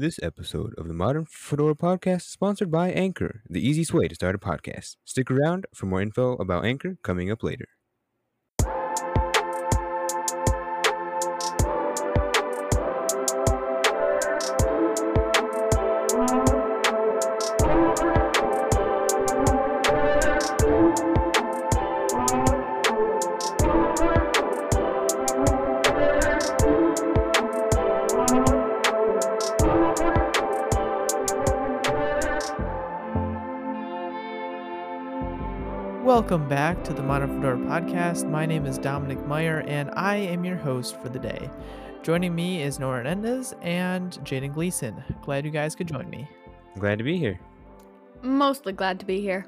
This 0.00 0.20
episode 0.22 0.74
of 0.78 0.86
the 0.86 0.94
Modern 0.94 1.26
Fedora 1.28 1.74
Podcast 1.74 2.18
is 2.18 2.26
sponsored 2.26 2.70
by 2.70 2.92
Anchor, 2.92 3.42
the 3.50 3.66
easiest 3.68 3.92
way 3.92 4.06
to 4.06 4.14
start 4.14 4.36
a 4.36 4.38
podcast. 4.38 4.94
Stick 5.04 5.28
around 5.28 5.66
for 5.74 5.86
more 5.86 6.00
info 6.00 6.34
about 6.34 6.64
Anchor 6.64 6.98
coming 7.02 7.32
up 7.32 7.42
later. 7.42 7.66
Welcome 36.28 36.50
back 36.50 36.84
to 36.84 36.92
the 36.92 37.02
Modern 37.02 37.36
Fedora 37.36 37.56
podcast. 37.56 38.28
My 38.28 38.44
name 38.44 38.66
is 38.66 38.76
Dominic 38.76 39.26
Meyer, 39.26 39.64
and 39.66 39.90
I 39.92 40.16
am 40.16 40.44
your 40.44 40.56
host 40.58 41.00
for 41.00 41.08
the 41.08 41.18
day. 41.18 41.48
Joining 42.02 42.34
me 42.34 42.60
is 42.60 42.78
Nora 42.78 42.98
Hernandez 42.98 43.54
and 43.62 44.12
Jaden 44.24 44.52
Gleason. 44.52 45.02
Glad 45.22 45.46
you 45.46 45.50
guys 45.50 45.74
could 45.74 45.88
join 45.88 46.10
me. 46.10 46.28
Glad 46.78 46.98
to 46.98 47.04
be 47.04 47.16
here. 47.16 47.40
Mostly 48.20 48.74
glad 48.74 49.00
to 49.00 49.06
be 49.06 49.22
here. 49.22 49.46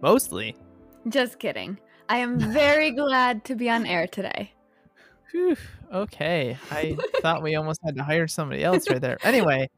Mostly. 0.00 0.56
Just 1.10 1.38
kidding. 1.38 1.78
I 2.08 2.16
am 2.16 2.38
very 2.38 2.90
glad 2.92 3.44
to 3.44 3.54
be 3.54 3.68
on 3.68 3.84
air 3.84 4.06
today. 4.06 4.50
Whew, 5.30 5.58
okay. 5.92 6.56
I 6.70 6.96
thought 7.20 7.42
we 7.42 7.54
almost 7.54 7.80
had 7.84 7.96
to 7.96 8.02
hire 8.02 8.28
somebody 8.28 8.64
else 8.64 8.88
right 8.88 8.98
there. 8.98 9.18
Anyway, 9.22 9.68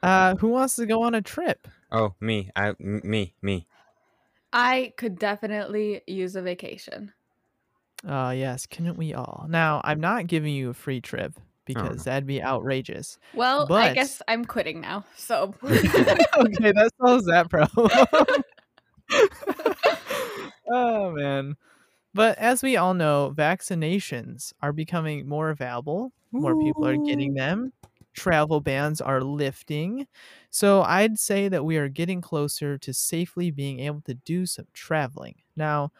uh, 0.00 0.36
who 0.36 0.50
wants 0.50 0.76
to 0.76 0.86
go 0.86 1.02
on 1.02 1.16
a 1.16 1.22
trip? 1.22 1.66
Oh, 1.90 2.14
me. 2.20 2.52
I 2.54 2.68
m- 2.68 3.00
me, 3.02 3.34
me. 3.42 3.66
I 4.54 4.92
could 4.96 5.18
definitely 5.18 6.02
use 6.06 6.36
a 6.36 6.42
vacation. 6.42 7.12
Uh, 8.06 8.32
yes, 8.36 8.66
couldn't 8.66 8.96
we 8.96 9.12
all? 9.12 9.46
Now, 9.48 9.80
I'm 9.82 10.00
not 10.00 10.28
giving 10.28 10.54
you 10.54 10.70
a 10.70 10.74
free 10.74 11.00
trip 11.00 11.34
because 11.64 12.04
that'd 12.04 12.26
be 12.26 12.42
outrageous. 12.42 13.18
Well, 13.34 13.70
I 13.72 13.94
guess 13.94 14.22
I'm 14.28 14.44
quitting 14.44 14.80
now. 14.80 15.04
So 15.16 15.54
okay, 15.64 16.72
that 16.72 16.90
solves 17.00 17.24
that 17.26 17.50
problem. 17.50 17.90
oh 20.70 21.10
man. 21.10 21.56
But 22.12 22.38
as 22.38 22.62
we 22.62 22.76
all 22.76 22.94
know, 22.94 23.34
vaccinations 23.36 24.52
are 24.62 24.72
becoming 24.72 25.26
more 25.26 25.50
available. 25.50 26.12
More 26.30 26.56
people 26.56 26.86
are 26.86 26.96
getting 26.96 27.34
them. 27.34 27.72
Travel 28.12 28.60
bans 28.60 29.00
are 29.00 29.20
lifting. 29.20 30.06
So 30.54 30.82
I'd 30.82 31.18
say 31.18 31.48
that 31.48 31.64
we 31.64 31.76
are 31.78 31.88
getting 31.88 32.20
closer 32.20 32.78
to 32.78 32.94
safely 32.94 33.50
being 33.50 33.80
able 33.80 34.02
to 34.02 34.14
do 34.14 34.46
some 34.46 34.66
traveling. 34.72 35.42
Now, 35.56 35.90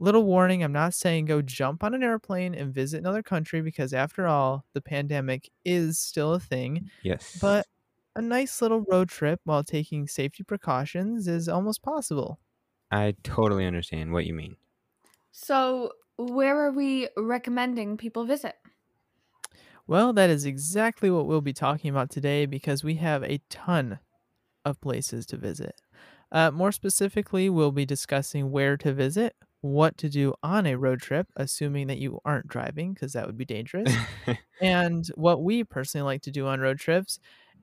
little 0.00 0.24
warning, 0.24 0.64
I'm 0.64 0.72
not 0.72 0.94
saying 0.94 1.26
go 1.26 1.42
jump 1.42 1.84
on 1.84 1.94
an 1.94 2.02
airplane 2.02 2.54
and 2.54 2.74
visit 2.74 2.98
another 2.98 3.22
country 3.22 3.62
because 3.62 3.94
after 3.94 4.26
all, 4.26 4.66
the 4.74 4.82
pandemic 4.82 5.50
is 5.64 5.98
still 5.98 6.34
a 6.34 6.40
thing. 6.40 6.82
Mm, 6.82 6.90
yes. 7.02 7.26
But 7.34 7.66
a 8.16 8.22
nice 8.22 8.62
little 8.62 8.82
road 8.90 9.08
trip 9.10 9.40
while 9.44 9.64
taking 9.64 10.08
safety 10.08 10.44
precautions 10.44 11.28
is 11.28 11.48
almost 11.48 11.82
possible. 11.82 12.40
I 12.90 13.14
totally 13.22 13.64
understand 13.64 14.12
what 14.12 14.26
you 14.26 14.34
mean. 14.34 14.56
so 15.32 15.92
where 16.16 16.58
are 16.58 16.72
we 16.72 17.08
recommending 17.16 17.96
people 17.96 18.24
visit? 18.24 18.56
Well, 19.86 20.12
that 20.14 20.30
is 20.30 20.44
exactly 20.44 21.10
what 21.10 21.26
we'll 21.26 21.40
be 21.40 21.52
talking 21.52 21.90
about 21.90 22.10
today 22.10 22.46
because 22.46 22.82
we 22.82 22.96
have 22.96 23.22
a 23.22 23.38
ton 23.50 24.00
of 24.64 24.80
places 24.80 25.26
to 25.26 25.36
visit. 25.38 25.82
Uh, 26.32 26.50
more 26.52 26.72
specifically, 26.72 27.50
we'll 27.50 27.72
be 27.72 27.86
discussing 27.86 28.50
where 28.52 28.76
to 28.78 28.92
visit, 28.94 29.36
what 29.62 29.96
to 29.98 30.08
do 30.08 30.34
on 30.42 30.66
a 30.66 30.76
road 30.76 31.00
trip, 31.02 31.28
assuming 31.36 31.88
that 31.88 31.98
you 31.98 32.20
aren't 32.24 32.48
driving, 32.48 32.94
because 32.94 33.14
that 33.14 33.26
would 33.26 33.38
be 33.38 33.44
dangerous, 33.46 33.98
and 34.60 35.06
what 35.16 35.42
we 35.42 35.64
personally 35.64 36.04
like 36.04 36.22
to 36.22 36.32
do 36.32 36.46
on 36.46 36.60
road 36.60 36.78
trips, 36.80 37.18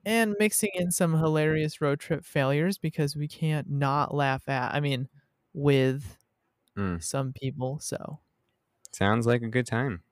and 0.06 0.36
mixing 0.40 0.70
in 0.74 0.90
some 0.92 1.14
hilarious 1.18 1.80
road 1.80 2.00
trip 2.00 2.24
failures 2.24 2.78
because 2.78 3.16
we 3.16 3.28
can't 3.28 3.70
not 3.70 4.14
laugh 4.14 4.48
at, 4.48 4.74
I 4.74 4.80
mean, 4.80 5.08
with 5.54 6.18
Mm. 6.76 6.98
some 7.00 7.32
people. 7.34 7.80
So, 7.80 8.20
Sounds 8.92 9.26
like 9.26 9.42
a 9.42 9.48
good 9.48 9.66
time. 9.66 10.02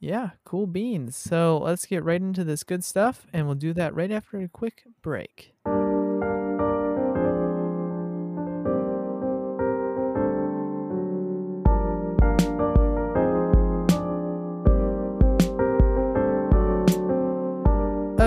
Yeah, 0.00 0.30
cool 0.44 0.66
beans. 0.66 1.14
So, 1.14 1.58
let's 1.58 1.86
get 1.86 2.02
right 2.02 2.20
into 2.20 2.42
this 2.42 2.64
good 2.64 2.82
stuff, 2.82 3.26
and 3.32 3.46
we'll 3.46 3.54
do 3.54 3.74
that 3.74 3.94
right 3.94 4.10
after 4.10 4.40
a 4.40 4.48
quick 4.48 4.84
break. 5.02 5.52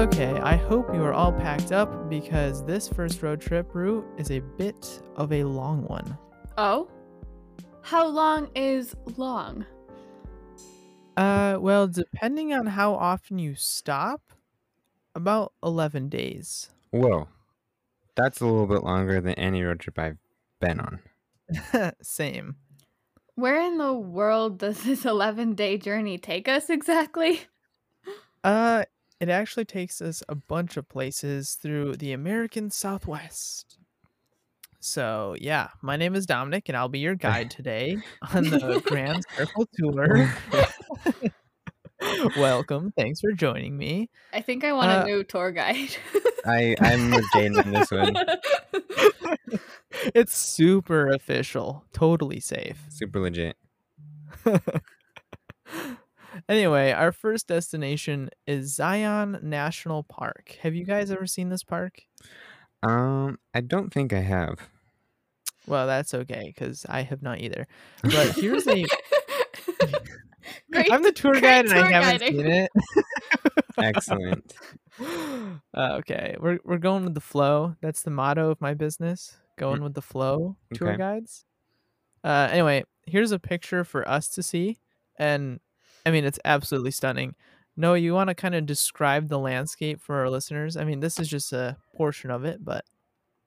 Okay, 0.03 0.38
I 0.41 0.57
hope 0.57 0.94
you 0.94 1.01
are 1.01 1.13
all 1.13 1.31
packed 1.31 1.72
up 1.72 2.09
because 2.09 2.63
this 2.66 2.88
first 2.88 3.23
road 3.23 3.41
trip 3.41 3.73
route 3.73 4.06
is 4.17 4.31
a 4.31 4.41
bit 4.41 5.01
of 5.16 5.31
a 5.31 5.44
long 5.44 5.83
one. 5.85 6.17
Oh? 6.57 6.88
How 7.81 8.06
long 8.07 8.50
is 8.53 8.95
long? 9.17 9.66
Uh, 11.16 11.57
well, 11.59 11.88
depending 11.88 12.53
on 12.53 12.66
how 12.68 12.96
often 12.96 13.40
you 13.40 13.56
stop, 13.56 14.34
about 15.16 15.53
11 15.63 16.09
days. 16.09 16.69
Whoa. 16.91 17.28
That's 18.16 18.41
a 18.41 18.46
little 18.46 18.68
bit 18.68 18.84
longer 18.84 19.22
than 19.22 19.34
any 19.35 19.63
road 19.63 19.79
trip 19.79 20.00
I've 20.00 20.19
been 20.59 20.79
on. 20.79 21.01
Same. 22.01 22.57
Where 23.35 23.62
in 23.62 23.78
the 23.78 23.94
world 23.94 24.59
does 24.59 24.84
this 24.84 25.06
11 25.07 25.56
day 25.56 25.78
journey 25.78 26.18
take 26.18 26.47
us 26.47 26.69
exactly? 26.69 27.41
Uh, 28.44 28.84
it 29.19 29.30
actually 29.30 29.66
takes 29.66 30.01
us 30.01 30.22
a 30.28 30.35
bunch 30.35 30.75
of 30.75 30.90
places 30.90 31.53
through 31.56 31.95
the 31.95 32.12
American 32.12 32.69
Southwest. 32.69 33.80
So, 34.94 35.38
yeah, 35.39 35.69
my 35.81 35.95
name 35.95 36.13
is 36.13 36.25
Dominic, 36.25 36.67
and 36.67 36.75
I'll 36.77 36.89
be 36.89 36.99
your 36.99 37.16
guide 37.16 37.49
today 37.57 37.99
on 38.33 38.44
the 38.49 38.81
Grand 38.85 39.23
Circle 39.38 39.66
Tour. 39.77 40.29
Welcome. 42.38 42.91
Thanks 42.97 43.21
for 43.21 43.31
joining 43.31 43.77
me. 43.77 44.09
I 44.33 44.41
think 44.41 44.66
I 44.66 44.73
want 44.73 44.91
Uh, 44.91 45.03
a 45.03 45.05
new 45.05 45.23
tour 45.23 45.51
guide. 45.53 45.95
I 46.45 46.75
I'm 46.81 47.11
with 47.11 47.23
Jaden 47.33 47.66
on 47.66 47.71
this 47.71 47.91
one. 47.91 48.13
It's 50.13 50.35
super 50.35 51.07
official, 51.11 51.85
totally 51.94 52.41
safe. 52.41 52.83
Super 52.89 53.21
legit. 53.21 53.55
anyway, 56.50 56.91
our 56.91 57.13
first 57.13 57.47
destination 57.47 58.31
is 58.45 58.75
Zion 58.75 59.39
National 59.41 60.03
Park. 60.03 60.57
Have 60.61 60.75
you 60.75 60.83
guys 60.83 61.09
ever 61.09 61.25
seen 61.25 61.47
this 61.47 61.63
park? 61.63 62.01
Um, 62.81 63.39
I 63.53 63.61
don't 63.61 63.94
think 63.94 64.11
I 64.11 64.19
have. 64.19 64.67
Well, 65.68 65.88
that's 65.88 66.13
okay 66.13 66.44
because 66.47 66.85
I 66.90 67.01
have 67.01 67.22
not 67.22 67.40
either. 67.40 67.68
But 68.03 68.31
here's 68.35 68.68
a 68.68 68.85
Great. 70.72 70.91
I'm 70.91 71.03
the 71.03 71.12
tour 71.12 71.40
guide 71.40 71.66
and 71.66 71.74
I 71.74 71.90
haven't 71.90 72.19
guiding. 72.19 72.38
seen 72.38 72.47
it. 72.47 72.72
Excellent. 73.78 74.53
Okay, 75.75 76.35
we're 76.40 76.59
we're 76.63 76.78
going 76.78 77.03
with 77.03 77.16
the 77.16 77.19
flow. 77.19 77.75
That's 77.81 78.03
the 78.03 78.12
motto 78.12 78.51
of 78.51 78.62
my 78.62 78.75
business. 78.75 79.35
Going 79.57 79.81
with 79.81 79.96
the 79.96 80.03
flow. 80.03 80.56
Tour 80.75 80.90
Okay. 80.90 80.97
guides. 80.97 81.46
Uh, 82.24 82.47
anyway, 82.51 82.84
here's 83.07 83.31
a 83.31 83.40
picture 83.40 83.84
for 83.84 84.07
us 84.07 84.28
to 84.30 84.44
see, 84.44 84.78
and 85.18 85.59
I 86.06 86.12
mean 86.12 86.25
it's 86.25 86.38
absolutely 86.45 86.91
stunning. 86.91 87.34
No, 87.75 87.95
you 87.95 88.13
want 88.13 88.28
to 88.28 88.35
kind 88.35 88.53
of 88.53 88.68
describe 88.68 89.30
the 89.30 89.40
landscape 89.40 90.00
for 90.00 90.18
our 90.18 90.30
listeners? 90.30 90.77
I 90.77 90.83
mean, 90.83 91.00
this 91.00 91.19
is 91.19 91.27
just 91.27 91.51
a 91.54 91.77
portion 91.95 92.30
of 92.30 92.45
it, 92.45 92.63
but 92.63 92.86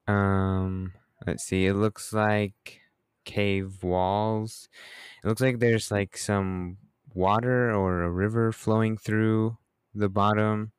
Um, 0.08 0.92
let's 1.26 1.44
see. 1.44 1.66
It 1.66 1.74
looks 1.74 2.12
like 2.12 2.80
cave 3.24 3.82
walls. 3.82 4.68
It 5.24 5.28
looks 5.28 5.40
like 5.40 5.58
there's 5.58 5.90
like 5.90 6.16
some 6.16 6.78
water 7.14 7.74
or 7.74 8.02
a 8.02 8.10
river 8.10 8.52
flowing 8.52 8.96
through 8.98 9.58
the 9.94 10.08
bottom. 10.08 10.72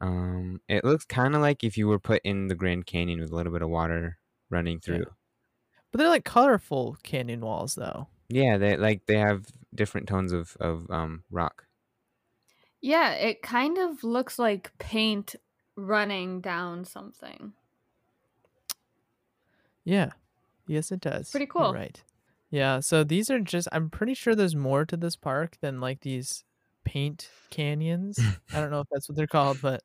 Um, 0.00 0.60
it 0.68 0.84
looks 0.84 1.04
kind 1.06 1.34
of 1.34 1.42
like 1.42 1.64
if 1.64 1.78
you 1.78 1.88
were 1.88 2.00
put 2.00 2.22
in 2.24 2.48
the 2.48 2.56
Grand 2.56 2.86
Canyon 2.86 3.20
with 3.20 3.32
a 3.32 3.36
little 3.36 3.52
bit 3.52 3.62
of 3.62 3.70
water 3.70 4.18
running 4.50 4.80
through. 4.80 5.06
but 5.90 5.98
they're 5.98 6.08
like 6.08 6.24
colorful 6.24 6.96
canyon 7.02 7.40
walls, 7.40 7.74
though. 7.74 8.08
Yeah, 8.28 8.58
they 8.58 8.76
like 8.76 9.06
they 9.06 9.18
have 9.18 9.46
different 9.74 10.08
tones 10.08 10.32
of 10.32 10.56
of 10.60 10.90
um 10.90 11.24
rock. 11.30 11.66
Yeah, 12.80 13.12
it 13.12 13.42
kind 13.42 13.78
of 13.78 14.04
looks 14.04 14.38
like 14.38 14.76
paint 14.78 15.34
running 15.76 16.40
down 16.40 16.84
something. 16.84 17.54
Yeah. 19.88 20.10
Yes, 20.66 20.92
it 20.92 21.00
does. 21.00 21.30
Pretty 21.30 21.48
You're 21.56 21.64
cool. 21.64 21.72
right. 21.72 22.02
Yeah. 22.50 22.80
So 22.80 23.04
these 23.04 23.30
are 23.30 23.40
just, 23.40 23.68
I'm 23.72 23.90
pretty 23.90 24.14
sure 24.14 24.34
there's 24.34 24.56
more 24.56 24.84
to 24.84 24.96
this 24.96 25.16
park 25.16 25.56
than 25.60 25.80
like 25.80 26.00
these 26.00 26.44
paint 26.84 27.30
canyons. 27.50 28.18
I 28.52 28.60
don't 28.60 28.70
know 28.70 28.80
if 28.80 28.88
that's 28.92 29.08
what 29.08 29.16
they're 29.16 29.26
called, 29.26 29.58
but 29.62 29.82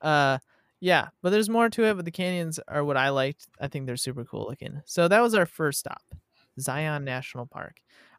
Uh, 0.00 0.38
yeah, 0.80 1.08
but 1.22 1.30
there's 1.30 1.50
more 1.50 1.68
to 1.68 1.84
it. 1.84 1.94
But 1.96 2.04
the 2.04 2.10
canyons 2.10 2.58
are 2.68 2.84
what 2.84 2.96
I 2.96 3.10
liked. 3.10 3.46
I 3.60 3.68
think 3.68 3.86
they're 3.86 3.96
super 3.96 4.24
cool 4.24 4.46
looking. 4.48 4.80
So 4.86 5.08
that 5.08 5.20
was 5.22 5.34
our 5.34 5.46
first 5.46 5.80
stop, 5.80 6.02
Zion 6.60 7.04
National 7.04 7.46
Park. 7.46 7.76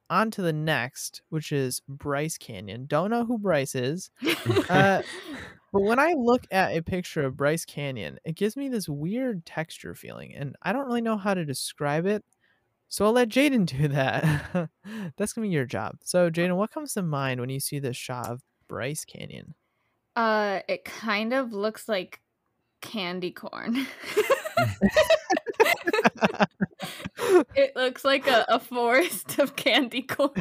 On 0.10 0.30
to 0.32 0.42
the 0.42 0.54
next, 0.54 1.22
which 1.30 1.52
is 1.54 1.82
Bryce 1.88 2.38
Canyon. 2.38 2.86
Don't 2.88 3.10
know 3.10 3.26
who 3.26 3.38
Bryce 3.40 3.74
is. 3.76 4.12
Uh, 4.70 5.02
but 5.72 5.82
when 5.82 6.00
I 6.00 6.14
look 6.18 6.46
at 6.52 6.76
a 6.76 6.82
picture 6.82 7.24
of 7.24 7.38
Bryce 7.38 7.66
Canyon, 7.66 8.18
it 8.26 8.36
gives 8.36 8.58
me 8.58 8.70
this 8.70 8.90
weird 8.90 9.46
texture 9.46 9.96
feeling, 9.96 10.36
and 10.36 10.56
I 10.62 10.74
don't 10.74 10.86
really 10.86 11.02
know 11.02 11.18
how 11.18 11.34
to 11.34 11.46
describe 11.46 12.06
it. 12.06 12.24
So 12.90 13.06
I'll 13.06 13.14
let 13.14 13.30
Jaden 13.30 13.66
do 13.66 13.88
that. 13.90 14.70
That's 15.18 15.34
gonna 15.34 15.48
be 15.48 15.54
your 15.54 15.66
job. 15.66 15.98
So 16.04 16.30
Jaden, 16.30 16.58
what 16.58 16.72
comes 16.72 16.94
to 16.94 17.02
mind 17.02 17.40
when 17.40 17.50
you 17.50 17.60
see 17.60 17.80
this 17.80 17.98
shot 17.98 18.30
of 18.30 18.42
Bryce 18.68 19.06
Canyon? 19.06 19.56
uh, 20.16 20.60
it 20.68 20.86
kind 20.86 21.34
of 21.34 21.54
looks 21.54 21.88
like 21.88 22.22
candy 22.82 23.32
corn. 23.32 23.88
it 27.56 27.76
looks 27.76 28.04
like 28.04 28.28
a, 28.28 28.46
a 28.50 28.60
forest 28.60 29.40
of 29.40 29.56
candy 29.56 30.02
corn. 30.02 30.32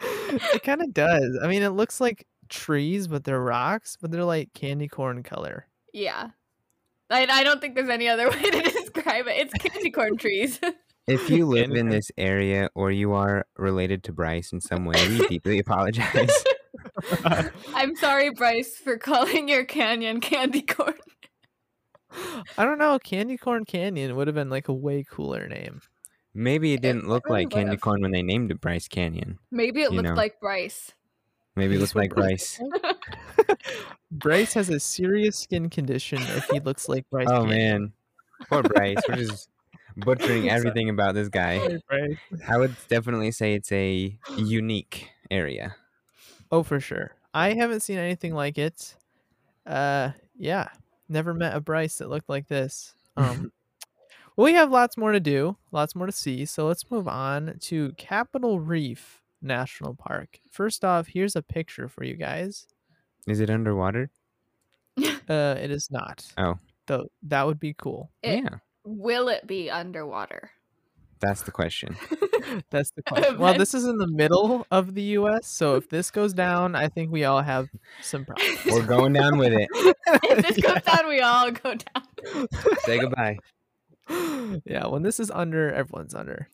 it 0.00 0.62
kind 0.62 0.82
of 0.82 0.92
does. 0.92 1.38
I 1.42 1.46
mean, 1.46 1.62
it 1.62 1.70
looks 1.70 2.00
like 2.00 2.26
trees, 2.52 3.08
but 3.08 3.24
they're 3.24 3.40
rocks, 3.40 3.96
but 4.00 4.10
they're 4.12 4.24
like 4.24 4.52
candy 4.54 4.86
corn 4.86 5.22
color. 5.22 5.66
Yeah. 5.92 6.30
I, 7.10 7.26
I 7.28 7.42
don't 7.42 7.60
think 7.60 7.74
there's 7.74 7.88
any 7.88 8.08
other 8.08 8.30
way 8.30 8.50
to 8.50 8.62
describe 8.62 9.26
it. 9.26 9.36
It's 9.36 9.54
candy 9.54 9.90
corn 9.90 10.16
trees. 10.16 10.60
If 11.08 11.28
you 11.28 11.46
live 11.46 11.64
Candy 11.64 11.80
in 11.80 11.86
corn. 11.86 11.96
this 11.96 12.10
area 12.16 12.68
or 12.76 12.92
you 12.92 13.12
are 13.12 13.44
related 13.58 14.04
to 14.04 14.12
Bryce 14.12 14.52
in 14.52 14.60
some 14.60 14.84
way, 14.84 14.94
we 15.08 15.26
deeply 15.28 15.58
apologize. 15.58 16.30
I'm 17.74 17.96
sorry, 17.96 18.30
Bryce, 18.30 18.76
for 18.76 18.98
calling 18.98 19.48
your 19.48 19.64
canyon 19.64 20.20
candy 20.20 20.62
corn. 20.62 20.94
I 22.56 22.64
don't 22.64 22.78
know. 22.78 23.00
Candy 23.00 23.36
Corn 23.36 23.64
Canyon 23.64 24.14
would 24.14 24.28
have 24.28 24.36
been 24.36 24.48
like 24.48 24.68
a 24.68 24.72
way 24.72 25.02
cooler 25.02 25.48
name. 25.48 25.80
Maybe 26.34 26.72
it 26.72 26.82
didn't 26.82 27.08
look 27.08 27.26
really 27.26 27.42
like 27.46 27.50
candy 27.50 27.70
would've. 27.70 27.80
corn 27.80 28.02
when 28.02 28.12
they 28.12 28.22
named 28.22 28.52
it 28.52 28.60
Bryce 28.60 28.86
Canyon. 28.86 29.40
Maybe 29.50 29.82
it 29.82 29.90
looked 29.90 30.08
know. 30.08 30.14
like 30.14 30.38
Bryce. 30.40 30.92
Maybe 31.56 31.76
it 31.76 31.80
looked 31.80 31.94
like 31.94 32.14
Bryce. 32.14 32.60
Bryce 34.10 34.54
has 34.54 34.68
a 34.70 34.80
serious 34.80 35.38
skin 35.38 35.68
condition 35.68 36.18
if 36.18 36.48
he 36.48 36.60
looks 36.60 36.88
like 36.88 37.08
Bryce. 37.10 37.28
Oh 37.30 37.44
Canyon. 37.44 37.82
man, 37.82 37.92
poor 38.48 38.62
Bryce. 38.62 38.96
We're 39.08 39.16
just 39.16 39.48
butchering 39.96 40.48
everything 40.50 40.88
about 40.88 41.14
this 41.14 41.28
guy. 41.28 41.78
I 42.48 42.56
would 42.56 42.74
definitely 42.88 43.30
say 43.32 43.54
it's 43.54 43.72
a 43.72 44.16
unique 44.36 45.10
area. 45.30 45.76
Oh, 46.50 46.62
for 46.62 46.80
sure. 46.80 47.12
I 47.34 47.54
haven't 47.54 47.80
seen 47.80 47.98
anything 47.98 48.34
like 48.34 48.58
it. 48.58 48.94
Uh, 49.66 50.10
yeah, 50.36 50.68
never 51.08 51.32
met 51.32 51.56
a 51.56 51.60
Bryce 51.60 51.96
that 51.98 52.10
looked 52.10 52.28
like 52.28 52.48
this. 52.48 52.94
Um, 53.16 53.52
well, 54.36 54.44
we 54.44 54.54
have 54.54 54.70
lots 54.70 54.96
more 54.96 55.12
to 55.12 55.20
do, 55.20 55.56
lots 55.70 55.94
more 55.94 56.06
to 56.06 56.12
see. 56.12 56.44
So 56.44 56.66
let's 56.66 56.90
move 56.90 57.08
on 57.08 57.56
to 57.60 57.92
Capitol 57.92 58.60
Reef 58.60 59.21
National 59.42 59.94
Park. 59.94 60.38
First 60.50 60.84
off, 60.84 61.06
here's 61.08 61.36
a 61.36 61.42
picture 61.42 61.88
for 61.88 62.04
you 62.04 62.14
guys. 62.16 62.66
Is 63.26 63.40
it 63.40 63.50
underwater? 63.50 64.10
Uh, 65.28 65.54
it 65.58 65.70
is 65.70 65.88
not. 65.90 66.26
Oh. 66.36 66.58
though 66.86 67.06
that 67.22 67.46
would 67.46 67.60
be 67.60 67.74
cool. 67.74 68.10
It- 68.22 68.42
yeah, 68.42 68.56
Will 68.84 69.28
it 69.28 69.46
be 69.46 69.70
underwater? 69.70 70.50
that's 71.20 71.42
the 71.42 71.52
question. 71.52 71.96
That's 72.70 72.90
the 72.90 73.02
question. 73.04 73.38
well, 73.38 73.56
this 73.56 73.72
is 73.74 73.84
in 73.86 73.96
the 73.98 74.08
middle 74.08 74.66
of 74.72 74.94
the 74.94 75.02
U.S., 75.22 75.46
so 75.46 75.76
if 75.76 75.88
this 75.88 76.10
goes 76.10 76.32
down, 76.34 76.74
I 76.74 76.88
think 76.88 77.12
we 77.12 77.22
all 77.22 77.40
have 77.40 77.68
some 78.02 78.24
problems. 78.26 78.58
We're 78.66 78.84
going 78.84 79.12
down 79.12 79.38
with 79.38 79.52
it. 79.52 79.68
if 79.72 80.44
this 80.44 80.58
Yeah. 80.58 80.74
goes 80.74 80.82
down, 80.82 81.08
we 81.08 81.20
all 81.20 81.52
go 81.52 81.74
down. 81.76 82.48
Say 82.80 82.98
goodbye. 82.98 83.38
yeah, 84.66 84.88
when 84.88 85.02
this 85.02 85.20
is 85.20 85.30
under, 85.30 85.72
everyone's 85.72 86.14
under. 86.16 86.48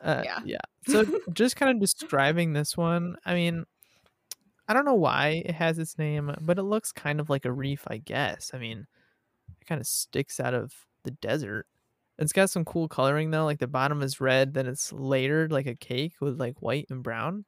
Uh, 0.00 0.22
Yeah. 0.24 0.40
yeah. 0.44 0.58
So 0.86 1.04
just 1.32 1.56
kind 1.56 1.70
of 1.70 1.80
describing 1.80 2.54
this 2.54 2.76
one, 2.76 3.16
I 3.26 3.34
mean, 3.34 3.64
I 4.66 4.72
don't 4.72 4.86
know 4.86 4.94
why 4.94 5.42
it 5.44 5.54
has 5.54 5.78
its 5.78 5.98
name, 5.98 6.34
but 6.40 6.58
it 6.58 6.62
looks 6.62 6.90
kind 6.90 7.20
of 7.20 7.28
like 7.28 7.44
a 7.44 7.52
reef, 7.52 7.84
I 7.86 7.98
guess. 7.98 8.52
I 8.54 8.58
mean, 8.58 8.86
it 9.60 9.66
kind 9.66 9.80
of 9.80 9.86
sticks 9.86 10.40
out 10.40 10.54
of 10.54 10.72
the 11.02 11.10
desert. 11.10 11.66
It's 12.18 12.32
got 12.32 12.50
some 12.50 12.64
cool 12.64 12.88
coloring 12.88 13.30
though, 13.30 13.44
like 13.44 13.58
the 13.58 13.66
bottom 13.66 14.02
is 14.02 14.20
red, 14.20 14.54
then 14.54 14.66
it's 14.66 14.92
layered 14.92 15.52
like 15.52 15.66
a 15.66 15.74
cake 15.74 16.14
with 16.20 16.38
like 16.38 16.60
white 16.62 16.86
and 16.90 17.02
brown. 17.02 17.44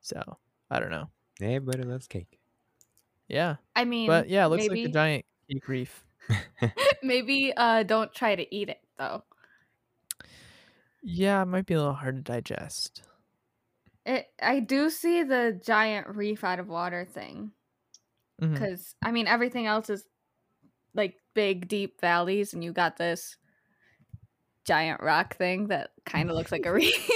So 0.00 0.38
I 0.70 0.80
don't 0.80 0.90
know. 0.90 1.10
Everybody 1.40 1.82
loves 1.84 2.06
cake. 2.06 2.38
Yeah, 3.28 3.56
I 3.76 3.84
mean, 3.84 4.08
but 4.08 4.28
yeah, 4.28 4.46
it 4.46 4.48
looks 4.48 4.66
maybe, 4.66 4.82
like 4.82 4.90
a 4.90 4.92
giant 4.92 5.24
cake 5.48 5.68
reef. 5.68 6.04
maybe 7.02 7.52
uh, 7.56 7.82
don't 7.84 8.12
try 8.12 8.34
to 8.34 8.54
eat 8.54 8.68
it 8.68 8.80
though. 8.98 9.22
Yeah, 11.02 11.42
it 11.42 11.46
might 11.46 11.66
be 11.66 11.74
a 11.74 11.78
little 11.78 11.94
hard 11.94 12.16
to 12.16 12.32
digest. 12.32 13.02
It, 14.06 14.26
I 14.42 14.60
do 14.60 14.90
see 14.90 15.22
the 15.22 15.60
giant 15.64 16.08
reef 16.08 16.42
out 16.42 16.58
of 16.58 16.68
water 16.68 17.04
thing 17.04 17.52
mm-hmm. 18.40 18.52
because 18.52 18.94
I 19.02 19.12
mean 19.12 19.26
everything 19.26 19.66
else 19.66 19.90
is 19.90 20.04
like 20.94 21.16
big 21.34 21.68
deep 21.68 22.00
valleys, 22.00 22.54
and 22.54 22.64
you 22.64 22.72
got 22.72 22.96
this 22.96 23.36
giant 24.66 25.02
rock 25.02 25.36
thing 25.36 25.68
that 25.68 25.90
kind 26.04 26.30
of 26.30 26.36
looks 26.36 26.52
like 26.52 26.66
a 26.66 26.72
reef. 26.72 27.10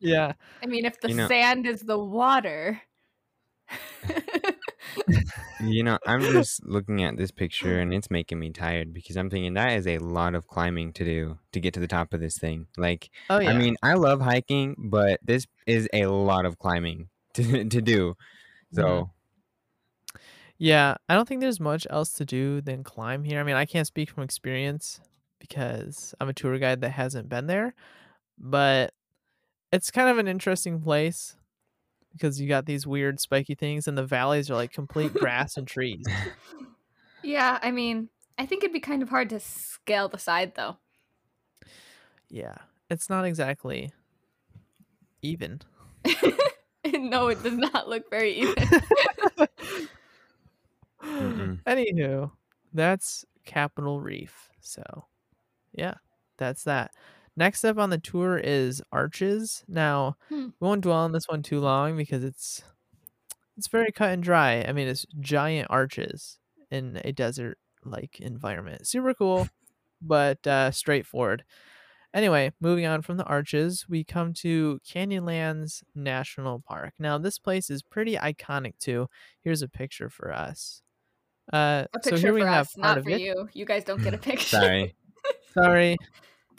Yeah, 0.00 0.32
I 0.62 0.66
mean, 0.66 0.84
if 0.84 1.00
the 1.00 1.08
You 1.08 1.14
know- 1.16 1.28
sand 1.28 1.66
is 1.66 1.80
the 1.80 1.98
water, 1.98 2.80
You 5.60 5.82
know, 5.82 5.98
I'm 6.06 6.20
just 6.20 6.64
looking 6.64 7.02
at 7.02 7.16
this 7.16 7.30
oh. 7.32 7.36
picture 7.36 7.80
and 7.80 7.92
it's 7.92 8.10
making 8.10 8.38
me 8.38 8.50
tired 8.50 8.92
because 8.94 9.16
I'm 9.16 9.28
thinking 9.28 9.54
that 9.54 9.72
is 9.72 9.86
a 9.86 9.98
lot 9.98 10.34
of 10.34 10.46
climbing 10.46 10.92
to 10.94 11.04
do 11.04 11.38
to 11.52 11.60
get 11.60 11.74
to 11.74 11.80
the 11.80 11.88
top 11.88 12.14
of 12.14 12.20
this 12.20 12.38
thing. 12.38 12.66
Like, 12.76 13.10
oh 13.28 13.38
yeah. 13.38 13.50
I 13.50 13.54
mean, 13.54 13.76
I 13.82 13.94
love 13.94 14.20
hiking, 14.20 14.76
but 14.78 15.20
this 15.22 15.46
is 15.66 15.88
a 15.92 16.06
lot 16.06 16.46
of 16.46 16.58
climbing 16.58 17.08
to, 17.34 17.64
to 17.64 17.80
do. 17.82 18.10
Mm-hmm. 18.10 18.80
So, 18.80 19.10
Yeah, 20.58 20.96
I 21.08 21.14
don't 21.14 21.26
think 21.26 21.40
there's 21.40 21.60
much 21.60 21.86
else 21.90 22.12
to 22.14 22.24
do 22.24 22.60
than 22.60 22.84
climb 22.84 23.24
here. 23.24 23.40
I 23.40 23.42
mean, 23.42 23.56
I 23.56 23.64
can't 23.64 23.86
speak 23.86 24.10
from 24.10 24.22
experience 24.22 25.00
because 25.40 26.14
I'm 26.20 26.28
a 26.28 26.32
tour 26.32 26.58
guide 26.58 26.80
that 26.82 26.90
hasn't 26.90 27.28
been 27.28 27.46
there, 27.46 27.74
but 28.38 28.92
it's 29.72 29.90
kind 29.90 30.08
of 30.08 30.18
an 30.18 30.28
interesting 30.28 30.80
place 30.80 31.36
because 32.12 32.40
you 32.40 32.48
got 32.48 32.66
these 32.66 32.86
weird 32.86 33.20
spiky 33.20 33.54
things 33.54 33.88
and 33.88 33.96
the 33.96 34.04
valleys 34.04 34.50
are 34.50 34.54
like 34.54 34.72
complete 34.72 35.14
grass 35.20 35.56
and 35.56 35.66
trees. 35.66 36.04
yeah. 37.22 37.58
I 37.62 37.70
mean, 37.70 38.08
I 38.38 38.46
think 38.46 38.62
it'd 38.62 38.72
be 38.72 38.80
kind 38.80 39.02
of 39.02 39.08
hard 39.08 39.30
to 39.30 39.40
scale 39.40 40.08
the 40.08 40.18
side 40.18 40.54
though. 40.54 40.76
Yeah, 42.30 42.56
it's 42.90 43.08
not 43.08 43.24
exactly 43.24 43.90
even. 45.22 45.60
no, 46.94 47.28
it 47.28 47.42
does 47.42 47.56
not 47.56 47.88
look 47.88 48.10
very 48.10 48.32
even. 48.34 48.54
Anywho, 51.66 52.30
that's 52.72 53.24
Capitol 53.44 54.00
Reef. 54.00 54.50
So, 54.60 54.82
yeah, 55.72 55.94
that's 56.36 56.64
that. 56.64 56.92
Next 57.38 57.64
up 57.64 57.78
on 57.78 57.90
the 57.90 57.98
tour 57.98 58.36
is 58.36 58.82
Arches. 58.90 59.64
Now, 59.68 60.16
Hmm. 60.28 60.46
we 60.58 60.66
won't 60.66 60.80
dwell 60.82 60.96
on 60.98 61.12
this 61.12 61.28
one 61.28 61.42
too 61.44 61.60
long 61.60 61.96
because 61.96 62.24
it's 62.24 62.64
it's 63.56 63.68
very 63.68 63.92
cut 63.92 64.10
and 64.10 64.22
dry. 64.24 64.64
I 64.66 64.72
mean, 64.72 64.88
it's 64.88 65.06
giant 65.20 65.68
arches 65.70 66.40
in 66.70 67.00
a 67.04 67.12
desert-like 67.12 68.20
environment. 68.20 68.86
Super 68.88 69.14
cool, 69.14 69.48
but 70.02 70.44
uh, 70.48 70.72
straightforward. 70.72 71.44
Anyway, 72.12 72.52
moving 72.60 72.86
on 72.86 73.02
from 73.02 73.18
the 73.18 73.24
arches, 73.24 73.86
we 73.88 74.02
come 74.02 74.32
to 74.34 74.80
Canyonlands 74.84 75.82
National 75.94 76.60
Park. 76.60 76.94
Now, 76.98 77.18
this 77.18 77.38
place 77.38 77.70
is 77.70 77.82
pretty 77.84 78.16
iconic 78.16 78.78
too. 78.80 79.08
Here's 79.42 79.62
a 79.62 79.68
picture 79.68 80.08
for 80.10 80.32
us. 80.32 80.82
Uh, 81.52 81.84
A 81.94 81.98
so 82.02 82.10
picture 82.10 82.26
here 82.28 82.34
we 82.34 82.40
for 82.40 82.46
have 82.48 82.66
us, 82.66 82.74
part 82.74 82.82
not 82.84 82.98
of 82.98 83.04
for 83.04 83.10
it. 83.10 83.20
you. 83.20 83.48
You 83.52 83.64
guys 83.64 83.84
don't 83.84 84.02
get 84.02 84.14
a 84.14 84.18
picture. 84.30 84.56
sorry. 84.56 84.94
Sorry, 85.54 85.96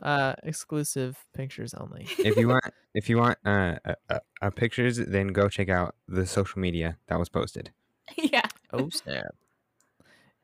uh, 0.01 0.34
exclusive 0.44 1.18
pictures 1.34 1.74
only. 1.74 2.08
if 2.20 2.38
you 2.38 2.48
want, 2.48 2.63
if 2.94 3.10
you 3.10 3.18
want 3.18 3.38
uh, 3.46 3.75
uh, 3.86 4.20
uh, 4.41 4.50
pictures, 4.50 4.98
then 4.98 5.27
go 5.27 5.50
check 5.50 5.70
out 5.70 5.96
the 6.08 6.25
social 6.25 6.60
media 6.60 6.98
that 7.08 7.20
was 7.20 7.29
posted. 7.29 7.72
yeah. 8.18 8.46
Oh 8.72 8.89
snap! 8.89 9.36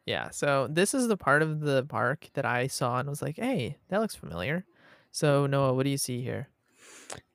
Yeah, 0.06 0.30
so 0.30 0.68
this 0.70 0.94
is 0.94 1.08
the 1.08 1.18
part 1.18 1.42
of 1.42 1.62
the 1.62 1.84
park 1.86 2.30
that 2.34 2.46
I 2.46 2.68
saw 2.68 3.00
and 3.00 3.10
was 3.10 3.22
like, 3.22 3.38
"Hey, 3.38 3.78
that 3.90 4.00
looks 4.00 4.16
familiar." 4.16 4.66
So 5.12 5.48
Noah, 5.48 5.74
what 5.74 5.84
do 5.84 5.90
you 5.90 5.98
see 5.98 6.22
here? 6.22 6.50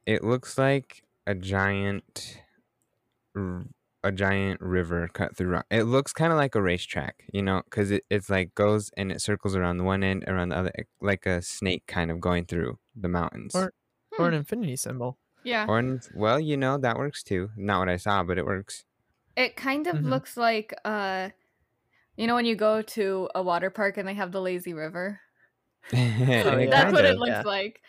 It 0.06 0.22
looks 0.22 0.58
like 0.58 1.02
a 1.26 1.34
giant, 1.34 2.42
r- 3.36 3.64
a 4.02 4.10
giant 4.12 4.60
river 4.60 5.08
cut 5.12 5.36
through 5.36 5.50
rock. 5.50 5.66
It 5.70 5.84
looks 5.84 6.12
kind 6.12 6.32
of 6.32 6.38
like 6.38 6.54
a 6.54 6.62
racetrack, 6.62 7.24
you 7.32 7.42
know, 7.42 7.62
because 7.64 7.90
it, 7.90 8.04
it's 8.10 8.30
like 8.30 8.54
goes 8.54 8.90
and 8.96 9.12
it 9.12 9.20
circles 9.20 9.54
around 9.56 9.76
the 9.78 9.84
one 9.84 10.02
end, 10.02 10.24
around 10.26 10.50
the 10.50 10.56
other, 10.56 10.72
eh, 10.78 10.84
like 11.00 11.26
a 11.26 11.42
snake 11.42 11.84
kind 11.86 12.10
of 12.10 12.20
going 12.20 12.46
through 12.46 12.78
the 12.94 13.08
mountains. 13.08 13.54
Or- 13.54 13.72
Or 14.18 14.26
Hmm. 14.26 14.34
an 14.34 14.34
infinity 14.34 14.76
symbol? 14.76 15.18
Yeah. 15.44 15.66
Or 15.68 15.78
n- 15.78 16.00
well, 16.14 16.40
you 16.40 16.56
know 16.56 16.78
that 16.78 16.96
works 16.98 17.22
too. 17.22 17.50
Not 17.56 17.78
what 17.80 17.88
I 17.88 17.96
saw, 17.96 18.22
but 18.24 18.38
it 18.38 18.44
works. 18.44 18.84
It 19.36 19.54
kind 19.56 19.86
of 19.86 19.96
Mhm. 19.96 20.10
looks 20.10 20.36
like 20.36 20.74
uh 20.84 21.30
You 22.16 22.26
know 22.26 22.34
when 22.34 22.44
you 22.44 22.56
go 22.56 22.82
to 22.82 23.28
a 23.34 23.42
water 23.42 23.70
park 23.70 23.96
and 23.98 24.06
they 24.08 24.14
have 24.14 24.32
the 24.32 24.40
lazy 24.42 24.74
river? 24.74 25.20
yeah. 25.92 26.66
That's 26.66 26.92
what 26.92 27.04
it 27.04 27.16
looks 27.18 27.30
yeah. 27.30 27.42
like. 27.42 27.80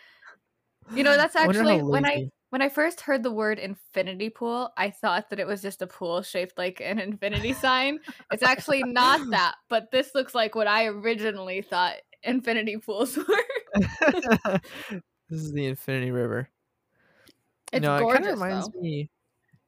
You 0.94 1.02
know, 1.04 1.16
that's 1.16 1.36
I 1.36 1.44
actually 1.44 1.82
when 1.82 2.04
I 2.06 2.14
lazy- 2.16 2.30
when 2.52 2.60
I 2.60 2.68
first 2.68 3.00
heard 3.00 3.22
the 3.22 3.30
word 3.30 3.58
infinity 3.58 4.28
pool, 4.28 4.74
I 4.76 4.90
thought 4.90 5.30
that 5.30 5.40
it 5.40 5.46
was 5.46 5.62
just 5.62 5.80
a 5.80 5.86
pool 5.86 6.20
shaped 6.20 6.58
like 6.58 6.82
an 6.84 6.98
infinity 6.98 7.52
sign. 7.54 7.98
It's 8.30 8.42
actually 8.42 8.82
not 8.82 9.30
that, 9.30 9.54
but 9.70 9.90
this 9.90 10.14
looks 10.14 10.34
like 10.34 10.54
what 10.54 10.66
I 10.66 10.84
originally 10.84 11.62
thought 11.62 11.94
infinity 12.22 12.76
pools 12.76 13.16
were. 13.16 13.24
this 15.30 15.40
is 15.40 15.52
the 15.54 15.64
Infinity 15.64 16.10
River. 16.10 16.46
It's 17.72 17.82
no, 17.82 17.96
it 17.96 18.00
gorgeous. 18.00 18.18
kind 18.26 18.32
of 18.34 18.42
reminds 18.42 18.68
though. 18.68 18.80
me. 18.82 19.08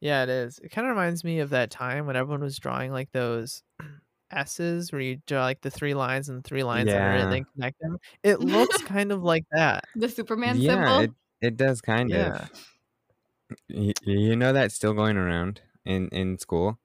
Yeah, 0.01 0.25
it 0.25 0.29
is. 0.29 0.59
It 0.59 0.69
kind 0.71 0.87
of 0.87 0.91
reminds 0.91 1.25
me 1.25 1.39
of 1.41 1.49
that 1.51 1.71
time 1.71 2.05
when 2.05 2.17
everyone 2.17 2.43
was 2.43 2.59
drawing 2.59 2.93
like 2.93 3.11
those 3.13 3.63
S's 4.31 4.93
where 4.93 5.01
you 5.01 5.23
draw 5.27 5.41
like 5.45 5.63
the 5.63 5.71
three 5.71 5.95
lines 5.95 6.29
and 6.29 6.45
three 6.45 6.65
lines 6.65 6.91
Yeah. 6.91 7.15
and 7.15 7.33
then 7.33 7.47
connect 7.55 7.81
them. 7.81 7.97
It 8.23 8.41
looks 8.41 8.83
kind 8.83 9.11
of 9.11 9.23
like 9.23 9.47
that. 9.53 9.85
The 9.97 10.11
Superman 10.11 10.59
yeah, 10.61 10.75
symbol. 10.75 10.99
it, 11.01 11.11
it 11.41 11.57
does 11.57 11.81
kind 11.81 12.11
Yeah. 12.11 12.43
of. 12.43 12.51
Y- 13.71 13.93
you 14.03 14.37
know 14.37 14.53
that's 14.53 14.75
still 14.75 14.93
going 14.95 15.17
around 15.17 15.61
in 15.85 16.09
in 16.09 16.39
school. 16.39 16.79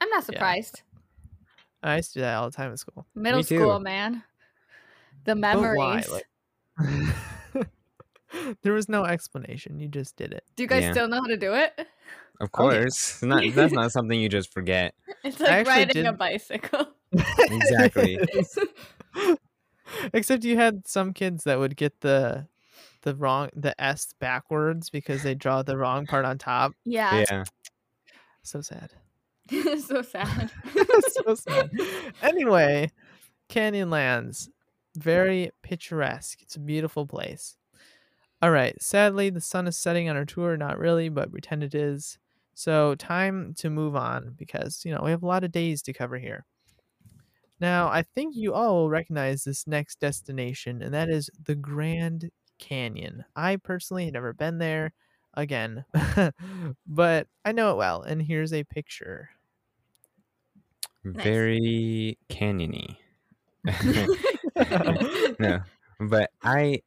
I'm 0.00 0.08
not 0.10 0.22
Yeah. 0.22 0.26
surprised. 0.26 0.82
I 1.82 1.96
used 1.96 2.12
to 2.14 2.18
do 2.18 2.22
that 2.22 2.34
all 2.36 2.50
the 2.50 2.56
time 2.56 2.70
in 2.72 2.76
school. 2.76 3.06
Middle 3.14 3.38
Me 3.40 3.44
too. 3.44 3.58
school, 3.58 3.78
man. 3.80 4.22
The 5.24 5.34
But 5.36 5.56
why? 5.76 6.02
memories. 6.02 6.10
Like, 6.10 6.26
there 8.62 8.72
was 8.72 8.88
no 8.88 9.04
explanation. 9.04 9.78
You 9.78 9.88
just 9.88 10.16
did 10.16 10.32
it. 10.32 10.44
Do 10.56 10.62
you 10.64 10.68
guys 10.68 10.82
Yeah. 10.84 10.92
still 10.92 11.08
know 11.08 11.20
how 11.20 11.26
to 11.26 11.36
do 11.36 11.54
it? 11.54 11.72
Of 12.40 12.50
Oh, 12.54 12.70
yeah. 12.70 12.80
course, 12.82 13.22
not 13.22 13.42
that's 13.54 13.72
not 13.72 13.92
something 13.92 14.18
you 14.20 14.28
just 14.28 14.52
forget. 14.52 14.94
It's 15.24 15.40
like 15.40 15.50
actually 15.50 15.72
riding 15.72 16.06
a 16.06 16.10
did- 16.12 16.18
bicycle. 16.18 16.86
Exactly. 17.12 18.18
Except 20.12 20.44
you 20.44 20.56
had 20.56 20.86
some 20.86 21.12
kids 21.12 21.44
that 21.44 21.58
would 21.58 21.74
get 21.76 22.00
the 22.00 22.46
the 23.08 23.16
wrong 23.16 23.48
the 23.54 23.74
S 23.80 24.12
backwards 24.20 24.90
because 24.90 25.22
they 25.22 25.34
draw 25.34 25.62
the 25.62 25.76
wrong 25.76 26.06
part 26.06 26.24
on 26.24 26.38
top. 26.38 26.72
yeah. 26.84 27.24
Yeah, 27.30 27.44
So 28.42 28.60
sad. 28.60 28.90
so 29.50 30.02
sad. 30.02 30.50
so 31.24 31.34
sad. 31.34 31.70
Anyway, 32.22 32.90
Canyonlands, 33.48 34.48
very 34.96 35.50
picturesque. 35.62 36.42
It's 36.42 36.56
a 36.56 36.60
beautiful 36.60 37.06
place. 37.06 37.56
All 38.42 38.50
right. 38.50 38.80
Sadly, 38.80 39.30
the 39.30 39.40
sun 39.40 39.66
is 39.66 39.78
setting 39.78 40.08
on 40.08 40.16
our 40.16 40.24
tour. 40.26 40.56
Not 40.56 40.78
really, 40.78 41.08
but 41.08 41.30
pretend 41.32 41.62
it 41.62 41.74
is. 41.74 42.18
So 42.54 42.94
time 42.96 43.54
to 43.58 43.70
move 43.70 43.96
on 43.96 44.34
because 44.36 44.84
you 44.84 44.92
know 44.92 45.00
we 45.02 45.10
have 45.10 45.22
a 45.22 45.26
lot 45.26 45.44
of 45.44 45.52
days 45.52 45.80
to 45.82 45.92
cover 45.92 46.18
here. 46.18 46.44
Now, 47.60 47.88
I 47.88 48.02
think 48.02 48.36
you 48.36 48.54
all 48.54 48.76
will 48.76 48.90
recognize 48.90 49.42
this 49.44 49.66
next 49.66 49.98
destination, 49.98 50.82
and 50.82 50.94
that 50.94 51.08
is 51.08 51.28
the 51.42 51.56
Grand 51.56 52.30
Canyon. 52.58 53.24
I 53.36 53.56
personally 53.56 54.04
had 54.04 54.14
never 54.14 54.32
been 54.32 54.58
there 54.58 54.92
again, 55.34 55.84
but 56.86 57.26
I 57.44 57.52
know 57.52 57.72
it 57.72 57.76
well. 57.76 58.02
And 58.02 58.22
here's 58.22 58.52
a 58.52 58.64
picture. 58.64 59.30
very 61.04 62.18
canyony. 62.28 62.96
no, 65.38 65.60
but 66.00 66.30
I, 66.42 66.82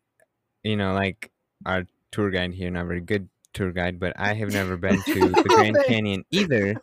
you 0.64 0.76
know, 0.76 0.94
like 0.94 1.32
our 1.66 1.86
tour 2.12 2.30
guide 2.30 2.54
here, 2.54 2.70
not 2.70 2.88
very 2.88 3.02
good 3.02 3.30
tour 3.54 3.72
guide, 3.72 4.00
but 4.00 4.14
I 4.18 4.34
have 4.34 4.52
never 4.52 4.78
been 4.78 5.02
to 5.02 5.30
the 5.30 5.44
Grand 5.48 5.78
Canyon 5.88 6.24
either. 6.32 6.76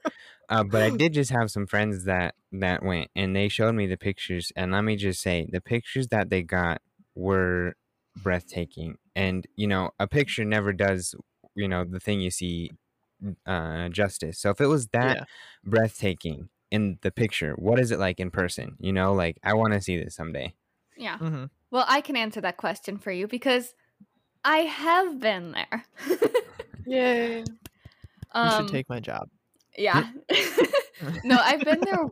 Uh, 0.49 0.65
but 0.65 0.83
I 0.83 0.91
did 0.91 1.13
just 1.13 1.31
have 1.31 1.51
some 1.51 1.67
friends 1.67 2.05
that 2.05 2.35
that 2.53 2.83
went, 2.83 3.11
and 3.15 3.37
they 3.37 3.49
showed 3.49 3.75
me 3.75 3.87
the 3.87 3.99
pictures. 3.99 4.51
And 4.57 4.73
let 4.73 4.83
me 4.83 4.97
just 4.97 5.21
say, 5.21 5.47
the 5.51 5.61
pictures 5.61 6.09
that 6.09 6.31
they 6.31 6.43
got 6.43 6.81
were 7.15 7.75
breathtaking. 8.23 8.97
And 9.17 9.47
you 9.57 9.67
know, 9.67 9.91
a 9.99 10.07
picture 10.07 10.45
never 10.45 10.73
does, 10.73 11.15
you 11.55 11.69
know, 11.69 11.85
the 11.85 12.01
thing 12.01 12.21
you 12.21 12.31
see 12.31 12.73
uh, 13.47 13.89
justice. 13.89 14.39
So 14.39 14.51
if 14.51 14.61
it 14.61 14.67
was 14.67 14.89
that 14.89 15.19
Yeah. 15.19 15.25
breathtaking 15.65 16.49
in 16.71 16.99
the 17.03 17.11
picture, 17.11 17.55
what 17.55 17.79
is 17.81 17.91
it 17.91 17.99
like 17.99 18.21
in 18.21 18.31
person? 18.31 18.77
You 18.81 18.93
know, 18.93 19.13
like 19.15 19.39
I 19.43 19.55
want 19.55 19.73
to 19.75 19.81
see 19.81 19.97
this 20.03 20.15
someday. 20.17 20.55
yeah. 20.97 21.19
Mm-hmm. 21.19 21.47
Well, 21.71 21.85
I 21.89 22.01
can 22.01 22.17
answer 22.17 22.41
that 22.41 22.57
question 22.57 22.99
for 22.99 23.11
you 23.11 23.27
because 23.29 23.75
I 24.45 24.59
have 24.59 25.21
been 25.21 25.53
there. 25.53 25.85
Yay! 26.87 27.41
You 27.41 27.47
um, 28.33 28.51
should 28.51 28.69
take 28.69 28.89
my 28.89 29.01
job. 29.01 29.29
Yeah. 29.77 30.05
no, 31.25 31.39
I've 31.39 31.65
been 31.65 31.85
there 31.85 32.07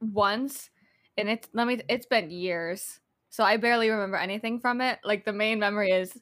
once, 0.00 0.70
and 1.16 1.28
it's 1.28 1.48
let 1.52 1.66
me. 1.66 1.80
It's 1.88 2.06
been 2.06 2.30
years, 2.30 3.00
so 3.30 3.44
I 3.44 3.56
barely 3.56 3.90
remember 3.90 4.16
anything 4.16 4.60
from 4.60 4.80
it. 4.80 4.98
Like 5.04 5.24
the 5.24 5.32
main 5.32 5.58
memory 5.58 5.90
is, 5.90 6.18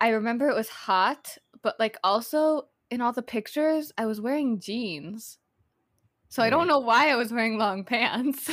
I 0.00 0.10
remember 0.10 0.48
it 0.48 0.56
was 0.56 0.68
hot, 0.68 1.38
but 1.62 1.78
like 1.78 1.96
also 2.02 2.68
in 2.90 3.00
all 3.00 3.12
the 3.12 3.22
pictures, 3.22 3.92
I 3.96 4.06
was 4.06 4.20
wearing 4.20 4.60
jeans, 4.60 5.38
so 6.28 6.42
I 6.42 6.50
don't 6.50 6.66
know 6.66 6.78
why 6.78 7.10
I 7.10 7.16
was 7.16 7.30
wearing 7.30 7.58
long 7.58 7.84
pants. 7.84 8.50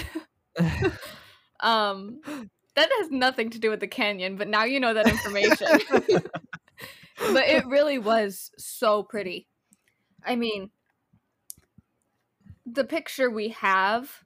um, 1.59 2.19
that 2.75 2.89
has 2.99 3.11
nothing 3.11 3.49
to 3.51 3.59
do 3.59 3.69
with 3.69 3.79
the 3.79 3.87
canyon, 3.87 4.35
but 4.35 4.47
now 4.47 4.63
you 4.63 4.79
know 4.79 4.93
that 4.93 5.07
information. 5.07 5.67
but 5.99 7.47
it 7.47 7.65
really 7.67 7.97
was 7.97 8.51
so 8.57 9.03
pretty. 9.03 9.47
I 10.25 10.35
mean, 10.35 10.69
the 12.65 12.83
picture 12.83 13.29
we 13.29 13.49
have, 13.49 14.23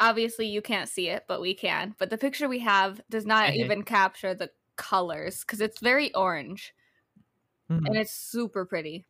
obviously 0.00 0.46
you 0.46 0.62
can't 0.62 0.88
see 0.88 1.08
it, 1.08 1.24
but 1.28 1.40
we 1.40 1.54
can. 1.54 1.94
But 1.98 2.10
the 2.10 2.18
picture 2.18 2.48
we 2.48 2.60
have 2.60 3.00
does 3.10 3.26
not 3.26 3.54
Mhm. 3.54 3.54
even 3.54 3.82
capture 3.84 4.34
the 4.34 4.50
colors 4.76 5.40
because 5.40 5.60
it's 5.60 5.80
very 5.80 6.12
orange 6.14 6.74
Mhm. 7.68 7.86
and 7.86 7.96
it's 7.98 8.12
super 8.12 8.64
pretty. 8.66 9.06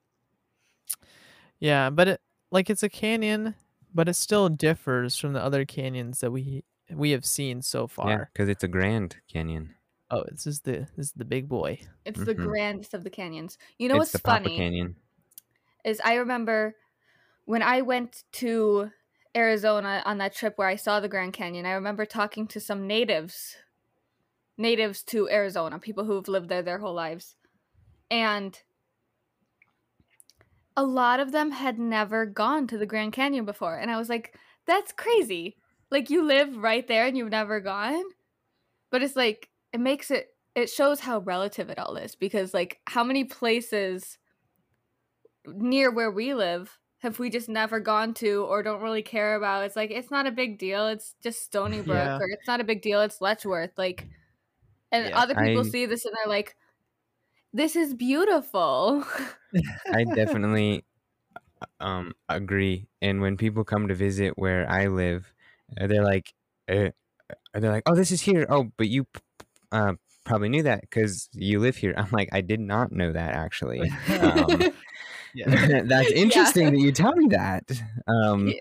Yeah, 1.61 1.91
but 1.91 2.09
it 2.09 2.21
like 2.51 2.71
it's 2.71 2.83
a 2.83 2.89
canyon, 2.89 3.55
but 3.93 4.09
it 4.09 4.15
still 4.15 4.49
differs 4.49 5.17
from 5.17 5.33
the 5.33 5.43
other 5.43 5.65
canyons 5.65 6.21
that 6.21 6.31
we 6.31 6.65
we 6.91 7.11
have 7.11 7.25
seen 7.25 7.63
so 7.63 7.87
Yeah, 8.03 8.17
far. 8.17 8.31
because 8.33 8.49
it's 8.49 8.65
a 8.65 8.69
Grand 8.69 9.17
Canyon. 9.29 9.75
Oh, 10.11 10.25
this 10.31 10.47
is 10.47 10.61
the 10.61 10.89
this 10.97 11.07
is 11.09 11.13
the 11.13 11.25
big 11.25 11.49
boy. 11.49 11.81
It's 12.07 12.23
the 12.23 12.35
Mhm. 12.35 12.35
grandest 12.35 12.95
of 12.95 13.05
the 13.05 13.11
canyons. 13.11 13.59
You 13.79 13.89
know 13.89 13.97
it's 13.97 13.99
what's 13.99 14.13
the 14.13 14.19
Papa 14.19 14.51
funny 14.51 14.51
Canyon. 14.51 14.97
is 15.85 16.01
I 16.05 16.15
remember 16.15 16.77
when 17.47 17.63
I 17.63 17.83
went 17.83 18.25
to 18.35 18.91
Arizona 19.37 20.03
on 20.05 20.19
that 20.19 20.35
trip 20.35 20.55
where 20.57 20.69
I 20.69 20.77
saw 20.77 21.01
the 21.01 21.09
Grand 21.09 21.33
Canyon. 21.33 21.67
I 21.67 21.73
remember 21.73 22.05
talking 22.05 22.47
to 22.49 22.61
some 22.61 22.87
natives, 22.87 23.57
natives 24.57 25.03
to 25.05 25.29
Arizona, 25.29 25.79
people 25.79 26.05
who've 26.05 26.29
lived 26.29 26.49
there 26.49 26.63
their 26.63 26.79
whole 26.79 26.95
lives, 26.95 27.35
and 28.11 28.61
a 30.77 30.85
lot 30.85 31.21
of 31.21 31.33
them 31.33 31.53
had 31.53 31.79
never 31.79 32.27
gone 32.27 32.67
to 32.67 32.79
the 32.79 32.87
Grand 32.87 33.13
Canyon 33.13 33.45
before. 33.45 33.77
And 33.77 33.91
I 33.91 33.99
was 33.99 34.09
like, 34.09 34.37
that's 34.67 34.93
crazy. 34.93 35.57
Like, 35.91 36.11
you 36.11 36.25
live 36.25 36.57
right 36.57 36.87
there 36.87 37.07
and 37.07 37.17
you've 37.17 37.31
never 37.31 37.61
gone. 37.61 38.03
But 38.91 39.03
it's 39.03 39.17
like, 39.17 39.49
it 39.73 39.81
makes 39.81 40.11
it, 40.11 40.29
it 40.55 40.71
shows 40.71 41.01
how 41.01 41.19
relative 41.19 41.71
it 41.71 41.79
all 41.79 41.97
is 41.97 42.15
because, 42.17 42.55
like, 42.55 42.81
how 42.87 43.05
many 43.05 43.25
places 43.25 44.19
near 45.47 45.91
where 45.91 46.11
we 46.11 46.35
live 46.35 46.79
have 47.05 47.19
we 47.19 47.31
just 47.31 47.49
never 47.49 47.81
gone 47.81 48.15
to 48.15 48.45
or 48.45 48.63
don't 48.63 48.81
really 48.83 49.03
care 49.03 49.37
about? 49.37 49.65
It's 49.65 49.77
like, 49.77 49.91
it's 49.91 50.11
not 50.11 50.27
a 50.27 50.31
big 50.33 50.59
deal. 50.59 50.89
It's 50.89 51.15
just 51.23 51.43
Stony 51.45 51.83
Brook 51.83 51.97
Yeah. 51.97 52.17
or 52.17 52.27
it's 52.31 52.47
not 52.49 52.61
a 52.61 52.65
big 52.65 52.83
deal. 52.83 53.01
It's 53.03 53.21
Letchworth. 53.21 53.77
Like, 53.77 54.09
and 54.91 55.09
Yeah. 55.11 55.19
other 55.19 55.35
people 55.35 55.67
I- 55.67 55.71
see 55.71 55.87
this 55.87 56.05
and 56.07 56.15
they're 56.17 56.31
like, 56.31 56.57
this 57.53 57.77
is 57.77 57.95
beautiful. 57.95 59.05
I 59.93 60.05
definitely 60.15 60.85
um 61.79 62.13
agree. 62.29 62.89
And 63.01 63.21
when 63.21 63.37
people 63.37 63.65
come 63.65 63.89
to 63.89 63.95
visit 63.95 64.33
where 64.37 64.69
I 64.69 64.87
live, 64.89 65.33
uh, 65.81 65.87
they're 65.87 66.03
like, 66.05 66.33
uh, 66.69 66.91
they're 67.55 67.71
like, 67.71 67.85
"Oh, 67.87 67.95
this 67.95 68.11
is 68.11 68.21
here." 68.21 68.47
Oh, 68.51 68.71
but 68.77 68.89
you 68.89 69.07
uh, 69.73 69.95
probably 70.25 70.49
knew 70.49 70.63
that 70.65 70.81
because 70.81 71.29
you 71.33 71.61
live 71.61 71.77
here. 71.77 71.95
I'm 71.97 72.11
like, 72.11 72.29
I 72.33 72.41
did 72.41 72.61
not 72.61 72.91
know 72.93 73.13
that 73.13 73.35
actually. 73.35 73.91
Um, 74.09 74.73
Yeah. 75.47 75.83
That's 75.87 76.13
interesting 76.13 76.73
that 76.73 76.79
you 76.81 76.93
tell 76.93 77.15
me 77.15 77.27
that. 77.31 77.71
Um, 78.07 78.49
Yeah. 78.49 78.61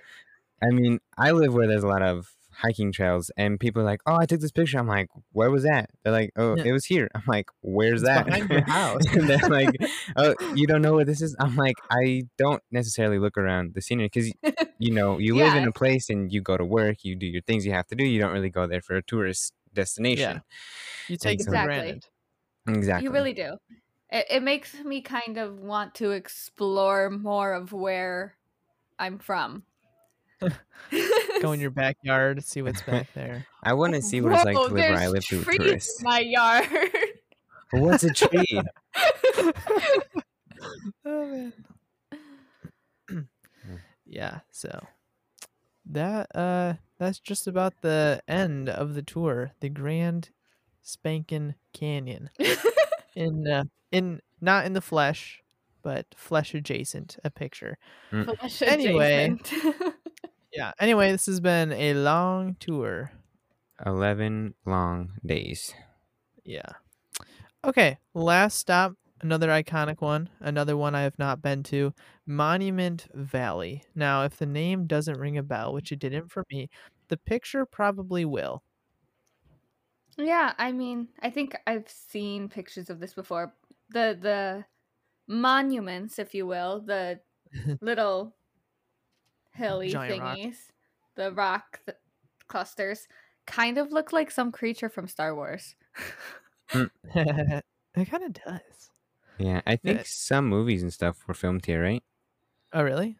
I 0.63 0.71
mean, 0.71 0.99
I 1.17 1.31
live 1.31 1.53
where 1.53 1.67
there's 1.67 1.83
a 1.83 1.87
lot 1.87 2.01
of 2.03 2.33
hiking 2.51 2.91
trails, 2.91 3.31
and 3.37 3.59
people 3.59 3.81
are 3.81 3.85
like, 3.85 4.01
"Oh, 4.07 4.15
I 4.17 4.25
took 4.25 4.41
this 4.41 4.51
picture." 4.51 4.79
I'm 4.79 4.87
like, 4.87 5.09
"Where 5.33 5.51
was 5.51 5.63
that?" 5.63 5.89
They're 6.03 6.13
like, 6.13 6.31
"Oh, 6.37 6.57
Yeah. 6.57 6.63
it 6.63 6.71
was 6.73 6.85
here." 6.85 7.09
I'm 7.15 7.23
like, 7.27 7.49
"Where's 7.61 8.03
It's 8.03 8.09
that?" 8.09 8.25
behind 8.25 8.49
your 8.49 8.61
house. 8.67 9.01
and 9.13 9.29
they're 9.29 9.49
like, 9.49 9.77
"Oh, 10.15 10.35
you 10.55 10.67
don't 10.67 10.81
know 10.81 10.93
where 10.95 11.05
this 11.05 11.21
is?" 11.21 11.35
I'm 11.39 11.55
like, 11.55 11.77
"I 11.91 12.23
don't 12.37 12.63
necessarily 12.71 13.19
look 13.19 13.37
around 13.37 13.73
the 13.75 13.81
scenery 13.81 14.07
because 14.13 14.33
you 14.79 14.91
know 14.93 15.17
you 15.19 15.35
live 15.35 15.55
in 15.55 15.65
a 15.67 15.71
place 15.73 16.09
and 16.09 16.31
you 16.33 16.41
go 16.41 16.57
to 16.57 16.65
work, 16.65 17.03
you 17.03 17.15
do 17.15 17.27
your 17.27 17.41
things 17.43 17.65
you 17.65 17.73
have 17.73 17.87
to 17.87 17.95
do. 17.95 18.05
You 18.05 18.19
don't 18.21 18.33
really 18.33 18.49
go 18.51 18.67
there 18.67 18.81
for 18.81 18.95
a 18.95 19.03
tourist 19.03 19.53
destination." 19.73 20.41
You 21.07 21.17
take 21.17 21.39
it 21.41 21.45
for 21.45 21.51
Exactly. 21.51 21.75
granted. 21.75 22.05
Exactly. 22.67 23.05
You 23.05 23.11
really 23.11 23.33
do. 23.33 23.57
It, 24.13 24.27
it 24.29 24.43
makes 24.43 24.75
me 24.75 25.01
kind 25.01 25.39
of 25.39 25.59
want 25.59 25.95
to 25.95 26.11
explore 26.11 27.09
more 27.09 27.51
of 27.53 27.73
where 27.73 28.35
I'm 28.99 29.17
from. 29.17 29.63
Go 31.41 31.51
in 31.51 31.59
your 31.59 31.71
backyard, 31.71 32.43
see 32.43 32.61
what's 32.61 32.83
back 32.83 33.11
there. 33.15 33.47
I 33.63 33.73
want 33.73 33.95
to 33.95 34.03
see 34.03 34.21
what 34.21 34.33
it's 34.33 34.45
like 34.45 34.55
to 34.55 34.61
live 34.61 34.71
where 34.71 34.95
I 34.95 35.07
live 35.07 35.25
through 35.25 35.43
trees 35.43 35.57
tourists. 35.57 35.99
in 35.99 36.03
my 36.05 36.19
yard. 36.19 36.67
What's 37.71 38.03
a 38.03 38.13
tree? 38.13 38.61
oh 41.05 41.25
man. 41.25 41.53
yeah, 44.05 44.41
so 44.51 44.85
that 45.89 46.27
uh 46.35 46.73
that's 46.99 47.19
just 47.19 47.47
about 47.47 47.81
the 47.81 48.21
end 48.27 48.69
of 48.69 48.93
the 48.93 49.01
tour, 49.01 49.53
the 49.59 49.69
Grand 49.69 50.29
Spankin 50.85 51.55
Canyon. 51.73 52.29
In 53.15 53.47
uh, 53.47 53.63
in 53.91 54.21
not 54.41 54.65
in 54.65 54.73
the 54.73 54.81
flesh, 54.81 55.41
but 55.81 56.07
flesh 56.15 56.53
adjacent 56.53 57.17
a 57.23 57.29
picture. 57.29 57.77
Flesh 58.09 58.61
Anyway. 58.61 59.37
adjacent. 59.39 59.93
Yeah. 60.55 60.71
Anyway, 60.79 61.11
this 61.11 61.25
has 61.25 61.39
been 61.39 61.71
a 61.71 61.95
long 61.95 62.55
tour. 62.59 63.11
11 63.83 64.53
long 64.67 65.13
days. 65.25 65.73
Yeah. 66.43 66.73
Okay, 67.65 67.97
last 68.13 68.57
stop, 68.59 68.93
another 69.21 69.47
iconic 69.49 70.01
one, 70.01 70.29
another 70.41 70.77
one 70.77 70.95
I 70.95 71.01
have 71.01 71.17
not 71.17 71.41
been 71.41 71.63
to, 71.63 71.93
Monument 72.25 73.07
Valley. 73.13 73.83
Now, 73.95 74.23
if 74.25 74.37
the 74.37 74.45
name 74.45 74.85
doesn't 74.85 75.17
ring 75.19 75.37
a 75.37 75.43
bell, 75.43 75.73
which 75.73 75.91
it 75.91 75.99
didn't 75.99 76.29
for 76.31 76.45
me, 76.51 76.69
the 77.07 77.17
picture 77.17 77.65
probably 77.65 78.25
will. 78.25 78.63
Yeah, 80.17 80.53
I 80.57 80.71
mean, 80.71 81.09
I 81.21 81.29
think 81.29 81.55
I've 81.67 81.89
seen 81.89 82.49
pictures 82.49 82.89
of 82.89 82.99
this 82.99 83.13
before. 83.13 83.53
The 83.89 84.17
the 84.19 84.65
monuments, 85.27 86.19
if 86.19 86.33
you 86.35 86.45
will, 86.47 86.81
the 86.81 87.21
little 87.81 88.35
hilly 89.53 89.89
Giant 89.89 90.21
rock. 90.21 90.37
thingies, 90.37 90.71
the 91.15 91.31
rock 91.31 91.79
th- 91.85 91.97
clusters, 92.47 93.07
kind 93.45 93.77
of 93.77 93.91
look 93.91 94.11
like 94.11 94.31
some 94.31 94.51
creature 94.51 94.89
from 94.89 95.07
Star 95.07 95.35
Wars. 95.35 95.75
Hmm. 96.69 96.85
it 97.15 97.63
kind 98.09 98.23
of 98.23 98.33
does. 98.33 98.89
Yeah, 99.37 99.61
I 99.65 99.75
think 99.75 99.99
Yeah. 99.99 100.03
some 100.05 100.47
movies 100.47 100.81
and 100.81 100.93
stuff 100.93 101.27
were 101.27 101.33
filmed 101.33 101.65
here, 101.65 101.81
right? 101.83 102.03
Oh, 102.73 102.83
really? 102.83 103.17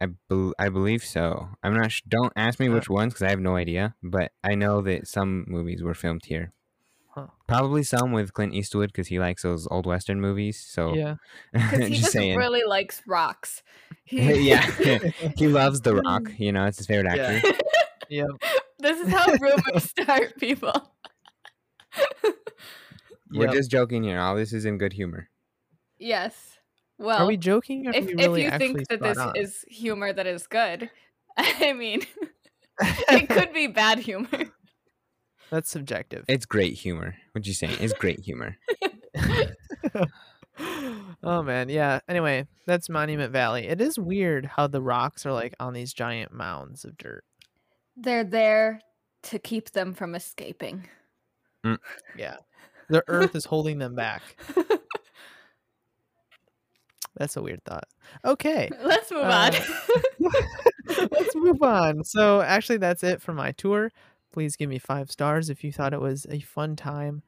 I, 0.00 0.06
bel 0.28 0.52
I 0.58 0.68
believe 0.68 1.04
so. 1.04 1.48
I'm 1.62 1.74
not. 1.74 1.90
Sh- 1.92 2.02
don't 2.08 2.32
ask 2.36 2.60
me 2.60 2.66
Huh. 2.68 2.74
which 2.74 2.88
ones 2.88 3.12
because 3.14 3.26
I 3.26 3.30
have 3.30 3.40
no 3.40 3.56
idea. 3.56 3.94
But 4.02 4.32
I 4.44 4.54
know 4.54 4.80
that 4.82 5.08
some 5.08 5.44
movies 5.48 5.82
were 5.82 5.94
filmed 5.94 6.24
here. 6.26 6.52
Huh. 7.10 7.26
Probably 7.48 7.82
some 7.82 8.12
with 8.12 8.32
Clint 8.32 8.54
Eastwood 8.54 8.90
because 8.92 9.08
he 9.08 9.18
likes 9.18 9.42
those 9.42 9.66
old 9.70 9.86
western 9.86 10.20
movies. 10.20 10.58
So 10.64 10.94
Yeah. 10.94 11.16
Because 11.52 11.88
he 11.88 11.94
just 11.96 12.12
just 12.12 12.16
really 12.36 12.62
likes 12.64 13.02
rocks. 13.08 13.62
He- 14.04 14.48
yeah, 14.48 14.60
he 15.36 15.48
loves 15.48 15.80
The 15.80 15.96
Rock. 15.96 16.30
You 16.38 16.52
know, 16.52 16.66
it's 16.66 16.78
his 16.78 16.86
favorite 16.86 17.16
Yeah. 17.16 17.22
actor. 17.44 17.52
Yep. 18.10 18.26
this 18.78 19.00
is 19.00 19.08
how 19.12 19.26
rumors 19.40 19.84
start, 19.84 20.36
people. 20.38 20.72
We're 23.30 23.46
Yep. 23.46 23.52
just 23.54 23.70
joking 23.70 24.02
here. 24.04 24.18
All 24.20 24.34
this 24.36 24.52
is 24.52 24.64
in 24.64 24.78
good 24.78 24.92
humor. 24.94 25.28
yes. 25.98 26.57
Well, 26.98 27.22
Are 27.22 27.26
we 27.26 27.36
joking? 27.36 27.86
Or 27.86 27.90
are 27.90 27.94
if, 27.94 28.06
we 28.06 28.12
if 28.14 28.52
you 28.52 28.58
think 28.58 28.88
that 28.88 29.00
this 29.00 29.18
on? 29.18 29.36
is 29.36 29.64
humor 29.68 30.12
that 30.12 30.26
is 30.26 30.46
good, 30.46 30.90
I 31.36 31.72
mean, 31.72 32.02
it 32.80 33.28
could 33.28 33.52
be 33.52 33.68
bad 33.68 34.00
humor. 34.00 34.46
That's 35.50 35.70
subjective. 35.70 36.24
It's 36.28 36.44
great 36.44 36.74
humor. 36.74 37.14
What 37.32 37.46
you 37.46 37.54
saying? 37.54 37.76
It's 37.80 37.94
great 37.94 38.20
humor. 38.20 38.56
oh 41.22 41.42
man, 41.42 41.68
yeah. 41.68 42.00
Anyway, 42.08 42.46
that's 42.66 42.90
Monument 42.90 43.32
Valley. 43.32 43.66
It 43.66 43.80
is 43.80 43.98
weird 43.98 44.44
how 44.44 44.66
the 44.66 44.82
rocks 44.82 45.24
are 45.24 45.32
like 45.32 45.54
on 45.58 45.72
these 45.72 45.94
giant 45.94 46.32
mounds 46.32 46.84
of 46.84 46.98
dirt. 46.98 47.24
They're 47.96 48.24
there 48.24 48.80
to 49.24 49.38
keep 49.38 49.70
them 49.70 49.94
from 49.94 50.14
escaping. 50.14 50.86
Mm. 51.64 51.78
Yeah. 52.16 52.36
The 52.88 53.04
earth 53.08 53.34
is 53.34 53.44
holding 53.44 53.78
them 53.78 53.94
back. 53.94 54.22
That's 57.18 57.36
a 57.36 57.42
weird 57.42 57.62
thought. 57.64 57.84
Okay. 58.24 58.70
Let's 58.82 59.10
move 59.10 59.24
Uh, 59.24 59.50
on. 59.52 60.32
Let's 61.10 61.34
move 61.34 61.62
on. 61.62 62.04
So, 62.04 62.40
actually, 62.40 62.78
that's 62.78 63.02
it 63.04 63.20
for 63.20 63.32
my 63.34 63.52
tour. 63.52 63.90
Please 64.32 64.56
give 64.56 64.70
me 64.70 64.78
five 64.78 65.10
stars 65.10 65.50
if 65.50 65.62
you 65.64 65.72
thought 65.72 65.92
it 65.92 66.00
was 66.00 66.26
a 66.30 66.40
fun 66.40 66.76
time. 66.76 67.22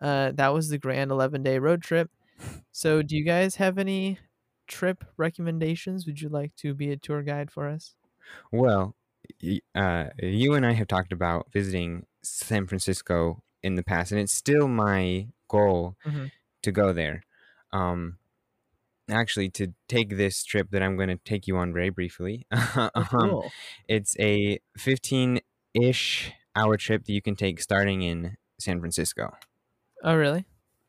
Uh, 0.00 0.32
that 0.34 0.52
was 0.52 0.68
the 0.68 0.78
grand 0.78 1.10
11 1.10 1.42
day 1.42 1.58
road 1.58 1.82
trip. 1.82 2.10
So, 2.72 3.02
do 3.02 3.16
you 3.16 3.24
guys 3.24 3.56
have 3.56 3.78
any 3.78 4.18
trip 4.66 5.04
recommendations? 5.16 6.06
Would 6.06 6.20
you 6.20 6.28
like 6.28 6.54
to 6.56 6.74
be 6.74 6.90
a 6.90 6.96
tour 6.96 7.22
guide 7.22 7.50
for 7.50 7.68
us? 7.68 7.94
Well, 8.52 8.94
uh, 9.74 10.06
you 10.18 10.54
and 10.54 10.66
I 10.66 10.72
have 10.72 10.88
talked 10.88 11.12
about 11.12 11.46
visiting 11.52 12.04
San 12.22 12.66
Francisco 12.66 13.42
in 13.62 13.76
the 13.76 13.82
past, 13.82 14.12
and 14.12 14.20
it's 14.20 14.32
still 14.34 14.68
my 14.68 15.28
goal 15.48 15.96
Mhm. 16.04 16.30
to 16.62 16.72
go 16.72 16.92
there. 16.92 17.22
Um, 17.72 18.18
actually, 19.08 19.48
to 19.50 19.72
take 19.88 20.16
this 20.16 20.44
trip 20.44 20.70
that 20.70 20.82
I'm 20.82 20.96
going 20.96 21.08
to 21.08 21.18
take 21.24 21.46
you 21.46 21.56
on 21.56 21.72
very 21.72 21.90
briefly. 21.90 22.46
Oh, 22.76 22.90
um, 22.94 23.30
cool. 23.30 23.52
it's 23.88 24.16
a 24.18 24.58
15 24.76 25.40
ish 25.74 26.32
hour 26.54 26.76
trip 26.76 27.04
that 27.04 27.12
you 27.12 27.22
can 27.22 27.36
take 27.36 27.60
starting 27.60 28.02
in 28.02 28.36
San 28.58 28.80
Francisco. 28.80 29.34
Oh, 30.02 30.14
really? 30.14 30.46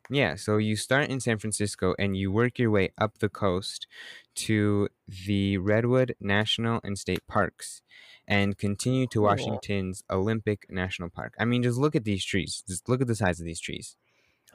Yeah, 0.10 0.36
so 0.36 0.58
you 0.58 0.76
start 0.78 1.10
in 1.10 1.20
San 1.20 1.38
Francisco 1.38 1.94
and 2.00 2.16
you 2.16 2.32
work 2.32 2.58
your 2.60 2.72
way 2.72 2.92
up 2.98 3.18
the 3.18 3.28
coast 3.28 3.88
to 4.36 4.88
the 5.08 5.58
Redwood 5.58 6.16
National 6.22 6.80
and 6.84 6.98
State 6.98 7.28
Parks 7.28 7.82
and 8.26 8.58
continue 8.58 9.08
to 9.08 9.20
Cool. 9.20 9.24
Washington's 9.24 10.04
Olympic 10.10 10.66
National 10.70 11.10
Park. 11.10 11.34
I 11.40 11.46
mean, 11.46 11.64
just 11.64 11.78
look 11.78 11.96
at 11.96 12.06
these 12.06 12.24
trees. 12.24 12.64
Just 12.68 12.88
look 12.88 13.02
at 13.02 13.08
the 13.08 13.16
size 13.16 13.40
of 13.40 13.46
these 13.46 13.60
trees. 13.60 13.98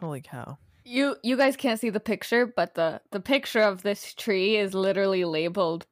Holy 0.01 0.23
cow. 0.23 0.59
You 0.85 1.17
you 1.23 1.37
guys 1.37 1.57
can't 1.57 1.81
see 1.81 1.91
the 1.91 2.01
picture, 2.01 2.47
but 2.47 2.75
the 2.75 3.01
the 3.11 3.21
picture 3.21 3.63
of 3.63 3.83
this 3.83 4.15
tree 4.15 4.57
is 4.57 4.75
literally 4.75 5.25
labeled 5.25 5.87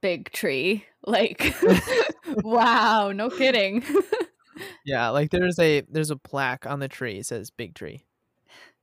big 0.00 0.30
tree. 0.32 0.84
Like 1.08 1.54
wow, 2.42 3.12
no 3.12 3.30
kidding. 3.30 3.84
Yeah, 4.84 5.10
like 5.10 5.30
there's 5.30 5.56
a 5.60 5.82
there's 5.82 6.10
a 6.10 6.16
plaque 6.16 6.66
on 6.66 6.80
the 6.80 6.88
tree. 6.88 7.18
It 7.18 7.26
says 7.26 7.50
big 7.50 7.74
tree. 7.74 8.04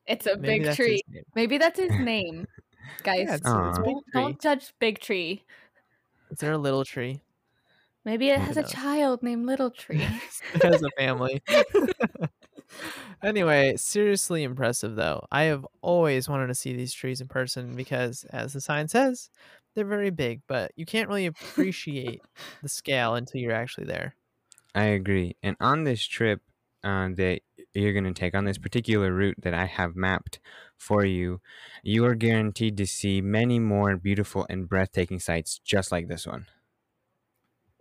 it's 0.05 0.25
a 0.25 0.37
Maybe 0.37 0.63
big 0.63 0.75
tree. 0.75 1.01
Maybe 1.35 1.57
that's 1.57 1.77
his 1.79 1.91
name. 1.91 2.45
Guys, 3.03 3.25
Yeah, 3.27 3.35
it's, 3.35 3.43
it's 3.45 3.79
big 3.79 3.85
don't, 3.85 4.05
don't 4.13 4.41
judge 4.41 4.73
big 4.79 4.99
tree. 4.99 5.43
Is 6.31 6.39
there 6.39 6.53
a 6.53 6.57
little 6.57 6.85
tree? 6.85 7.21
Maybe 8.05 8.29
it 8.29 8.39
Who 8.39 8.45
has 8.45 8.57
a 8.57 8.63
child 8.63 9.23
named 9.23 9.45
Little 9.45 9.71
Tree. 9.71 10.01
it 10.53 10.63
has 10.63 10.83
a 10.83 10.89
family. 10.97 11.41
Anyway, 13.23 13.75
seriously 13.77 14.43
impressive 14.43 14.95
though. 14.95 15.25
I 15.31 15.43
have 15.43 15.65
always 15.81 16.29
wanted 16.29 16.47
to 16.47 16.55
see 16.55 16.75
these 16.75 16.93
trees 16.93 17.21
in 17.21 17.27
person 17.27 17.75
because, 17.75 18.25
as 18.31 18.53
the 18.53 18.61
sign 18.61 18.87
says, 18.87 19.29
they're 19.75 19.85
very 19.85 20.11
big, 20.11 20.41
but 20.47 20.71
you 20.75 20.85
can't 20.85 21.09
really 21.09 21.25
appreciate 21.25 22.21
the 22.61 22.69
scale 22.69 23.15
until 23.15 23.41
you're 23.41 23.53
actually 23.53 23.85
there. 23.85 24.15
I 24.75 24.85
agree. 24.85 25.35
And 25.43 25.55
on 25.59 25.83
this 25.83 26.03
trip 26.05 26.41
uh, 26.83 27.09
that 27.15 27.41
you're 27.73 27.93
going 27.93 28.03
to 28.05 28.13
take 28.13 28.35
on 28.35 28.45
this 28.45 28.57
particular 28.57 29.11
route 29.13 29.37
that 29.41 29.53
I 29.53 29.65
have 29.65 29.95
mapped 29.95 30.39
for 30.77 31.05
you, 31.05 31.41
you 31.83 32.05
are 32.05 32.15
guaranteed 32.15 32.77
to 32.77 32.85
see 32.85 33.21
many 33.21 33.59
more 33.59 33.95
beautiful 33.97 34.45
and 34.49 34.67
breathtaking 34.67 35.19
sights 35.19 35.59
just 35.59 35.91
like 35.91 36.07
this 36.07 36.27
one. 36.27 36.47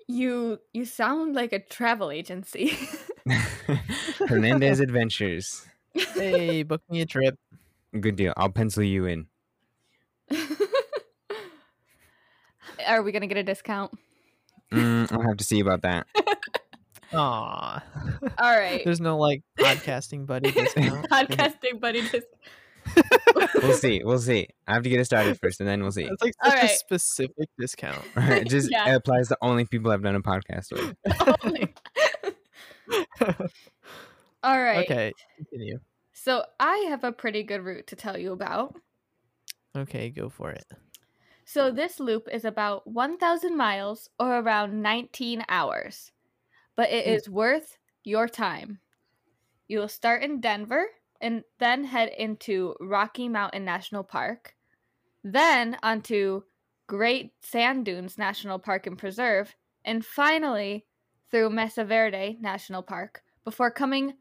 you 0.09 0.59
you 0.73 0.85
sound 0.85 1.35
like 1.35 1.53
a 1.53 1.59
travel 1.59 2.11
agency. 2.11 2.73
Hernandez 4.29 4.81
Adventures. 4.81 5.67
Hey, 5.95 6.63
book 6.63 6.83
me 6.89 7.01
a 7.03 7.07
trip. 7.07 7.39
Good 7.99 8.17
deal. 8.17 8.33
I'll 8.37 8.49
pencil 8.51 8.83
you 8.83 9.07
in. 9.07 9.27
Are 12.87 13.03
we 13.03 13.13
gonna 13.13 13.27
get 13.27 13.37
a 13.39 13.43
discount? 13.43 13.93
Mm, 14.73 15.13
I'll 15.13 15.23
have 15.23 15.37
to 15.37 15.45
see 15.45 15.61
about 15.61 15.83
that. 15.83 16.07
Aw. 17.13 17.83
All 18.39 18.57
right. 18.59 18.81
There's 18.85 19.01
no 19.01 19.19
like 19.19 19.43
podcasting 19.59 20.27
buddy 20.27 20.51
discount. 20.53 21.09
Podcasting 21.11 21.79
buddy 21.81 22.01
just 22.09 22.27
We'll 23.63 23.75
see. 23.77 24.03
We'll 24.03 24.19
see. 24.19 24.49
I 24.67 24.75
have 24.75 24.83
to 24.83 24.89
get 24.89 24.99
it 24.99 25.05
started 25.05 25.39
first, 25.39 25.61
and 25.61 25.69
then 25.69 25.83
we'll 25.83 25.93
see. 25.93 26.05
It's 26.05 26.21
like 26.23 26.33
such 26.43 26.65
a 26.65 26.69
specific 26.69 27.49
discount. 27.59 28.03
it 28.17 28.49
just 28.49 28.71
Yeah. 28.71 28.95
applies 28.97 29.29
to 29.29 29.37
only 29.41 29.65
people 29.67 29.93
I've 29.93 30.03
done 30.03 30.17
a 30.17 30.21
podcast 30.23 30.73
with. 30.73 30.97
only. 31.45 31.73
All 34.43 34.61
right. 34.63 34.85
Okay, 34.85 35.13
continue. 35.37 35.79
So 36.13 36.45
I 36.61 36.87
have 36.89 37.05
a 37.05 37.13
pretty 37.13 37.43
good 37.43 37.65
route 37.65 37.87
to 37.89 37.97
tell 37.97 38.19
you 38.19 38.33
about. 38.33 38.75
Okay, 39.77 40.11
go 40.11 40.29
for 40.29 40.51
it. 40.51 40.67
So 41.45 41.71
this 41.71 42.01
loop 42.01 42.29
is 42.31 42.45
about 42.45 42.87
1,000 42.87 43.57
miles 43.57 44.09
or 44.19 44.39
around 44.39 44.81
19 44.81 45.45
hours, 45.49 46.13
but 46.77 46.91
it 46.91 47.05
hmm. 47.07 47.13
is 47.13 47.29
worth 47.29 47.79
your 48.05 48.29
time. 48.29 48.79
You 49.69 49.81
will 49.81 49.89
start 49.89 50.23
in 50.23 50.41
Denver 50.41 50.87
and 51.21 51.45
then 51.59 51.85
head 51.85 52.11
into 52.17 52.75
Rocky 52.81 53.29
Mountain 53.29 53.65
National 53.65 54.03
Park, 54.03 54.55
then 55.25 55.77
onto 55.83 56.43
Great 56.87 57.33
Sand 57.43 57.85
Dunes 57.85 58.19
National 58.19 58.59
Park 58.59 58.87
and 58.87 58.99
Preserve, 58.99 59.55
and 59.85 60.05
finally 60.05 60.85
through 61.33 61.51
Mesa 61.51 61.85
Verde 61.85 62.39
National 62.41 62.83
Park 62.83 63.23
before 63.45 63.71
coming 63.73 64.15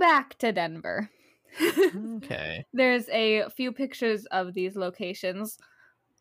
back 0.00 0.38
to 0.38 0.52
Denver. 0.52 1.10
Okay. 2.16 2.64
There's 2.74 3.08
a 3.08 3.48
few 3.50 3.72
pictures 3.72 4.26
of 4.26 4.52
these 4.52 4.76
locations 4.76 5.56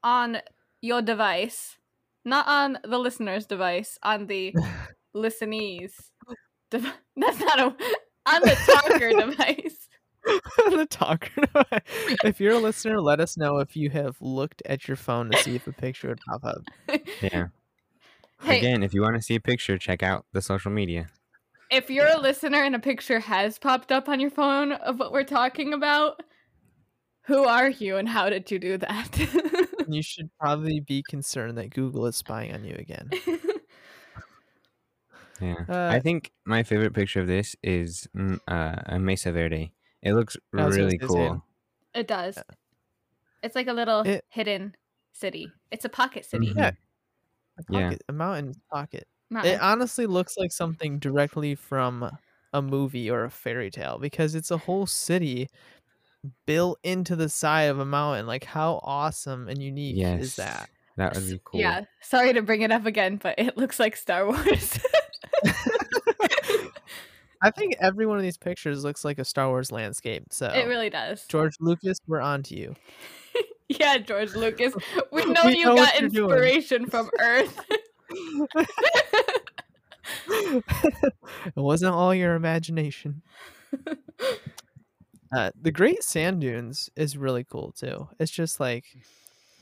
on 0.03 0.37
your 0.81 1.01
device, 1.01 1.77
not 2.23 2.47
on 2.47 2.77
the 2.83 2.97
listener's 2.97 3.45
device, 3.45 3.97
on 4.03 4.27
the 4.27 4.53
listenees. 5.15 5.91
Dev- 6.71 6.93
That's 7.17 7.39
not 7.39 7.59
a 7.59 7.63
on 8.27 8.41
the 8.41 8.55
talker 8.65 9.09
device. 9.09 9.89
the 10.69 10.87
talker. 10.89 11.41
Device. 11.41 12.17
If 12.23 12.39
you're 12.39 12.53
a 12.53 12.59
listener, 12.59 13.01
let 13.01 13.19
us 13.19 13.35
know 13.35 13.57
if 13.59 13.75
you 13.75 13.89
have 13.89 14.15
looked 14.21 14.61
at 14.65 14.87
your 14.87 14.97
phone 14.97 15.31
to 15.31 15.37
see 15.39 15.55
if 15.55 15.67
a 15.67 15.73
picture 15.73 16.09
would 16.09 16.21
pop 16.29 16.45
up. 16.45 16.61
Yeah. 17.21 17.47
Hey, 18.45 18.59
Again, 18.59 18.83
if 18.83 18.93
you 18.93 19.01
want 19.01 19.15
to 19.15 19.21
see 19.21 19.35
a 19.35 19.39
picture, 19.39 19.77
check 19.77 20.03
out 20.03 20.25
the 20.33 20.41
social 20.41 20.71
media. 20.71 21.07
if 21.71 21.89
you're 21.89 22.07
a 22.07 22.19
listener 22.19 22.63
and 22.63 22.75
a 22.75 22.79
picture 22.79 23.19
has 23.19 23.57
popped 23.57 23.91
up 23.91 24.07
on 24.07 24.19
your 24.19 24.29
phone 24.29 24.71
of 24.73 24.99
what 24.99 25.11
we're 25.11 25.23
talking 25.23 25.73
about, 25.73 26.21
who 27.25 27.43
are 27.45 27.69
you 27.69 27.97
and 27.97 28.07
how 28.07 28.29
did 28.29 28.51
you 28.51 28.59
do 28.59 28.77
that? 28.77 29.09
You 29.87 30.01
should 30.01 30.29
probably 30.39 30.79
be 30.79 31.03
concerned 31.07 31.57
that 31.59 31.69
Google 31.69 32.07
is 32.07 32.15
spying 32.15 32.53
on 32.53 32.63
you 32.63 32.75
again. 32.77 33.09
Yeah. 35.41 35.65
Uh, 35.67 35.89
I 35.93 35.99
think 35.99 36.31
my 36.45 36.63
favorite 36.63 36.93
picture 36.93 37.19
of 37.19 37.27
this 37.27 37.57
is 37.61 38.07
mm, 38.15 38.39
uh, 38.47 38.75
a 38.85 38.99
Mesa 38.99 39.31
Verde. 39.33 39.73
It 40.01 40.13
looks 40.13 40.37
I 40.57 40.65
was 40.65 40.75
gonna 40.77 40.85
really 40.87 40.97
cool. 40.97 41.43
it 41.93 42.07
does. 42.07 42.37
It's 43.43 43.53
like 43.55 43.67
a 43.67 43.73
little 43.73 44.01
It- 44.01 44.23
hidden 44.29 44.75
city. 45.11 45.51
It's 45.71 45.83
a 45.83 45.89
pocket 45.89 46.23
city. 46.25 46.53
Yeah. 46.55 46.71
A 47.57 47.63
Yeah. 47.69 47.81
pocket, 47.89 48.03
a 48.09 48.13
mountain 48.13 48.53
pocket. 48.71 49.07
Mountain. 49.29 49.53
It 49.55 49.61
honestly 49.61 50.05
looks 50.05 50.37
like 50.37 50.51
something 50.51 50.99
directly 50.99 51.55
from 51.55 52.09
a 52.53 52.61
movie 52.61 53.09
or 53.09 53.23
a 53.23 53.29
fairy 53.29 53.71
tale 53.71 53.97
because 53.99 54.35
it's 54.35 54.51
a 54.51 54.57
whole 54.57 54.85
city 54.85 55.49
built 56.45 56.79
into 56.83 57.15
the 57.15 57.29
side 57.29 57.63
of 57.63 57.79
a 57.79 57.85
mountain. 57.85 58.27
Like 58.27 58.43
how 58.43 58.79
awesome 58.83 59.47
and 59.47 59.61
unique 59.61 59.95
Yes. 59.97 60.21
is 60.21 60.35
that? 60.37 60.69
That 60.97 61.15
would 61.15 61.27
be 61.27 61.41
cool. 61.43 61.59
Yeah, 61.59 61.85
sorry 62.01 62.33
to 62.33 62.41
bring 62.41 62.61
it 62.61 62.71
up 62.71 62.85
again, 62.85 63.17
but 63.21 63.35
it 63.37 63.57
looks 63.57 63.79
like 63.79 63.95
Star 63.97 64.25
Wars. 64.25 64.79
I 67.41 67.51
think 67.51 67.75
every 67.79 68.05
one 68.05 68.17
of 68.17 68.23
these 68.23 68.37
pictures 68.37 68.83
looks 68.83 69.03
like 69.03 69.19
a 69.19 69.25
Star 69.25 69.49
Wars 69.49 69.71
landscape. 69.71 70.23
So 70.31 70.47
it 70.47 70.67
really 70.67 70.89
does. 70.89 71.25
George 71.27 71.55
Lucas, 71.59 71.99
we're 72.07 72.21
on 72.21 72.43
to 72.43 72.55
you. 72.57 72.75
Yeah, 73.67 73.97
George 73.97 74.35
Lucas. 74.35 74.73
We 75.11 75.25
know 75.33 75.41
We 75.45 75.57
you 75.59 75.65
know 75.65 75.75
got 75.75 75.97
inspiration 76.01 76.85
from 76.87 77.09
Earth. 77.19 77.59
it 80.27 80.63
wasn't 81.55 81.93
all 81.93 82.13
your 82.13 82.35
imagination. 82.35 83.21
Uh, 85.35 85.51
the 85.59 85.71
Great 85.71 86.03
Sand 86.03 86.41
Dunes 86.41 86.89
is 86.95 87.17
really 87.17 87.43
cool 87.43 87.71
too. 87.71 88.07
It's 88.19 88.31
just 88.31 88.59
like 88.59 88.85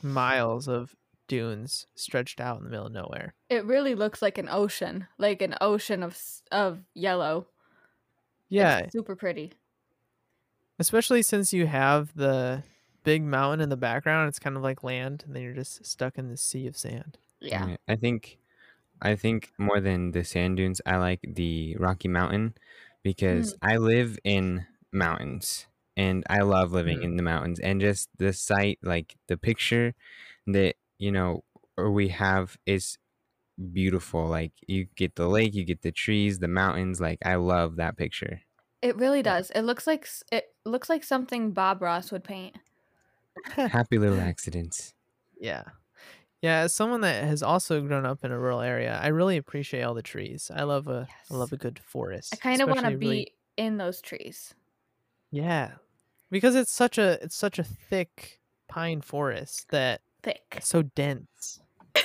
miles 0.02 0.68
of 0.68 0.94
dunes 1.26 1.86
stretched 1.94 2.40
out 2.40 2.58
in 2.58 2.64
the 2.64 2.70
middle 2.70 2.86
of 2.86 2.92
nowhere. 2.92 3.34
it 3.48 3.64
really 3.64 3.94
looks 3.94 4.20
like 4.20 4.36
an 4.36 4.48
ocean, 4.50 5.06
like 5.18 5.40
an 5.42 5.54
ocean 5.60 6.02
of 6.02 6.18
of 6.52 6.80
yellow. 6.94 7.46
It's 8.50 8.60
Yeah, 8.60 8.86
super 8.92 9.16
pretty. 9.16 9.54
especially 10.78 11.22
since 11.22 11.52
you 11.52 11.66
have 11.66 12.14
the 12.14 12.62
big 13.04 13.22
mountain 13.22 13.60
in 13.60 13.68
the 13.70 13.76
background. 13.76 14.28
It's 14.28 14.38
kind 14.40 14.56
of 14.56 14.62
like 14.62 14.82
land, 14.84 15.24
and 15.26 15.34
then 15.36 15.42
you're 15.42 15.54
just 15.54 15.84
stuck 15.86 16.18
in 16.18 16.28
the 16.28 16.36
sea 16.36 16.66
of 16.66 16.76
sand. 16.76 17.18
Yeah. 17.40 17.68
Yeah, 17.68 17.76
I 17.88 17.96
think 17.96 18.38
I 19.02 19.16
think 19.16 19.52
more 19.58 19.80
than 19.80 20.12
the 20.12 20.24
sand 20.24 20.56
dunes, 20.58 20.80
I 20.86 20.96
like 20.98 21.20
the 21.22 21.76
Rocky 21.78 22.08
Mountain 22.08 22.54
because 23.02 23.54
I 23.62 23.76
live 23.78 24.18
in 24.24 24.66
mountains 24.92 25.66
and 25.96 26.24
I 26.30 26.40
love 26.40 26.72
living 26.72 27.00
Mm. 27.00 27.04
in 27.04 27.16
the 27.16 27.22
mountains 27.22 27.60
and 27.60 27.80
just 27.80 28.10
the 28.18 28.32
sight 28.32 28.78
like 28.82 29.16
the 29.28 29.36
picture 29.36 29.94
that 30.46 30.76
you 30.98 31.12
know 31.12 31.44
we 31.78 32.08
have 32.08 32.58
is 32.66 32.98
beautiful 33.72 34.26
like 34.26 34.52
you 34.68 34.86
get 34.96 35.16
the 35.16 35.28
lake 35.28 35.54
you 35.54 35.64
get 35.64 35.82
the 35.82 35.92
trees 35.92 36.40
the 36.40 36.48
mountains 36.48 37.00
like 37.00 37.18
i 37.24 37.36
love 37.36 37.76
that 37.76 37.96
picture 37.96 38.42
It 38.82 38.96
really 38.96 39.22
does. 39.22 39.50
It 39.50 39.62
looks 39.62 39.86
like 39.86 40.06
it 40.30 40.54
looks 40.64 40.88
like 40.88 41.02
something 41.04 41.52
Bob 41.52 41.82
Ross 41.82 42.12
would 42.12 42.24
paint. 42.24 42.56
Happy 43.56 43.98
little 43.98 44.20
accidents 44.30 44.94
Yeah. 45.40 45.64
Yeah, 46.42 46.58
as 46.60 46.74
someone 46.74 47.00
that 47.00 47.24
has 47.24 47.42
also 47.42 47.80
grown 47.80 48.04
up 48.04 48.22
in 48.22 48.30
a 48.30 48.38
rural 48.38 48.60
area, 48.60 49.00
I 49.02 49.06
really 49.08 49.38
appreciate 49.38 49.80
all 49.82 49.94
the 49.94 50.02
trees. 50.02 50.50
I 50.54 50.64
love 50.64 50.88
a 50.88 51.08
I 51.30 51.34
love 51.34 51.54
a 51.54 51.56
good 51.56 51.78
forest. 51.78 52.34
I 52.34 52.36
kind 52.36 52.60
of 52.60 52.68
want 52.68 52.84
to 52.84 52.98
be 52.98 53.06
really- 53.08 53.32
in 53.56 53.78
those 53.78 54.02
trees. 54.02 54.52
Yeah. 55.30 55.70
Because 56.30 56.54
it's 56.54 56.70
such 56.72 56.98
a 56.98 57.18
it's 57.24 57.34
such 57.36 57.58
a 57.58 57.64
thick 57.64 58.40
pine 58.68 59.00
forest 59.00 59.68
that 59.70 60.02
Thick. 60.22 60.58
so 60.60 60.82
dense. 60.82 61.60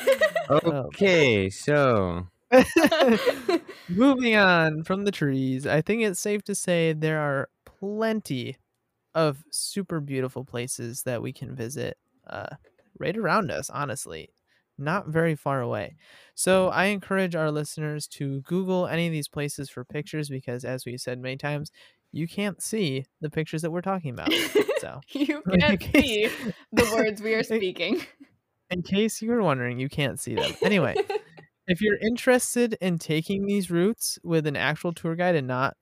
Oh. 0.51 0.87
okay 0.95 1.49
so 1.51 2.25
Moving 3.89 4.35
on 4.35 4.83
from 4.83 5.03
the 5.03 5.11
trees, 5.11 5.67
I 5.67 5.81
think 5.81 6.01
it's 6.03 6.19
safe 6.19 6.43
to 6.43 6.55
say 6.55 6.93
there 6.93 7.19
are 7.19 7.49
plenty 7.65 8.57
of 9.15 9.43
super 9.51 9.99
beautiful 9.99 10.45
places 10.45 11.03
that 11.03 11.21
we 11.21 11.33
can 11.33 11.55
visit 11.55 11.97
uh, 12.27 12.55
right 12.99 13.17
around 13.17 13.51
us, 13.51 13.69
honestly, 13.69 14.29
not 14.77 15.07
very 15.07 15.35
far 15.35 15.61
away. 15.61 15.95
So 16.35 16.69
I 16.69 16.85
encourage 16.85 17.35
our 17.35 17.51
listeners 17.51 18.07
to 18.09 18.41
Google 18.41 18.87
any 18.87 19.07
of 19.07 19.11
these 19.11 19.27
places 19.27 19.69
for 19.69 19.83
pictures 19.83 20.29
because, 20.29 20.63
as 20.63 20.85
we 20.85 20.97
said 20.97 21.19
many 21.19 21.37
times, 21.37 21.71
you 22.11 22.27
can't 22.27 22.61
see 22.61 23.05
the 23.21 23.29
pictures 23.29 23.61
that 23.61 23.71
we're 23.71 23.81
talking 23.81 24.11
about. 24.11 24.31
So, 24.79 25.01
you 25.11 25.43
can't 25.59 25.77
case- 25.77 26.31
see 26.31 26.51
the 26.71 26.89
words 26.95 27.21
we 27.21 27.33
are 27.33 27.43
speaking. 27.57 28.01
in 28.69 28.81
case 28.81 29.21
you 29.21 29.29
were 29.29 29.41
wondering, 29.41 29.77
you 29.77 29.89
can't 29.89 30.17
see 30.21 30.35
them. 30.35 30.53
Anyway, 30.61 30.95
if 31.67 31.81
you're 31.81 31.97
interested 31.97 32.77
in 32.79 32.97
taking 32.97 33.45
these 33.45 33.69
routes 33.69 34.17
with 34.23 34.47
an 34.47 34.55
actual 34.55 34.93
tour 34.93 35.15
guide 35.15 35.35
and 35.35 35.47
not 35.47 35.75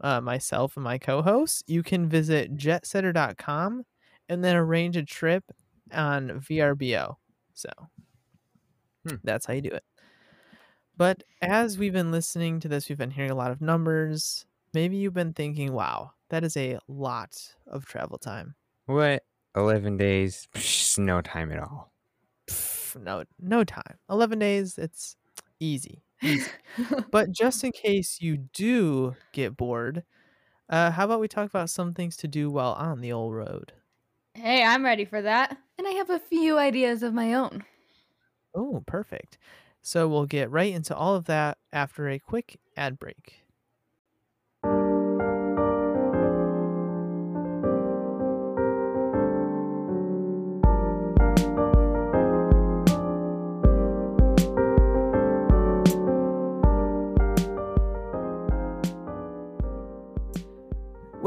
uh, 0.00 0.20
myself 0.20 0.76
and 0.76 0.84
my 0.84 0.98
co-hosts, 0.98 1.62
you 1.66 1.82
can 1.82 2.08
visit 2.08 2.56
jetsetter.com 2.56 3.84
and 4.28 4.44
then 4.44 4.56
arrange 4.56 4.96
a 4.96 5.02
trip 5.04 5.44
on 5.92 6.40
VRBO. 6.40 7.16
So 7.54 7.68
Hmm. 9.06 9.16
that's 9.24 9.46
how 9.46 9.54
you 9.54 9.62
do 9.62 9.70
it. 9.70 9.84
But 10.96 11.22
as 11.40 11.78
we've 11.78 11.92
been 11.92 12.10
listening 12.12 12.60
to 12.60 12.68
this, 12.68 12.88
we've 12.88 12.98
been 12.98 13.10
hearing 13.12 13.30
a 13.30 13.34
lot 13.34 13.50
of 13.50 13.60
numbers. 13.60 14.44
Maybe 14.74 14.96
you've 14.96 15.14
been 15.14 15.32
thinking, 15.32 15.72
wow, 15.72 16.12
that 16.28 16.44
is 16.44 16.56
a 16.56 16.78
lot 16.88 17.54
of 17.66 17.86
travel 17.86 18.18
time. 18.18 18.54
what 18.86 19.24
11 19.56 19.96
days 19.96 20.46
Psh, 20.54 20.98
no 20.98 21.20
time 21.22 21.50
at 21.50 21.58
all 21.58 21.92
Pff, 22.48 23.00
no, 23.02 23.24
no 23.40 23.64
time. 23.64 23.98
11 24.08 24.38
days, 24.38 24.78
it's 24.78 25.16
easy. 25.58 26.02
Easy. 26.22 26.52
But 27.10 27.32
just 27.32 27.64
in 27.64 27.72
case 27.72 28.20
you 28.20 28.36
do 28.38 29.16
get 29.32 29.56
bored, 29.56 30.04
uh, 30.70 30.92
how 30.92 31.06
about 31.06 31.20
we 31.20 31.28
talk 31.28 31.48
about 31.48 31.70
some 31.70 31.94
things 31.94 32.16
to 32.18 32.28
do 32.28 32.50
while 32.50 32.74
on 32.74 33.00
the 33.00 33.12
old 33.12 33.34
road? 33.34 33.74
hey, 34.34 34.62
I'm 34.64 34.84
ready 34.84 35.04
for 35.04 35.22
that. 35.22 35.56
And 35.78 35.86
I 35.86 35.92
have 35.92 36.10
a 36.10 36.18
few 36.18 36.58
ideas 36.58 37.02
of 37.02 37.14
my 37.14 37.34
own. 37.34 37.64
Oh, 38.54 38.82
perfect. 38.86 39.38
So 39.82 40.08
we'll 40.08 40.26
get 40.26 40.50
right 40.50 40.72
into 40.72 40.94
all 40.94 41.14
of 41.16 41.24
that 41.26 41.58
after 41.72 42.08
a 42.08 42.18
quick 42.18 42.60
ad 42.76 42.98
break. 42.98 43.39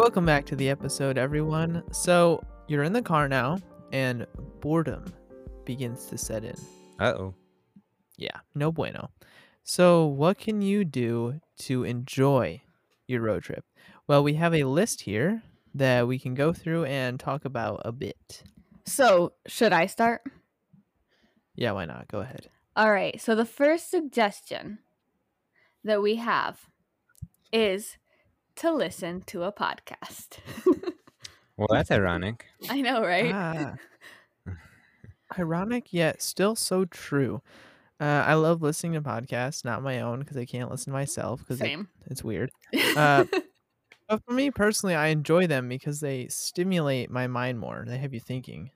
Welcome 0.04 0.26
back 0.26 0.46
to 0.48 0.58
the 0.58 0.70
episode, 0.70 1.18
everyone. 1.18 1.82
So 1.94 2.44
you're 2.68 2.84
in 2.84 2.92
the 2.92 3.02
car 3.02 3.30
now, 3.30 3.60
and 3.94 4.28
boredom 4.60 5.06
begins 5.64 6.08
to 6.08 6.18
set 6.18 6.44
in. 6.44 6.58
uh-oh 7.00 7.34
Yeah, 8.18 8.38
no 8.54 8.70
bueno. 8.70 9.12
So, 9.64 10.06
what 10.06 10.38
can 10.38 10.62
you 10.62 10.84
do 10.84 11.40
to 11.60 11.86
enjoy 11.86 12.64
your 13.08 13.22
road 13.22 13.44
trip? 13.44 13.64
Well, 14.06 14.22
we 14.22 14.34
have 14.34 14.54
a 14.54 14.66
list 14.66 15.04
here 15.04 15.42
that 15.74 16.06
we 16.06 16.20
can 16.20 16.34
go 16.34 16.52
through 16.52 16.84
and 16.84 17.18
talk 17.18 17.46
about 17.46 17.82
a 17.86 17.94
bit. 17.94 18.44
So, 18.86 19.32
should 19.48 19.72
I 19.72 19.86
start? 19.86 20.24
Yeah, 21.56 21.72
why 21.72 21.86
not? 21.86 22.10
Go 22.10 22.20
ahead. 22.20 22.50
All 22.76 22.92
right. 22.92 23.22
So, 23.22 23.36
the 23.36 23.46
first 23.46 23.90
suggestion 23.90 24.80
that 25.86 26.02
we 26.02 26.18
have 26.18 26.68
is 27.54 27.96
to 28.58 28.72
listen 28.72 29.22
to 29.28 29.44
a 29.44 29.52
podcast. 29.52 30.38
well 31.58 31.68
that's 31.72 31.92
ironic 31.92 32.46
I 32.70 32.82
know, 32.82 33.02
right? 33.02 33.32
Ah. 33.34 33.76
Ironic 35.40 35.92
yet 35.94 36.22
still 36.22 36.56
so 36.56 36.86
true. 36.86 37.42
Uh, 38.00 38.24
I 38.26 38.34
love 38.36 38.62
listening 38.62 38.94
to 38.94 39.02
podcasts, 39.02 39.64
not 39.66 39.82
my 39.82 40.02
own, 40.02 40.20
because 40.20 40.38
I 40.38 40.46
can't 40.46 40.70
listen 40.70 40.92
to 40.92 40.98
myself 40.98 41.40
because 41.40 41.62
it, 41.62 41.80
it's 42.08 42.24
weird. 42.24 42.52
Uh, 42.96 43.26
But 44.10 44.22
for 44.26 44.34
me 44.34 44.52
personally, 44.52 44.96
I 44.96 45.08
enjoy 45.08 45.48
them 45.48 45.70
because 45.70 46.02
they 46.02 46.28
stimulate 46.28 47.10
my 47.10 47.26
mind 47.28 47.58
more. 47.60 47.86
They 47.88 47.98
have 47.98 48.14
you 48.14 48.20
thinking. 48.20 48.70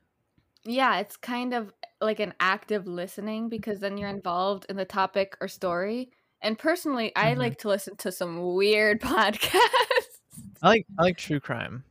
yeah, 0.63 0.99
it's 0.99 1.17
kind 1.17 1.53
of 1.53 1.73
like 2.01 2.19
an 2.21 2.33
active 2.39 2.87
listening 2.87 3.49
because 3.49 3.79
then 3.81 3.97
you're 3.97 4.09
involved 4.09 4.65
in 4.69 4.77
the 4.77 4.85
topic 4.85 5.35
or 5.41 5.47
story. 5.49 6.11
And 6.41 6.58
personally, 6.58 7.15
I 7.15 7.34
Mhm. 7.34 7.36
like 7.36 7.58
to 7.60 7.67
listen 7.69 7.97
to 7.97 8.12
some 8.12 8.54
weird 8.56 9.02
podcasts. 9.04 10.21
I 10.62 10.67
like 10.67 10.88
I 10.97 11.04
like 11.04 11.17
true 11.17 11.39
crime. 11.39 11.84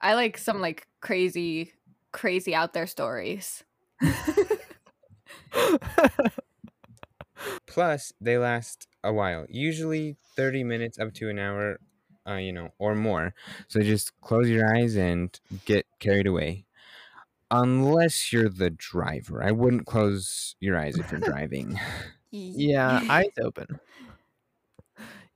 I 0.00 0.14
like 0.14 0.38
some 0.38 0.60
like 0.60 0.86
crazy, 1.00 1.72
crazy 2.12 2.54
out 2.54 2.72
there 2.72 2.86
stories. 2.86 3.64
Plus, 7.66 8.12
they 8.20 8.38
last 8.38 8.88
a 9.04 9.12
while, 9.12 9.46
usually 9.48 10.16
30 10.36 10.64
minutes 10.64 10.98
up 10.98 11.12
to 11.14 11.28
an 11.28 11.38
hour, 11.38 11.78
uh, 12.28 12.34
you 12.34 12.52
know, 12.52 12.70
or 12.78 12.94
more. 12.94 13.34
So 13.68 13.80
just 13.80 14.18
close 14.20 14.48
your 14.48 14.74
eyes 14.76 14.96
and 14.96 15.38
get 15.64 15.86
carried 16.00 16.26
away. 16.26 16.66
Unless 17.50 18.32
you're 18.32 18.48
the 18.50 18.70
driver. 18.70 19.42
I 19.44 19.52
wouldn't 19.52 19.86
close 19.86 20.56
your 20.60 20.78
eyes 20.78 20.98
if 20.98 21.12
you're 21.12 21.20
driving. 21.22 21.78
Yeah, 22.36 23.00
eyes 23.08 23.32
open. 23.40 23.80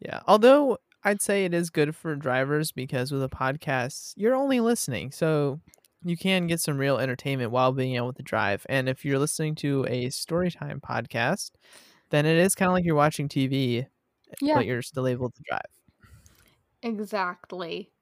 Yeah, 0.01 0.21
although 0.27 0.79
I'd 1.05 1.23
say 1.23 1.45
it 1.45 1.55
is 1.55 1.71
good 1.71 1.95
for 1.95 2.17
drivers 2.17 2.73
because 2.73 3.13
with 3.13 3.23
a 3.23 3.29
podcast, 3.29 4.15
you're 4.17 4.35
only 4.35 4.61
listening, 4.61 5.13
so 5.13 5.61
you 6.03 6.17
can 6.17 6.47
get 6.47 6.61
some 6.61 6.79
real 6.79 6.99
entertainment 6.99 7.51
while 7.51 7.73
being 7.73 7.97
able 7.97 8.13
to 8.15 8.23
drive. 8.23 8.67
And 8.69 8.89
if 8.89 9.05
you're 9.05 9.19
listening 9.19 9.55
to 9.57 9.85
a 9.89 10.07
storytime 10.07 10.81
podcast, 10.81 11.51
then 12.11 12.27
it 12.27 12.39
is 12.39 12.55
kind 12.55 12.69
of 12.69 12.75
like 12.75 12.85
you're 12.85 12.95
watching 12.95 13.29
TV, 13.29 13.87
yeah, 14.41 14.55
but 14.55 14.67
you're 14.67 14.83
still 14.83 15.07
able 15.07 15.31
to 15.31 15.43
drive. 15.49 15.63
exactly. 16.83 17.93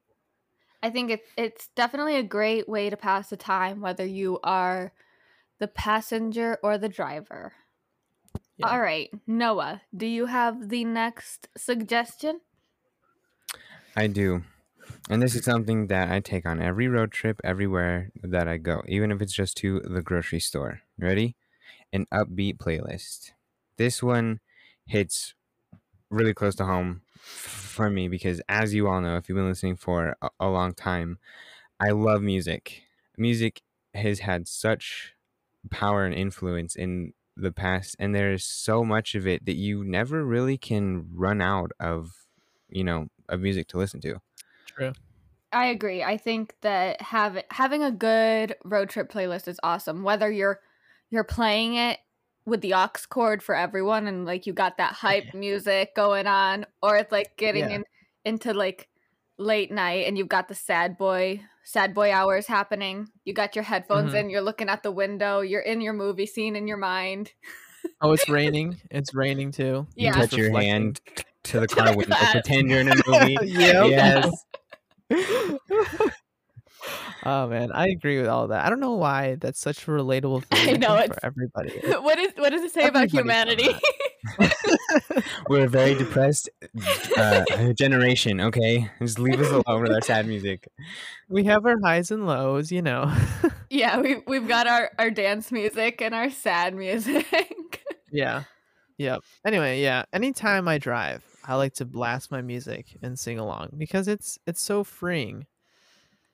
I 0.83 0.91
think 0.91 1.11
it's 1.11 1.29
it's 1.37 1.69
definitely 1.77 2.17
a 2.17 2.23
great 2.23 2.69
way 2.69 2.91
to 2.91 2.97
pass 2.97 3.31
the 3.31 3.37
time, 3.37 3.81
whether 3.81 4.07
you 4.07 4.39
are 4.45 4.93
the 5.59 5.69
passenger 5.69 6.59
or 6.63 6.79
the 6.79 6.89
driver. 6.89 7.53
Yeah. 8.59 8.71
All 8.71 8.81
right, 8.81 9.09
Noah, 9.27 9.83
do 9.97 10.07
you 10.07 10.27
have 10.27 10.69
the 10.69 10.85
next 10.85 11.49
suggestion? 11.57 12.41
I 13.97 14.09
do. 14.09 14.43
And 15.09 15.23
this 15.23 15.35
is 15.35 15.45
something 15.45 15.87
that 15.87 16.11
I 16.11 16.21
take 16.21 16.45
on 16.45 16.61
every 16.61 16.89
road 16.89 17.13
trip, 17.13 17.41
everywhere 17.45 18.11
that 18.23 18.49
I 18.49 18.57
go, 18.57 18.83
even 18.89 19.13
if 19.13 19.23
it's 19.23 19.33
just 19.33 19.57
to 19.59 19.81
the 19.81 20.03
grocery 20.03 20.41
store. 20.41 20.81
Ready? 20.99 21.37
An 21.93 22.07
upbeat 22.13 22.57
playlist. 22.57 23.31
This 23.77 24.03
one 24.03 24.41
hits 24.87 25.35
really 26.11 26.35
close 26.35 26.57
to 26.57 26.65
home 26.65 27.03
for 27.15 27.91
me 27.91 28.09
because, 28.09 28.41
as 28.49 28.75
you 28.75 28.89
all 28.89 29.01
know, 29.01 29.17
if 29.17 29.29
you've 29.29 29.37
been 29.37 29.49
listening 29.49 29.77
for 29.77 30.17
a, 30.21 30.31
a 30.41 30.49
long 30.49 30.75
time, 30.75 31.19
I 31.79 31.91
love 31.91 32.23
music. 32.23 32.83
Music 33.17 33.63
has 33.95 34.21
had 34.21 34.49
such 34.49 35.15
power 35.71 36.05
and 36.05 36.15
influence 36.15 36.75
in 36.75 37.13
the 37.43 37.53
past, 37.53 37.97
and 37.99 38.15
there's 38.15 38.45
so 38.45 38.85
much 38.85 39.15
of 39.15 39.27
it 39.27 39.47
that 39.47 39.57
you 39.57 39.85
never 39.85 40.25
really 40.25 40.59
can 40.59 41.09
run 41.15 41.41
out 41.41 41.71
of, 41.81 42.11
you 42.69 42.85
know, 42.85 43.09
of 43.29 43.41
music 43.41 43.69
to 43.69 43.79
listen 43.79 44.01
to. 44.03 44.21
True. 44.67 44.93
I 45.53 45.67
agree. 45.67 46.03
I 46.03 46.19
think 46.19 46.55
that 46.61 47.01
have 47.01 47.43
having 47.51 47.83
a 47.83 47.91
good 47.91 48.55
road 48.65 48.91
trip 48.91 49.11
playlist 49.11 49.49
is 49.49 49.59
awesome. 49.63 50.03
Whether 50.03 50.31
you're 50.31 50.61
you're 51.11 51.25
playing 51.25 51.75
it 51.75 51.99
with 52.45 52.61
the 52.61 52.75
aux 52.75 52.89
cord 53.09 53.43
for 53.43 53.55
everyone 53.55 54.07
and 54.07 54.25
like 54.27 54.47
you 54.47 54.53
got 54.53 54.77
that 54.79 54.93
hype 54.95 55.33
music 55.35 55.95
going 55.95 56.27
on, 56.27 56.67
or 56.83 56.97
it's 56.97 57.13
like 57.13 57.37
getting 57.37 57.71
Yeah. 57.71 57.77
in 57.77 57.85
into 58.25 58.53
like 58.53 58.89
late 59.39 59.71
night 59.71 60.07
and 60.07 60.19
you've 60.19 60.29
got 60.29 60.49
the 60.49 60.55
sad 60.55 60.99
boy 60.99 61.41
sad 61.65 61.95
boy 61.95 62.11
hours 62.13 62.47
happening. 62.47 63.09
You 63.25 63.35
got 63.35 63.55
your 63.55 63.63
headphones 63.63 64.13
Mhm. 64.13 64.21
in, 64.21 64.31
you're 64.31 64.41
looking 64.41 64.69
at 64.69 64.83
the 64.83 64.91
window, 64.91 65.41
you're 65.41 65.61
in 65.61 65.81
your 65.81 65.93
movie 65.93 66.27
scene 66.27 66.57
in 66.57 66.67
your 66.67 66.77
mind. 66.79 67.33
Oh, 68.01 68.13
it's 68.13 68.29
raining. 68.29 68.81
It's 68.91 69.15
raining 69.15 69.53
too. 69.53 69.87
You 69.95 70.07
Yeah. 70.07 70.13
touch 70.13 70.33
your 70.33 70.47
reflecting. 70.47 70.71
hand 70.71 71.01
to 71.45 71.61
the 71.61 71.69
car 71.69 71.95
window, 71.97 72.17
glass. 72.17 72.33
pretend 72.33 72.71
you're 72.71 72.81
in 72.81 72.89
a 72.89 72.95
movie. 73.07 73.37
Yep. 73.43 73.91
Yes. 73.91 74.45
oh 77.25 77.49
man, 77.49 77.71
I 77.73 77.89
agree 77.89 78.19
with 78.19 78.29
all 78.29 78.49
that. 78.49 78.65
I 78.65 78.71
don't 78.71 78.81
know 78.81 78.95
why 78.95 79.37
that's 79.37 79.61
such 79.61 79.87
a 79.87 79.91
relatable 79.91 80.45
thing. 80.45 80.69
I 80.69 80.79
know, 80.79 80.97
think 80.97 81.11
it's- 81.11 81.19
for 81.21 81.27
everybody. 81.27 81.79
what 82.03 82.19
is 82.19 82.33
what 82.37 82.51
does 82.51 82.63
it 82.63 82.73
say 82.73 82.87
about 82.87 83.11
humanity? 83.11 83.69
We're 85.49 85.67
a 85.67 85.69
very 85.69 85.95
depressed 85.95 86.49
uh, 87.17 87.45
generation, 87.75 88.41
okay? 88.41 88.91
Just 89.01 89.19
leave 89.19 89.41
us 89.41 89.51
alone 89.51 89.83
with 89.83 89.93
our 89.93 90.01
sad 90.01 90.27
music. 90.27 90.69
we 91.29 91.45
have 91.45 91.65
our 91.67 91.77
highs 91.83 92.11
and 92.11 92.27
lows, 92.27 92.73
you 92.73 92.83
know. 92.83 93.13
yeah, 93.71 94.01
we 94.01 94.23
we've 94.27 94.49
got 94.49 94.67
our 94.67 94.91
our 94.99 95.11
dance 95.11 95.53
music 95.53 96.03
and 96.03 96.15
our 96.15 96.31
sad 96.31 96.75
music. 96.75 97.83
yeah. 98.13 98.45
Yep. 98.99 99.21
Anyway, 99.47 99.81
yeah. 99.81 100.05
Anytime 100.13 100.67
I 100.67 100.79
drive, 100.79 101.25
I 101.45 101.55
like 101.55 101.75
to 101.75 101.85
blast 101.85 102.31
my 102.33 102.43
music 102.43 102.97
and 103.03 103.19
sing 103.19 103.39
along 103.39 103.71
because 103.79 104.09
it's 104.09 104.39
it's 104.47 104.63
so 104.63 104.85
freeing. 104.85 105.47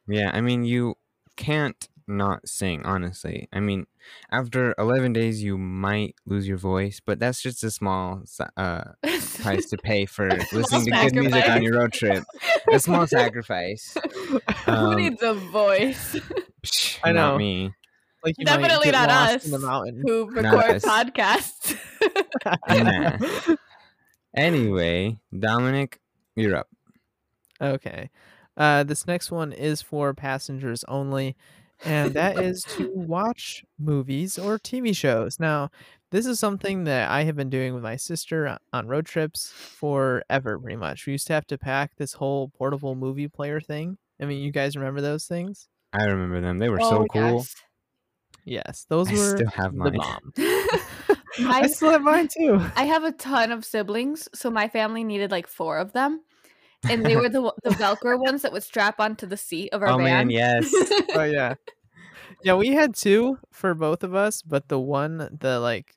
Yeah, 0.07 0.31
I 0.33 0.41
mean, 0.41 0.65
you 0.65 0.97
can't 1.37 1.89
not 2.07 2.49
sing, 2.49 2.83
honestly. 2.85 3.49
I 3.53 3.61
mean, 3.61 3.87
after 4.31 4.75
11 4.79 5.13
days, 5.13 5.43
you 5.43 5.57
might 5.59 6.15
lose 6.27 6.47
your 6.47 6.59
voice, 6.59 7.01
but 7.05 7.19
that's 7.19 7.41
just 7.43 7.65
a 7.65 7.71
small 7.71 8.23
uh, 8.57 8.85
price 9.41 9.67
to 9.71 9.77
pay 9.79 10.07
for 10.07 10.29
listening 10.53 10.85
to 10.87 10.91
good 10.91 11.15
music 11.15 11.49
on 11.49 11.63
your 11.63 11.79
road 11.79 11.93
trip. 11.93 12.25
A 12.73 12.79
small 12.79 13.07
sacrifice. 13.07 13.97
Who 14.67 14.73
Um, 14.73 14.97
needs 14.97 15.23
a 15.23 15.35
voice? 15.35 16.17
Psh, 16.65 16.99
I 17.05 17.13
not 17.13 17.33
know. 17.33 17.39
me. 17.39 17.73
Like 18.25 18.35
you 18.39 18.47
Definitely 18.47 18.91
not 18.91 19.11
us. 19.11 19.45
in 19.45 19.51
the 19.51 19.59
mountain. 19.59 20.03
Who 20.07 20.31
Not 20.31 20.55
record 20.55 20.77
us. 20.77 20.85
podcasts? 20.85 21.77
Nah. 22.69 23.55
Anyway, 24.37 25.19
Dominic, 25.39 26.01
you're 26.35 26.57
up. 26.57 26.69
Okay. 27.61 28.11
Uh, 28.57 28.83
this 28.83 29.07
next 29.07 29.31
one 29.31 29.53
is 29.53 29.81
for 29.83 30.13
passengers 30.15 30.85
only, 30.89 31.37
and 31.85 32.15
that 32.15 32.39
is 32.39 32.63
to 32.77 32.91
watch 32.95 33.65
movies 33.79 34.39
or 34.39 34.59
TV 34.59 34.95
shows. 34.95 35.39
Now, 35.39 35.71
this 36.11 36.27
is 36.27 36.39
something 36.39 36.85
that 36.85 37.11
I 37.11 37.25
have 37.25 37.37
been 37.37 37.51
doing 37.51 37.75
with 37.75 37.83
my 37.83 37.97
sister 37.97 38.47
uh, 38.47 38.59
on 38.73 38.87
road 38.87 39.07
trips 39.07 39.51
forever, 39.51 40.59
pretty 40.59 40.77
much. 40.77 41.07
We 41.07 41.13
used 41.13 41.27
to 41.29 41.33
have 41.33 41.47
to 41.49 41.59
pack 41.59 41.97
this 41.97 42.15
whole 42.15 42.49
portable 42.49 42.95
movie 42.95 43.29
player 43.29 43.61
thing. 43.61 43.99
I 44.21 44.27
mean, 44.27 44.43
you 44.43 44.53
guys 44.53 44.77
remember 44.77 45.01
those 45.01 45.27
things? 45.27 45.69
I 45.93 46.05
remember 46.05 46.41
them. 46.41 46.59
They 46.59 46.69
were 46.69 46.81
oh, 46.81 46.91
so 46.91 46.97
Oh, 47.03 47.07
cool. 47.07 47.37
yes. 47.39 47.55
Yes, 48.45 48.87
those 48.89 49.09
I 49.09 49.15
were 49.15 49.37
still 49.37 49.51
have 49.51 49.73
the 49.73 49.79
mine. 49.79 49.97
bomb. 49.97 50.33
my, 51.41 51.61
I 51.61 51.67
still 51.67 51.91
have 51.91 52.03
mine 52.03 52.29
too. 52.29 52.61
I 52.77 52.85
have 52.85 53.05
a 53.05 53.13
ton 53.13 53.51
of 53.53 53.65
siblings, 53.65 54.29
so 54.35 54.51
my 54.51 54.69
family 54.69 55.03
needed 55.03 55.31
like 55.31 55.47
four 55.47 55.79
of 55.79 55.93
them, 55.93 56.21
and 56.91 57.05
they 57.05 57.17
were 57.17 57.29
the 57.29 57.53
the 57.65 57.71
Velcro 57.71 58.19
ones 58.19 58.43
that 58.43 58.53
would 58.53 58.63
strap 58.63 59.01
onto 59.01 59.27
the 59.27 59.37
seat 59.37 59.71
of 59.73 59.83
our 59.83 59.91
Oh 59.93 59.99
van. 59.99 60.29
man, 60.29 60.31
yes. 60.31 60.73
oh 61.15 61.25
yeah 61.25 61.55
yeah 62.43 62.55
we 62.55 62.69
had 62.69 62.95
two 62.95 63.39
for 63.51 63.75
both 63.75 64.03
of 64.03 64.15
us 64.15 64.43
but 64.43 64.69
the 64.69 64.79
one 64.79 65.29
the 65.41 65.59
like 65.61 65.95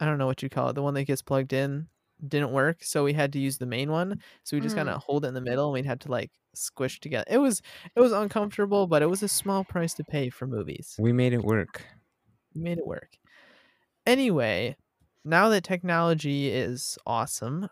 i 0.00 0.04
don't 0.04 0.18
know 0.18 0.26
what 0.26 0.42
you 0.42 0.48
call 0.48 0.68
it 0.70 0.74
the 0.74 0.82
one 0.82 0.94
that 0.94 1.04
gets 1.04 1.22
plugged 1.22 1.52
in 1.52 1.88
didn't 2.26 2.50
work 2.52 2.82
so 2.84 3.02
we 3.04 3.12
had 3.14 3.32
to 3.32 3.38
use 3.38 3.58
the 3.58 3.66
main 3.66 3.90
one 3.90 4.20
so 4.44 4.56
we 4.56 4.60
just 4.60 4.74
Mm. 4.74 4.80
kind 4.80 4.88
of 4.90 5.02
hold 5.02 5.24
it 5.24 5.28
in 5.28 5.34
the 5.34 5.40
middle 5.40 5.66
and 5.66 5.72
we'd 5.74 5.86
have 5.86 5.98
to 6.00 6.10
like 6.10 6.30
squish 6.54 7.00
together 7.00 7.24
it 7.28 7.38
was 7.38 7.62
it 7.96 8.00
was 8.00 8.12
uncomfortable 8.12 8.86
but 8.86 9.02
it 9.02 9.06
was 9.08 9.22
a 9.22 9.28
small 9.28 9.64
price 9.64 9.94
to 9.94 10.04
pay 10.04 10.28
for 10.30 10.46
movies 10.46 10.96
We 10.98 11.12
made 11.12 11.32
it 11.32 11.42
work. 11.42 11.84
we 12.54 12.60
made 12.62 12.78
it 12.78 12.86
work 12.86 13.16
anyway 14.06 14.76
now 15.24 15.48
that 15.48 15.64
technology 15.64 16.48
is 16.50 16.98
awesome 17.06 17.68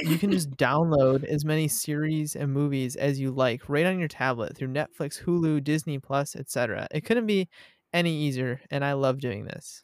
you 0.00 0.18
can 0.18 0.30
just 0.30 0.50
download 0.56 1.24
as 1.24 1.44
many 1.44 1.68
series 1.68 2.36
and 2.36 2.52
movies 2.52 2.96
as 2.96 3.20
you 3.20 3.30
like 3.30 3.68
right 3.68 3.86
on 3.86 3.98
your 3.98 4.08
tablet 4.08 4.56
through 4.56 4.68
Netflix, 4.68 5.22
Hulu, 5.22 5.62
Disney 5.64 5.98
Plus, 5.98 6.36
etc. 6.36 6.86
It 6.90 7.02
couldn't 7.02 7.26
be 7.26 7.48
any 7.92 8.12
easier, 8.12 8.60
and 8.70 8.84
I 8.84 8.94
love 8.94 9.20
doing 9.20 9.44
this. 9.44 9.82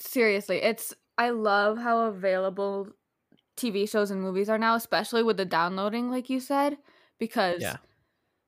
Seriously, 0.00 0.56
it's 0.62 0.92
I 1.18 1.30
love 1.30 1.78
how 1.78 2.06
available 2.06 2.88
TV 3.56 3.86
shows 3.86 4.10
and 4.10 4.20
movies 4.22 4.48
are 4.48 4.58
now, 4.58 4.74
especially 4.74 5.22
with 5.22 5.36
the 5.36 5.44
downloading, 5.44 6.10
like 6.10 6.30
you 6.30 6.40
said, 6.40 6.78
because 7.18 7.62
Yeah. 7.62 7.78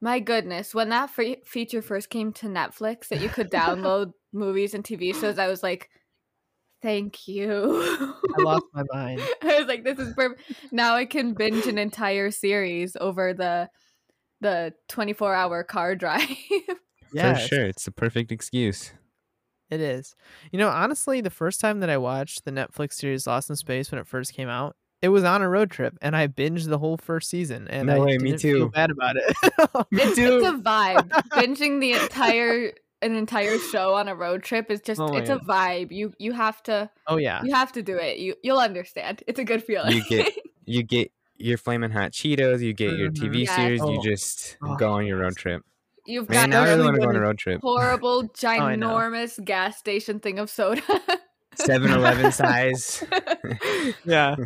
my 0.00 0.20
goodness, 0.20 0.74
when 0.74 0.90
that 0.90 1.10
free 1.10 1.38
feature 1.46 1.82
first 1.82 2.10
came 2.10 2.32
to 2.34 2.46
Netflix 2.48 3.08
that 3.08 3.20
you 3.20 3.30
could 3.30 3.50
download 3.52 4.12
movies 4.32 4.74
and 4.74 4.84
TV 4.84 5.12
shows, 5.14 5.38
I 5.38 5.48
was 5.48 5.62
like, 5.62 5.90
thank 6.82 7.26
you. 7.28 8.14
I 8.38 8.42
lost 8.42 8.64
my 8.74 8.82
mind. 8.92 9.20
I 9.42 9.58
was 9.58 9.66
like, 9.66 9.84
this 9.84 9.98
is 9.98 10.14
perfect. 10.14 10.42
Now 10.72 10.94
I 10.94 11.04
can 11.04 11.34
binge 11.34 11.66
an 11.66 11.78
entire 11.78 12.30
series 12.30 12.96
over 13.00 13.32
the 13.34 13.68
the 14.40 14.74
24 14.88 15.34
hour 15.34 15.64
car 15.64 15.94
drive. 15.96 16.28
Yeah, 17.12 17.34
For 17.34 17.40
sure. 17.40 17.64
It's 17.66 17.84
the 17.84 17.90
perfect 17.92 18.30
excuse. 18.32 18.92
It 19.70 19.80
is. 19.80 20.14
You 20.52 20.58
know, 20.58 20.68
honestly, 20.68 21.20
the 21.20 21.30
first 21.30 21.60
time 21.60 21.80
that 21.80 21.90
I 21.90 21.96
watched 21.96 22.44
the 22.44 22.52
Netflix 22.52 22.92
series 22.94 23.26
Lost 23.26 23.50
in 23.50 23.56
Space 23.56 23.90
when 23.90 24.00
it 24.00 24.06
first 24.06 24.32
came 24.34 24.48
out, 24.48 24.76
it 25.02 25.08
was 25.08 25.24
on 25.24 25.42
a 25.42 25.48
road 25.48 25.70
trip, 25.70 25.96
and 26.00 26.14
I 26.16 26.26
binged 26.28 26.68
the 26.68 26.78
whole 26.78 26.96
first 26.96 27.28
season, 27.28 27.66
and 27.68 27.86
No 27.86 27.96
I 27.96 27.98
way, 27.98 28.18
me 28.18 28.30
didn't 28.30 28.40
feel 28.42 28.58
too. 28.66 28.70
bad 28.70 28.90
about 28.90 29.16
it. 29.16 29.24
Me 29.90 30.02
It's, 30.02 30.16
too. 30.16 30.38
it's 30.38 30.46
a 30.46 30.52
vibe. 30.52 31.08
Binging 31.32 31.80
the 31.80 31.92
entire 31.92 32.72
an 33.02 33.14
entire 33.14 33.58
show 33.58 33.94
on 33.94 34.08
a 34.08 34.14
road 34.14 34.42
trip 34.42 34.70
is 34.70 34.80
just 34.80 35.00
Oh, 35.00 35.16
it's 35.16 35.30
a 35.30 35.36
vibe. 35.38 35.92
You 35.92 36.12
you 36.18 36.32
have 36.32 36.62
to 36.64 36.90
oh 37.06 37.16
yeah, 37.18 37.42
you 37.44 37.54
have 37.54 37.72
to 37.72 37.82
do 37.82 37.96
it. 37.96 38.18
You 38.18 38.34
you'll 38.42 38.58
understand. 38.58 39.22
It's 39.26 39.38
a 39.38 39.44
good 39.44 39.62
feeling. 39.62 39.92
You 39.92 40.02
get 40.08 40.32
you 40.64 40.82
get 40.82 41.12
your 41.36 41.58
flaming 41.58 41.90
hot 41.90 42.12
Cheetos, 42.12 42.60
you 42.60 42.72
get 42.72 42.96
your 42.96 43.10
Mhm. 43.10 43.20
TV 43.20 43.40
Yes. 43.44 43.54
series, 43.54 43.80
you 43.80 43.98
Oh. 43.98 44.02
just 44.02 44.56
Oh, 44.62 44.74
go 44.76 44.92
on 44.92 45.06
your 45.06 45.18
road 45.18 45.36
trip. 45.36 45.62
You've 46.06 46.28
Man, 46.30 46.48
got 46.48 46.50
now 46.50 46.62
I 46.62 46.68
really 46.68 46.82
Especially 46.82 46.84
want 46.84 46.94
to 46.96 47.00
go 47.02 47.08
on 47.10 47.16
a 47.16 47.20
road 47.20 47.38
trip. 47.38 47.60
horrible, 47.62 48.22
I 48.44 48.76
know. 48.76 48.88
ginormous 48.94 49.44
gas 49.44 49.76
station 49.76 50.20
thing 50.20 50.38
of 50.38 50.48
soda. 50.48 50.80
7-Eleven 51.56 52.32
size. 52.32 53.02
yeah. 54.04 54.36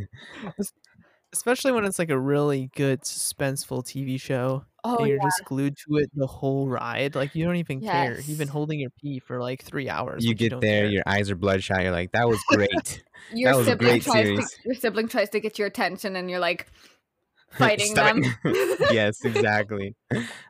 Especially 1.33 1.71
when 1.73 1.85
it's 1.85 1.99
like 1.99 2.11
a 2.11 2.19
really 2.19 2.71
good 2.75 3.03
suspenseful 3.03 3.85
TV 3.85 4.21
show, 4.21 4.65
oh 4.85 4.97
and 4.97 5.07
yeah. 5.07 5.13
you're 5.15 5.23
just 5.23 5.45
glued 5.45 5.77
to 5.77 5.97
it 5.97 6.11
the 6.15 6.27
whole 6.27 6.69
ride. 6.69 7.15
Like 7.15 7.35
you 7.35 7.45
don't 7.45 7.57
even 7.57 7.81
care. 7.81 8.21
You've 8.21 8.39
been 8.39 8.49
holding 8.49 8.81
your 8.81 8.91
pee 8.91 9.19
for 9.19 9.41
like 9.41 9.63
three 9.63 9.89
hours. 9.89 10.25
You 10.25 10.35
get 10.35 10.51
don't 10.51 10.61
there, 10.61 10.83
care. 10.83 10.91
your 10.91 11.03
eyes 11.07 11.31
are 11.31 11.37
bloodshot. 11.37 11.83
You're 11.83 11.93
like, 11.93 12.13
that 12.13 12.29
was 12.29 12.41
great. 12.49 13.03
Your 13.35 13.53
that 13.53 13.59
was 13.59 13.67
a 13.67 13.71
sibling 13.73 13.91
great 13.91 14.03
tries 14.03 14.27
series. 14.27 14.51
to 14.51 14.57
your 14.65 14.75
sibling 14.75 15.09
tries 15.09 15.29
to 15.29 15.41
get 15.41 15.59
your 15.59 15.69
attention 15.69 16.17
and 16.17 16.31
you're 16.31 16.41
like 16.41 16.67
fighting 17.53 17.95
them. 17.95 18.23
yes, 18.91 19.25
exactly. 19.25 19.95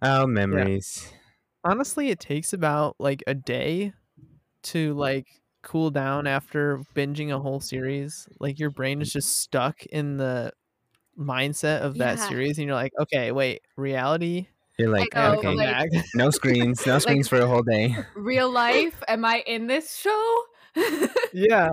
Oh, 0.00 0.26
memories. 0.26 1.12
honestly 1.64 2.10
it 2.10 2.20
takes 2.20 2.52
about 2.52 2.94
like 2.98 3.24
a 3.26 3.34
day 3.34 3.92
to 4.62 4.94
like 4.94 5.26
cool 5.62 5.90
down 5.90 6.26
after 6.26 6.80
binging 6.94 7.30
a 7.30 7.38
whole 7.38 7.60
series 7.60 8.26
like 8.38 8.58
your 8.58 8.70
brain 8.70 9.02
is 9.02 9.12
just 9.12 9.38
stuck 9.38 9.84
in 9.86 10.16
the 10.16 10.50
mindset 11.20 11.83
of 11.83 11.98
that 11.98 12.16
Yeah. 12.18 12.28
series 12.28 12.59
and 12.59 12.66
you're 12.66 12.74
like 12.76 12.92
okay 13.00 13.30
wait 13.33 13.62
reality 13.76 14.46
You're 14.78 14.88
like, 14.88 15.14
know, 15.14 15.35
okay, 15.38 15.54
like- 15.54 15.90
no 16.14 16.30
screens, 16.30 16.87
no 16.87 16.92
Like- 16.94 17.02
screens 17.02 17.28
for 17.28 17.38
a 17.38 17.46
whole 17.46 17.62
day. 17.62 17.94
Real 18.16 18.50
life? 18.50 19.02
Am 19.09 19.24
I 19.26 19.42
in 19.46 19.66
this 19.66 19.94
show? 19.96 20.42
yeah 21.33 21.70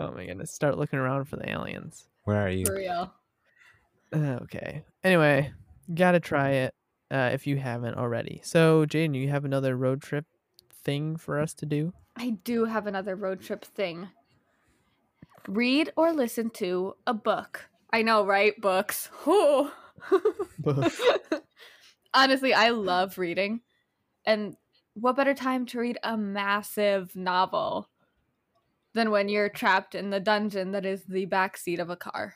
oh 0.00 0.10
my 0.12 0.26
goodness 0.26 0.50
start 0.52 0.76
looking 0.76 0.98
around 0.98 1.24
for 1.26 1.36
the 1.36 1.48
aliens 1.48 2.08
Where 2.24 2.36
are 2.44 2.50
you? 2.50 2.66
For 2.66 2.74
real. 2.74 3.12
Okay 4.14 4.84
anyway 5.04 5.52
gotta 5.94 6.20
try 6.20 6.50
it 6.50 6.74
uh, 7.10 7.30
if 7.32 7.46
you 7.46 7.56
haven't 7.56 7.94
already 7.96 8.40
so 8.44 8.84
jaden 8.84 9.14
you 9.14 9.28
have 9.28 9.44
another 9.46 9.76
road 9.76 10.02
trip 10.02 10.26
thing 10.84 11.16
for 11.16 11.38
us 11.40 11.54
to 11.54 11.64
do 11.66 11.92
I 12.16 12.30
do 12.44 12.64
have 12.66 12.86
another 12.88 13.14
road 13.14 13.40
trip 13.40 13.64
thing. 13.64 14.08
Read 15.46 15.92
or 15.96 16.12
listen 16.12 16.50
to 16.50 16.96
a 17.06 17.14
book. 17.14 17.68
I 17.92 18.02
know, 18.02 18.24
right? 18.24 18.58
Books. 18.60 19.08
Whew. 19.24 19.70
Honestly, 22.14 22.54
I 22.54 22.70
love 22.70 23.18
reading. 23.18 23.60
And 24.24 24.56
what 24.94 25.16
better 25.16 25.34
time 25.34 25.66
to 25.66 25.78
read 25.78 25.98
a 26.02 26.16
massive 26.16 27.14
novel 27.14 27.88
than 28.94 29.10
when 29.10 29.28
you're 29.28 29.48
trapped 29.48 29.94
in 29.94 30.10
the 30.10 30.20
dungeon 30.20 30.72
that 30.72 30.84
is 30.84 31.04
the 31.04 31.26
backseat 31.26 31.78
of 31.78 31.90
a 31.90 31.96
car? 31.96 32.34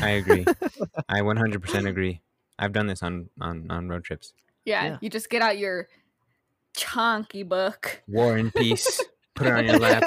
I 0.00 0.10
agree. 0.10 0.44
I 1.08 1.20
100% 1.20 1.88
agree. 1.88 2.20
I've 2.58 2.72
done 2.72 2.86
this 2.86 3.02
on 3.02 3.30
on 3.40 3.70
on 3.70 3.88
road 3.88 4.04
trips. 4.04 4.34
Yeah, 4.64 4.84
Yeah. 4.84 4.98
you 5.00 5.08
just 5.08 5.30
get 5.30 5.42
out 5.42 5.58
your 5.58 5.88
chonky 6.76 7.48
book. 7.48 8.02
War 8.06 8.36
and 8.36 8.54
Peace. 8.54 9.02
Put 9.34 9.46
it 9.46 9.52
on 9.52 9.64
your 9.64 9.78
lap. 9.78 10.04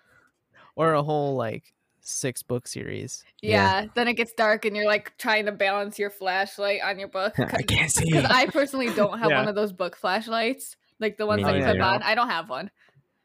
or 0.76 0.94
a 0.94 1.02
whole 1.02 1.36
like 1.36 1.72
six 2.08 2.42
book 2.42 2.66
series 2.66 3.22
Yeah, 3.42 3.82
Yeah. 3.82 3.86
then 3.94 4.08
it 4.08 4.14
gets 4.14 4.32
dark 4.32 4.64
and 4.64 4.74
you're 4.74 4.86
like 4.86 5.12
trying 5.18 5.44
to 5.46 5.52
balance 5.52 5.98
your 5.98 6.10
flashlight 6.10 6.80
on 6.82 6.98
your 6.98 7.08
book. 7.08 7.34
I 7.38 7.62
can't 7.62 7.90
see. 7.90 8.06
Because 8.10 8.24
I 8.30 8.46
personally 8.46 8.90
don't 8.94 9.18
have 9.18 9.30
Yeah. 9.30 9.38
one 9.40 9.48
of 9.48 9.54
those 9.54 9.72
book 9.72 9.94
flashlights, 9.96 10.76
like 11.00 11.18
the 11.18 11.26
ones 11.26 11.38
Me 11.38 11.44
that 11.44 11.52
neither. 11.58 11.72
clip 11.72 11.82
on. 11.82 12.02
I 12.02 12.14
don't 12.14 12.30
have 12.30 12.48
one. 12.48 12.70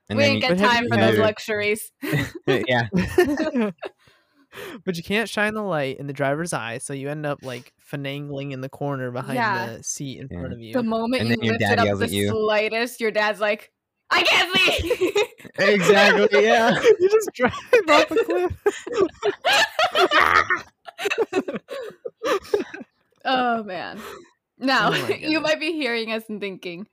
And 0.09 0.17
we 0.17 0.25
ain't 0.25 0.41
got 0.41 0.57
time 0.57 0.87
for 0.89 0.97
those 0.97 1.17
luxuries. 1.17 1.91
yeah. 2.45 2.89
but 4.85 4.97
you 4.97 5.01
can't 5.03 5.29
shine 5.29 5.53
the 5.53 5.61
light 5.63 5.97
in 5.97 6.07
the 6.07 6.13
driver's 6.13 6.51
eye, 6.53 6.77
so 6.77 6.93
you 6.93 7.09
end 7.09 7.25
up 7.25 7.39
like 7.41 7.71
finagling 7.91 8.51
in 8.51 8.61
the 8.61 8.69
corner 8.69 9.11
behind 9.11 9.35
Yeah. 9.35 9.77
the 9.77 9.83
seat 9.83 10.19
in 10.19 10.27
Yeah. 10.29 10.39
front 10.39 10.53
of 10.53 10.59
you. 10.59 10.73
the 10.73 10.83
moment 10.83 11.21
And 11.21 11.29
you 11.29 11.37
then 11.37 11.49
lift 11.51 11.61
it 11.61 11.79
up 11.79 11.99
the 11.99 12.09
you. 12.09 12.29
slightest, 12.29 12.99
your 13.01 13.11
dad's 13.11 13.39
like, 13.39 13.71
"I 14.11 14.23
can't 14.23 14.55
see." 14.57 15.27
Exactly. 15.57 16.43
Yeah. 16.43 16.81
you 16.99 17.09
just 17.09 17.29
drive 17.33 17.53
off 17.89 18.11
a 18.11 18.23
cliff. 18.23 18.53
oh 23.25 23.63
man. 23.63 23.99
Now 24.57 24.91
Oh 24.93 25.07
you 25.19 25.39
might 25.39 25.59
be 25.59 25.73
hearing 25.73 26.11
us 26.11 26.23
and 26.29 26.39
thinking, 26.39 26.87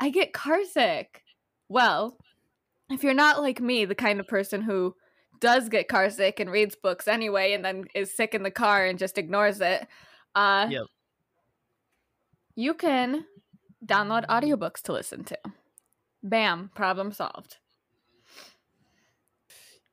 "I 0.00 0.10
get 0.10 0.32
car 0.32 0.64
sick." 0.64 1.22
Well, 1.68 2.16
if 2.90 3.02
you're 3.02 3.14
not 3.14 3.42
like 3.42 3.60
me, 3.60 3.84
the 3.84 3.94
kind 3.94 4.20
of 4.20 4.28
person 4.28 4.62
who 4.62 4.94
does 5.40 5.68
get 5.68 5.88
car 5.88 6.10
sick 6.10 6.40
and 6.40 6.50
reads 6.50 6.76
books 6.76 7.06
anyway, 7.08 7.52
and 7.52 7.64
then 7.64 7.84
is 7.94 8.14
sick 8.14 8.34
in 8.34 8.42
the 8.42 8.50
car 8.50 8.84
and 8.86 8.98
just 8.98 9.18
ignores 9.18 9.60
it, 9.60 9.86
uh, 10.34 10.66
Yep. 10.70 10.86
you 12.56 12.74
can 12.74 13.24
download 13.84 14.26
audiobooks 14.26 14.82
to 14.82 14.92
listen 14.92 15.24
to. 15.24 15.38
Bam, 16.22 16.70
problem 16.74 17.12
solved. 17.12 17.58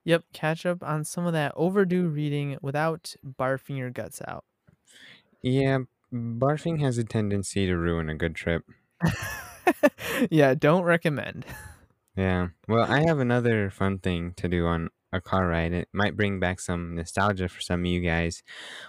Yep, 0.06 0.24
catch 0.34 0.66
up 0.66 0.84
on 0.84 1.04
some 1.04 1.26
of 1.26 1.34
that 1.34 1.52
overdue 1.56 2.08
reading 2.08 2.58
without 2.62 3.16
barfing 3.26 3.78
your 3.78 3.90
guts 3.90 4.22
out. 4.28 4.46
Yeah. 5.42 5.80
Barfing 6.14 6.80
has 6.80 6.98
a 6.98 7.04
tendency 7.04 7.66
to 7.66 7.76
ruin 7.76 8.10
a 8.10 8.16
good 8.16 8.36
trip. 8.36 8.64
yeah, 10.30 10.54
don't 10.54 10.84
recommend. 10.84 11.46
Yeah. 12.16 12.50
Well, 12.68 12.90
I 12.90 13.02
have 13.06 13.20
another 13.20 13.70
fun 13.70 13.98
thing 14.00 14.34
to 14.38 14.48
do 14.48 14.68
on 14.68 14.90
a 15.12 15.20
car 15.20 15.48
ride. 15.48 15.74
It 15.74 15.90
might 15.92 16.16
bring 16.16 16.40
back 16.40 16.60
some 16.60 16.96
nostalgia 16.96 17.50
for 17.50 17.62
some 17.62 17.82
of 17.82 17.86
you 17.88 18.00
guys, 18.00 18.44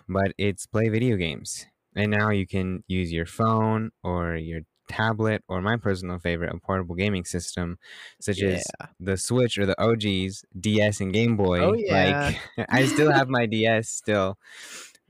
but 0.09 0.33
it's 0.39 0.67
play 0.67 0.89
video 0.89 1.17
games. 1.17 1.67
And 1.97 2.11
now 2.11 2.31
you 2.31 2.47
can 2.47 2.85
use 2.89 3.11
your 3.11 3.27
phone 3.27 3.91
or 4.05 4.37
your 4.37 4.61
tablet 4.89 5.43
or 5.49 5.61
my 5.61 5.77
personal 5.77 6.19
favorite, 6.19 6.53
a 6.55 6.59
portable 6.59 6.95
gaming 6.95 7.25
system 7.25 7.79
such 8.21 8.43
as 8.43 8.65
the 9.01 9.17
Switch 9.17 9.59
or 9.59 9.67
the 9.67 9.81
OGs, 9.81 10.45
DS 10.59 11.01
and 11.01 11.13
Game 11.13 11.37
Boy. 11.37 11.61
Oh, 11.61 11.75
yeah. 11.75 12.33
Like 12.57 12.67
I 12.71 12.87
still 12.87 13.13
have 13.13 13.29
my 13.29 13.47
DS 13.47 13.89
still. 13.89 14.39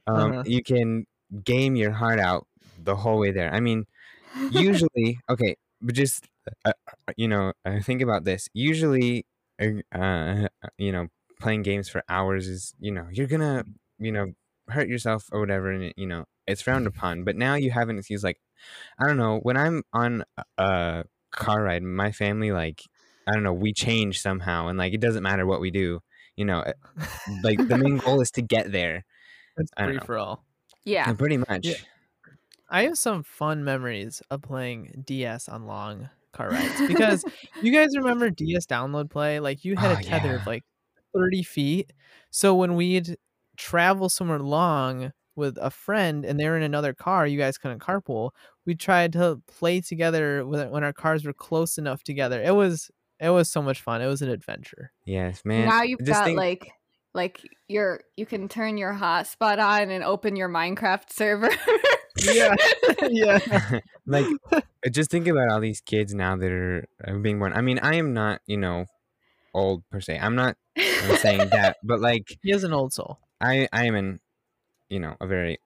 Um, 0.07 0.33
Uh-huh. 0.33 0.43
You 0.47 0.63
can 0.63 1.07
game 1.45 1.77
your 1.77 1.93
heart 1.93 2.21
out 2.21 2.47
the 2.79 2.97
whole 2.97 3.19
way 3.19 3.33
there. 3.33 3.53
I 3.53 3.61
mean, 3.61 3.87
usually 4.51 5.19
okay 5.31 5.57
but 5.81 5.95
just 5.95 6.27
uh, 6.65 6.73
uh, 6.87 7.13
you 7.17 7.29
know 7.29 7.53
uh, 7.65 7.81
think 7.81 8.03
about 8.03 8.25
this 8.25 8.49
usually 8.53 9.27
uh, 9.61 9.81
uh, 9.93 10.49
you 10.79 10.93
know 10.93 11.09
playing 11.41 11.63
games 11.63 11.89
for 11.89 12.03
hours 12.09 12.49
is 12.49 12.75
you 12.79 12.91
know 12.93 13.07
you're 13.13 13.27
gonna 13.27 13.65
you 13.99 14.13
know 14.13 14.33
hurt 14.69 14.89
yourself 14.89 15.29
or 15.33 15.41
whatever 15.41 15.71
and 15.71 15.93
you 15.97 16.07
know 16.07 16.25
it's 16.47 16.63
frowned 16.63 16.87
upon 16.87 17.25
but 17.25 17.37
now 17.37 17.55
you 17.55 17.71
have 17.71 17.89
an 17.89 17.99
excuse 17.99 18.25
like 18.25 18.39
i 18.99 19.07
don't 19.07 19.17
know 19.17 19.39
when 19.43 19.57
i'm 19.57 19.83
on 19.93 20.25
a- 20.37 20.45
a 20.63 21.05
car 21.33 21.63
ride 21.63 21.83
my 21.83 22.13
family 22.13 22.53
like 22.53 22.83
i 23.27 23.33
don't 23.33 23.43
know 23.43 23.53
we 23.53 23.73
change 23.73 24.21
somehow 24.21 24.69
and 24.69 24.79
like 24.79 24.93
it 24.95 25.01
doesn't 25.01 25.23
matter 25.23 25.45
what 25.47 25.61
we 25.61 25.71
do 25.71 26.01
you 26.37 26.45
know 26.45 26.61
uh, 26.61 26.73
like 27.43 27.59
the 27.69 27.77
main 27.79 27.99
goal 27.99 28.21
is 28.21 28.31
to 28.31 28.43
get 28.55 28.71
there 28.73 29.05
It's 29.59 29.71
free 29.79 29.97
know. 29.97 30.03
for 30.05 30.19
all. 30.19 30.45
Yeah. 30.85 31.09
and 31.09 31.19
pretty 31.19 31.37
much 31.39 31.67
I 32.69 32.83
have 32.85 32.99
some 32.99 33.23
fun 33.23 33.65
memories 33.65 34.23
of 34.31 34.43
playing 34.43 35.03
DS 35.07 35.49
on 35.49 35.67
long 35.67 36.09
car 36.33 36.51
rides 36.51 36.81
because 36.89 37.25
you 37.63 37.73
guys 37.73 37.97
remember 37.97 38.29
DS 38.31 38.67
download 38.67 39.09
play? 39.11 39.39
Like 39.41 39.65
you 39.65 39.77
had 39.77 39.97
Oh, 39.97 40.01
a 40.01 40.03
tether 40.03 40.29
yeah. 40.31 40.35
of 40.37 40.47
like 40.47 40.65
30 41.15 41.43
feet. 41.45 41.93
So 42.31 42.55
when 42.55 42.75
we'd 42.75 43.17
travel 43.57 44.09
somewhere 44.09 44.41
long 44.41 45.13
with 45.37 45.59
a 45.61 45.71
friend 45.71 46.25
and 46.25 46.41
they 46.41 46.49
were 46.49 46.57
in 46.57 46.63
another 46.63 46.93
car, 46.95 47.27
you 47.27 47.39
guys 47.39 47.59
couldn't 47.59 47.81
carpool. 47.81 48.31
We 48.65 48.75
tried 48.75 49.13
to 49.13 49.41
play 49.47 49.81
together 49.81 50.45
when 50.47 50.83
our 50.83 50.93
cars 50.93 51.25
were 51.25 51.33
close 51.33 51.79
enough 51.79 52.03
together. 52.03 52.43
It 52.43 52.55
was 52.55 52.91
it 53.21 53.31
was 53.31 53.51
so 53.51 53.63
much 53.63 53.81
fun. 53.81 54.03
It 54.03 54.07
was 54.07 54.23
an 54.23 54.29
adventure. 54.31 54.93
yes 55.05 55.43
man 55.45 55.69
now 55.69 55.83
you've 55.83 56.01
just 56.01 56.11
got 56.11 56.25
think- 56.25 56.39
like 56.39 56.73
like 57.15 57.41
your 57.69 58.01
you 58.17 58.27
can 58.27 58.49
turn 58.49 58.77
your 58.77 58.93
hotspot 58.93 59.59
on 59.59 59.91
and 59.91 60.05
open 60.05 60.37
your 60.37 60.49
Minecraft 60.51 61.11
server. 61.11 61.51
Yeah. 62.19 62.55
yeah. 63.09 63.39
like 64.07 64.27
just 64.91 65.11
think 65.11 65.27
about 65.27 65.49
all 65.51 65.61
these 65.61 65.81
kids 65.81 66.15
now 66.15 66.37
that 66.37 66.51
are 66.53 66.87
being 67.21 67.39
born 67.39 67.53
i 67.53 67.61
mean 67.61 67.79
i 67.81 67.95
am 67.97 68.13
not 68.15 68.41
you 68.47 68.57
know 68.57 68.87
old 69.53 69.83
per 69.91 70.01
se 70.01 70.19
i'm 70.19 70.35
not 70.37 70.57
uh, 70.79 71.17
saying 71.17 71.49
that 71.51 71.77
but 71.83 72.01
like 72.01 72.39
He 72.43 72.53
has 72.53 72.65
an 72.65 72.73
old 72.73 72.93
soul. 72.93 73.19
i 73.41 73.69
i 73.73 73.85
am 73.87 73.95
an 73.95 74.21
you 74.89 75.01
know 75.01 75.17
a 75.21 75.27
very 75.27 75.59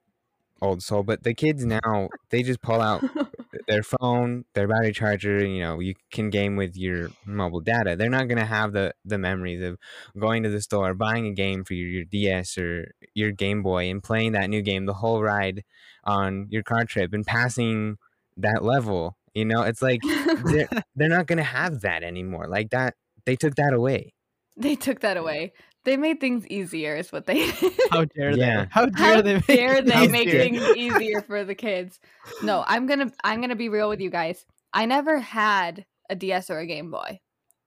old 0.61 0.83
soul 0.83 1.01
but 1.03 1.23
the 1.23 1.33
kids 1.33 1.65
now 1.65 2.09
they 2.29 2.43
just 2.43 2.61
pull 2.61 2.81
out 2.81 3.03
their 3.67 3.83
phone, 3.83 4.45
their 4.53 4.67
battery 4.67 4.91
charger. 4.91 5.45
You 5.45 5.61
know, 5.61 5.79
you 5.79 5.95
can 6.11 6.29
game 6.29 6.55
with 6.55 6.75
your 6.77 7.09
mobile 7.25 7.59
data. 7.59 7.95
They're 7.95 8.09
not 8.09 8.27
gonna 8.27 8.45
have 8.45 8.73
the 8.73 8.93
the 9.05 9.17
memories 9.17 9.61
of 9.61 9.77
going 10.17 10.43
to 10.43 10.49
the 10.49 10.61
store, 10.61 10.93
buying 10.93 11.27
a 11.27 11.31
game 11.31 11.63
for 11.63 11.73
your, 11.73 11.87
your 11.87 12.05
DS 12.05 12.57
or 12.57 12.93
your 13.13 13.31
Game 13.31 13.63
Boy, 13.63 13.89
and 13.89 14.03
playing 14.03 14.33
that 14.33 14.49
new 14.49 14.61
game 14.61 14.85
the 14.85 14.93
whole 14.93 15.21
ride 15.21 15.63
on 16.03 16.47
your 16.49 16.63
car 16.63 16.85
trip 16.85 17.13
and 17.13 17.25
passing 17.25 17.97
that 18.37 18.63
level. 18.63 19.17
You 19.33 19.45
know, 19.45 19.61
it's 19.63 19.81
like 19.81 20.01
they're, 20.45 20.69
they're 20.95 21.09
not 21.09 21.27
gonna 21.27 21.43
have 21.43 21.81
that 21.81 22.03
anymore. 22.03 22.47
Like 22.47 22.69
that, 22.71 22.95
they 23.25 23.35
took 23.35 23.55
that 23.55 23.73
away. 23.73 24.13
They 24.57 24.75
took 24.75 24.99
that 24.99 25.17
away. 25.17 25.53
They 25.83 25.97
made 25.97 26.19
things 26.19 26.45
easier, 26.47 26.95
is 26.95 27.11
what 27.11 27.25
they 27.25 27.51
did. 27.51 27.73
How 27.91 28.05
dare 28.05 28.31
Yeah. 28.31 28.65
they? 28.65 28.69
How 28.69 28.85
dare 28.85 29.15
How 29.15 29.21
they? 29.21 29.33
Make 29.33 29.47
dare 29.47 29.81
they 29.81 30.07
make 30.07 30.29
things 30.29 30.69
easier 30.75 31.21
for 31.21 31.43
the 31.43 31.55
kids? 31.55 31.99
No, 32.41 32.63
I'm 32.67 32.85
gonna 32.87 33.11
I'm 33.23 33.41
gonna 33.41 33.55
be 33.55 33.69
real 33.69 33.89
with 33.89 33.99
you 33.99 34.09
guys. 34.09 34.45
I 34.73 34.85
never 34.85 35.19
had 35.19 35.85
a 36.09 36.15
DS 36.15 36.49
or 36.49 36.59
a 36.59 36.65
Game 36.65 36.91
Boy. 36.91 37.19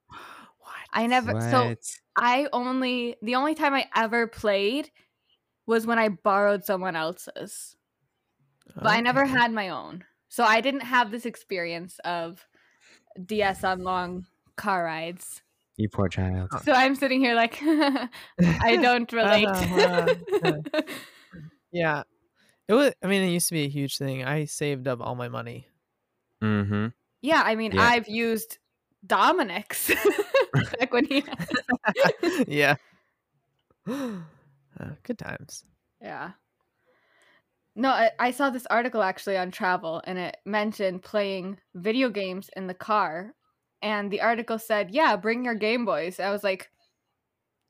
What? 0.08 0.88
I 0.92 1.06
never. 1.06 1.40
So 1.50 1.74
I 2.16 2.48
only 2.52 3.16
the 3.22 3.34
only 3.34 3.54
time 3.54 3.74
I 3.74 3.88
ever 3.94 4.26
played 4.26 4.90
was 5.66 5.86
when 5.86 5.98
I 5.98 6.08
borrowed 6.08 6.64
someone 6.64 6.96
else's, 6.96 7.76
but 8.74 8.86
I 8.86 9.00
never 9.00 9.24
had 9.24 9.52
my 9.52 9.70
own. 9.70 10.04
So 10.28 10.44
I 10.44 10.60
didn't 10.60 10.80
have 10.82 11.10
this 11.10 11.26
experience 11.26 11.98
of 12.04 12.46
DS 13.24 13.64
on 13.64 13.82
long 13.82 14.26
car 14.56 14.84
rides. 14.84 15.42
You 15.76 15.88
poor 15.88 16.08
child. 16.08 16.50
So 16.64 16.72
I'm 16.72 16.94
sitting 16.94 17.20
here 17.20 17.34
like 17.34 17.58
I 18.40 18.76
don't 18.76 19.10
relate. 19.12 19.48
Yeah. 21.72 22.04
It 22.68 22.74
was. 22.74 22.92
I 23.02 23.08
mean, 23.08 23.22
it 23.22 23.30
used 23.32 23.48
to 23.48 23.54
be 23.54 23.64
a 23.64 23.68
huge 23.68 23.98
thing. 23.98 24.24
I 24.24 24.44
saved 24.44 24.86
up 24.86 25.00
all 25.00 25.16
my 25.16 25.28
money. 25.28 25.66
Mm-hmm. 26.42 26.88
yeah, 27.20 27.42
I 27.44 27.56
mean, 27.56 27.72
Yeah. 27.72 27.82
I've 27.82 28.06
used 28.08 28.58
Dominic's 29.06 29.90
back 30.78 30.92
when 30.92 31.04
he. 31.06 31.24
yeah. 32.46 32.76
Uh, 34.80 34.90
good 35.04 35.18
times. 35.18 35.64
Yeah. 36.00 36.32
No, 37.76 37.90
I, 37.90 38.10
I 38.18 38.30
saw 38.32 38.50
this 38.50 38.66
article 38.70 39.02
actually 39.02 39.36
on 39.36 39.50
travel 39.52 40.02
and 40.04 40.18
it 40.18 40.36
mentioned 40.44 41.02
playing 41.02 41.58
video 41.76 42.08
games 42.10 42.50
in 42.56 42.66
the 42.66 42.74
car. 42.74 43.34
And 43.84 44.10
the 44.10 44.22
article 44.22 44.58
said, 44.58 44.92
yeah, 44.92 45.14
bring 45.14 45.44
your 45.44 45.54
Game 45.54 45.84
Boys. 45.84 46.18
I 46.18 46.30
was 46.30 46.42
like, 46.42 46.70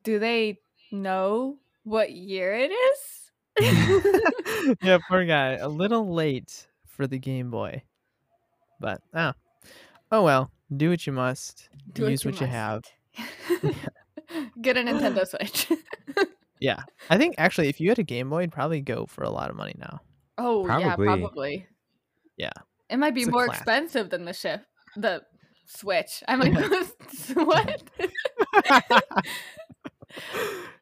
do 0.04 0.20
they 0.20 0.60
know 0.92 1.58
what 1.82 2.12
year 2.12 2.54
it 2.54 2.70
is? 2.70 3.32
yeah, 4.80 4.98
poor 5.08 5.24
guy. 5.26 5.54
A 5.54 5.68
little 5.68 6.14
late 6.14 6.68
for 6.86 7.08
the 7.08 7.18
Game 7.18 7.50
Boy, 7.50 7.82
but 8.78 9.00
ah, 9.12 9.34
oh 10.12 10.22
well. 10.22 10.52
Do 10.74 10.90
what 10.90 11.04
you 11.04 11.12
must. 11.12 11.68
Do 11.92 12.08
use 12.08 12.24
what 12.24 12.40
you 12.40 12.46
have. 12.46 12.84
must. 13.18 13.64
Get 14.62 14.76
a 14.76 14.80
Nintendo 14.80 15.26
Switch. 15.26 15.68
Yeah, 16.60 16.82
I 17.10 17.18
think 17.18 17.34
actually, 17.38 17.68
if 17.68 17.80
you 17.80 17.88
had 17.88 17.98
a 17.98 18.04
Game 18.04 18.30
Boy, 18.30 18.42
it'd 18.42 18.52
probably 18.52 18.80
go 18.80 19.06
for 19.06 19.24
a 19.24 19.30
lot 19.30 19.50
of 19.50 19.56
money 19.56 19.74
now. 19.78 20.00
oh, 20.38 20.66
yeah, 20.66 20.94
Probably. 20.94 21.06
probably. 21.06 21.66
Yeah. 22.36 22.52
It 22.88 22.98
might 22.98 23.14
be 23.14 23.24
more 23.24 23.46
classic. 23.46 23.62
expensive 23.62 24.10
than 24.10 24.24
the 24.24 24.32
shift, 24.32 24.64
the 24.96 25.22
Switch. 25.66 26.22
I'm 26.28 26.40
like, 26.40 26.54
what? 27.34 27.82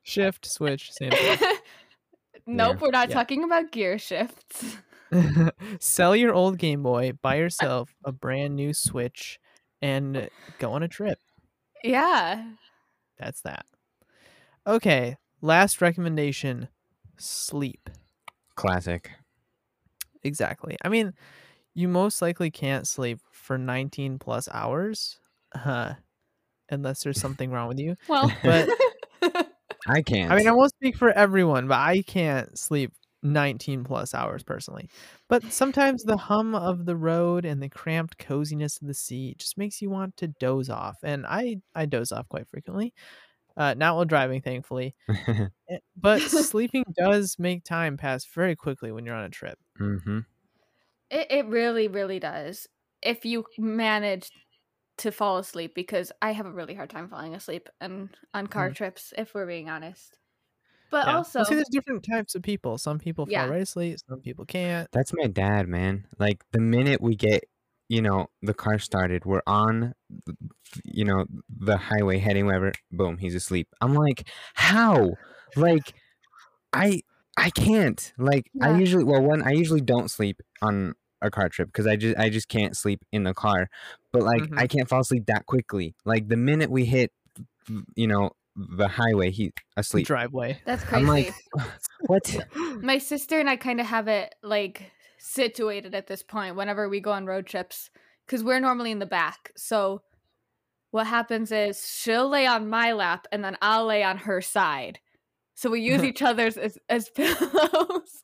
Shift, 0.03 0.45
switch, 0.47 0.93
same 0.93 1.11
thing. 1.11 1.39
nope, 2.47 2.81
we're 2.81 2.91
not 2.91 3.09
Yeah. 3.09 3.15
talking 3.15 3.45
about 3.45 3.71
gear 3.73 3.99
shifts. 3.99 4.77
Sell 5.79 6.17
your 6.17 6.35
old 6.35 6.59
Game 6.59 6.83
Boy, 6.83 7.13
buy 7.23 7.37
uh, 7.37 7.41
yourself 7.41 7.95
a 8.05 8.13
brand 8.13 8.57
new 8.57 8.75
Switch, 8.75 9.39
and 9.81 10.29
go 10.59 10.73
on 10.73 10.83
a 10.83 10.89
trip. 10.89 11.19
Yeah. 11.85 12.51
That's 13.19 13.41
that. 13.43 13.67
Okay, 14.67 15.17
last 15.41 15.81
recommendation 15.81 16.69
sleep. 17.19 17.89
Classic. 18.55 19.11
Exactly. 20.23 20.77
I 20.83 20.89
mean, 20.89 21.15
you 21.75 21.89
most 21.89 22.21
likely 22.23 22.51
can't 22.51 22.87
sleep 22.87 23.19
for 23.43 23.59
19 23.59 24.19
plus 24.19 24.49
hours 24.53 25.19
uh, 25.55 25.95
unless 26.71 27.03
there's 27.03 27.21
something 27.21 27.51
wrong 27.51 27.69
with 27.69 27.79
you. 27.79 27.97
Well, 28.09 28.33
But- 28.43 28.69
I 29.89 30.01
can't. 30.03 30.31
I 30.31 30.37
mean, 30.37 30.47
I 30.47 30.53
won't 30.53 30.71
speak 30.71 30.97
for 30.97 31.11
everyone, 31.11 31.67
but 31.67 31.79
I 31.79 32.03
can't 32.03 32.57
sleep 32.57 32.93
19 33.25 33.83
plus 33.85 34.15
hours 34.15 34.43
personally. 34.45 34.89
But 35.29 35.53
sometimes 35.53 36.05
the 36.05 36.17
hum 36.17 36.55
of 36.55 36.87
the 36.87 36.95
road 36.97 37.45
and 37.45 37.61
the 37.61 37.69
cramped 37.69 38.17
coziness 38.19 38.81
of 38.81 38.87
the 38.87 38.95
seat 38.95 39.39
just 39.39 39.59
makes 39.59 39.83
you 39.83 39.91
want 39.91 40.17
to 40.19 40.29
doze 40.29 40.71
off. 40.71 40.99
And 41.03 41.27
I, 41.27 41.57
I 41.75 41.87
doze 41.87 42.13
off 42.13 42.29
quite 42.29 42.49
frequently. 42.49 42.95
Uh, 43.57 43.75
not 43.75 43.97
while 43.97 44.05
driving, 44.05 44.41
thankfully. 44.41 44.95
Eh, 45.71 45.79
But 45.97 46.21
sleeping 46.23 46.85
does 46.97 47.37
make 47.39 47.65
time 47.65 47.97
pass 47.97 48.25
very 48.25 48.55
quickly 48.57 48.93
when 48.93 49.05
you're 49.05 49.15
on 49.17 49.25
a 49.25 49.31
trip. 49.31 49.59
mm-hmm. 49.81 50.21
it, 51.11 51.27
it 51.31 51.47
really, 51.47 51.89
really 51.89 52.19
does. 52.21 52.69
If 53.03 53.25
you 53.25 53.45
manage 53.59 54.31
to 54.99 55.11
fall 55.11 55.39
asleep, 55.39 55.75
because 55.75 56.13
I 56.21 56.33
have 56.33 56.47
a 56.47 56.53
really 56.53 56.75
hard 56.75 56.91
time 56.91 57.09
falling 57.09 57.35
asleep 57.35 57.69
and 57.81 58.11
on 58.35 58.47
car 58.47 58.71
mm. 58.71 58.75
trips, 58.75 59.13
if 59.17 59.35
we're 59.35 59.47
being 59.47 59.69
honest. 59.69 60.19
But 60.91 61.07
Yeah. 61.07 61.17
also, 61.17 61.43
see, 61.45 61.55
there's 61.55 61.69
different 61.71 62.05
types 62.09 62.35
of 62.35 62.43
people. 62.43 62.77
Some 62.79 62.99
people 62.99 63.25
fall 63.25 63.33
Yeah. 63.33 63.47
right 63.47 63.63
asleep, 63.63 63.99
some 64.09 64.21
people 64.21 64.45
can't. 64.45 64.89
That's 64.93 65.13
my 65.15 65.27
dad, 65.27 65.67
man. 65.67 66.07
Like 66.19 66.45
the 66.53 66.61
minute 66.61 67.01
we 67.01 67.17
get, 67.17 67.45
you 67.89 68.03
know, 68.03 68.29
the 68.43 68.55
car 68.55 68.79
started, 68.79 69.25
we're 69.25 69.43
on, 69.47 69.95
you 70.85 71.05
know, 71.05 71.25
the 71.49 71.79
highway 71.79 72.19
heading 72.19 72.47
wherever. 72.47 72.73
Boom, 72.91 73.17
he's 73.19 73.35
asleep. 73.35 73.69
I'm 73.81 73.95
like, 73.95 74.29
how? 74.55 75.13
Like, 75.57 75.95
I 76.73 77.03
I 77.37 77.51
can't. 77.51 78.13
Like, 78.19 78.51
I 78.61 78.79
usually 78.79 79.05
well, 79.05 79.23
one 79.23 79.43
I 79.43 79.53
usually 79.53 79.81
don't 79.81 80.11
sleep 80.11 80.43
on 80.61 80.95
a 81.23 81.31
car 81.31 81.49
trip 81.49 81.69
because 81.69 81.87
I 81.87 81.97
just 81.97 82.19
I 82.19 82.29
just 82.29 82.49
can't 82.49 82.77
sleep 82.77 83.01
in 83.13 83.23
the 83.25 83.35
car. 83.35 83.69
But 84.13 84.23
like, 84.23 84.43
Mhm. 84.43 84.59
I 84.59 84.67
can't 84.67 84.89
fall 84.89 85.01
asleep 85.01 85.27
that 85.27 85.47
quickly. 85.47 85.95
Like 86.05 86.29
the 86.29 86.37
minute 86.37 86.71
we 86.71 86.85
hit, 86.85 87.13
you 87.95 88.07
know, 88.07 88.33
the 88.57 88.89
highway, 88.89 89.31
he 89.31 89.53
asleep. 89.77 90.07
Driveway. 90.07 90.61
that's 90.67 90.85
crazy. 90.85 91.03
I'm 91.03 91.09
like, 91.09 91.35
what? 92.07 92.37
My 92.83 92.99
sister 92.99 93.39
and 93.41 93.49
I 93.49 93.57
kind 93.57 93.81
of 93.81 93.87
have 93.87 94.09
it 94.09 94.35
like 94.43 94.91
situated 95.19 95.95
at 95.95 96.07
this 96.09 96.23
point 96.23 96.57
whenever 96.57 96.89
we 96.89 97.01
go 97.01 97.13
on 97.13 97.25
road 97.27 97.47
trips 97.47 97.89
because 98.27 98.43
we're 98.45 98.61
normally 98.61 98.91
in 98.91 98.99
the 98.99 99.07
back. 99.07 99.53
So 99.57 100.03
what 100.91 101.07
happens 101.07 101.51
is 101.53 101.89
she'll 101.89 102.29
lay 102.29 102.47
on 102.47 102.69
my 102.69 102.93
lap 102.93 103.27
and 103.33 103.43
then 103.43 103.57
I'll 103.63 103.87
lay 103.87 104.03
on 104.03 104.19
her 104.19 104.43
side. 104.43 104.99
So 105.55 105.71
we 105.71 105.81
use 105.81 106.03
each 106.11 106.21
other's 106.23 106.57
as, 106.59 106.77
as 106.91 107.09
pillows. 107.15 108.23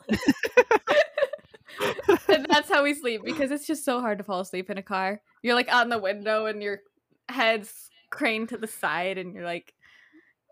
And 2.29 2.47
that's 2.49 2.71
how 2.71 2.83
we 2.83 2.95
sleep 2.95 3.23
because 3.25 3.51
it's 3.51 3.67
just 3.67 3.85
so 3.85 4.01
hard 4.01 4.19
to 4.19 4.25
fall 4.25 4.41
asleep 4.41 4.71
in 4.71 4.79
a 4.79 4.83
car. 4.83 5.21
You're 5.43 5.55
like 5.55 5.73
on 5.73 5.89
the 5.89 5.99
window 5.99 6.47
and 6.47 6.63
your 6.63 6.81
head's 7.29 7.91
craned 8.11 8.49
to 8.51 8.57
the 8.57 8.67
side 8.67 9.19
and 9.19 9.35
you're 9.35 9.45
like, 9.45 9.75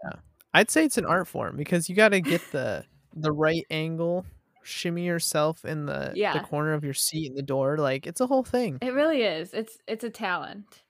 yeah. 0.05 0.19
I'd 0.55 0.71
say 0.71 0.85
it's 0.85 0.99
an 0.99 1.07
art 1.07 1.27
form 1.29 1.57
because 1.57 1.89
you 1.89 1.95
got 1.97 2.11
to 2.11 2.21
get 2.21 2.41
the 2.53 2.85
the 3.15 3.33
right 3.33 3.65
angle, 3.71 4.27
shimmy 4.63 5.07
yourself 5.07 5.65
in 5.65 5.87
the 5.87 6.13
Yeah. 6.15 6.35
the 6.35 6.41
corner 6.41 6.73
of 6.75 6.85
your 6.85 6.95
seat 6.95 7.29
in 7.31 7.35
the 7.35 7.43
door. 7.43 7.79
Like 7.79 8.07
it's 8.07 8.21
a 8.21 8.27
whole 8.27 8.45
thing. 8.45 8.79
it 8.83 8.93
really 8.93 9.23
is. 9.23 9.53
It's 9.55 9.79
it's 9.87 10.05
a 10.05 10.11
talent. 10.11 10.83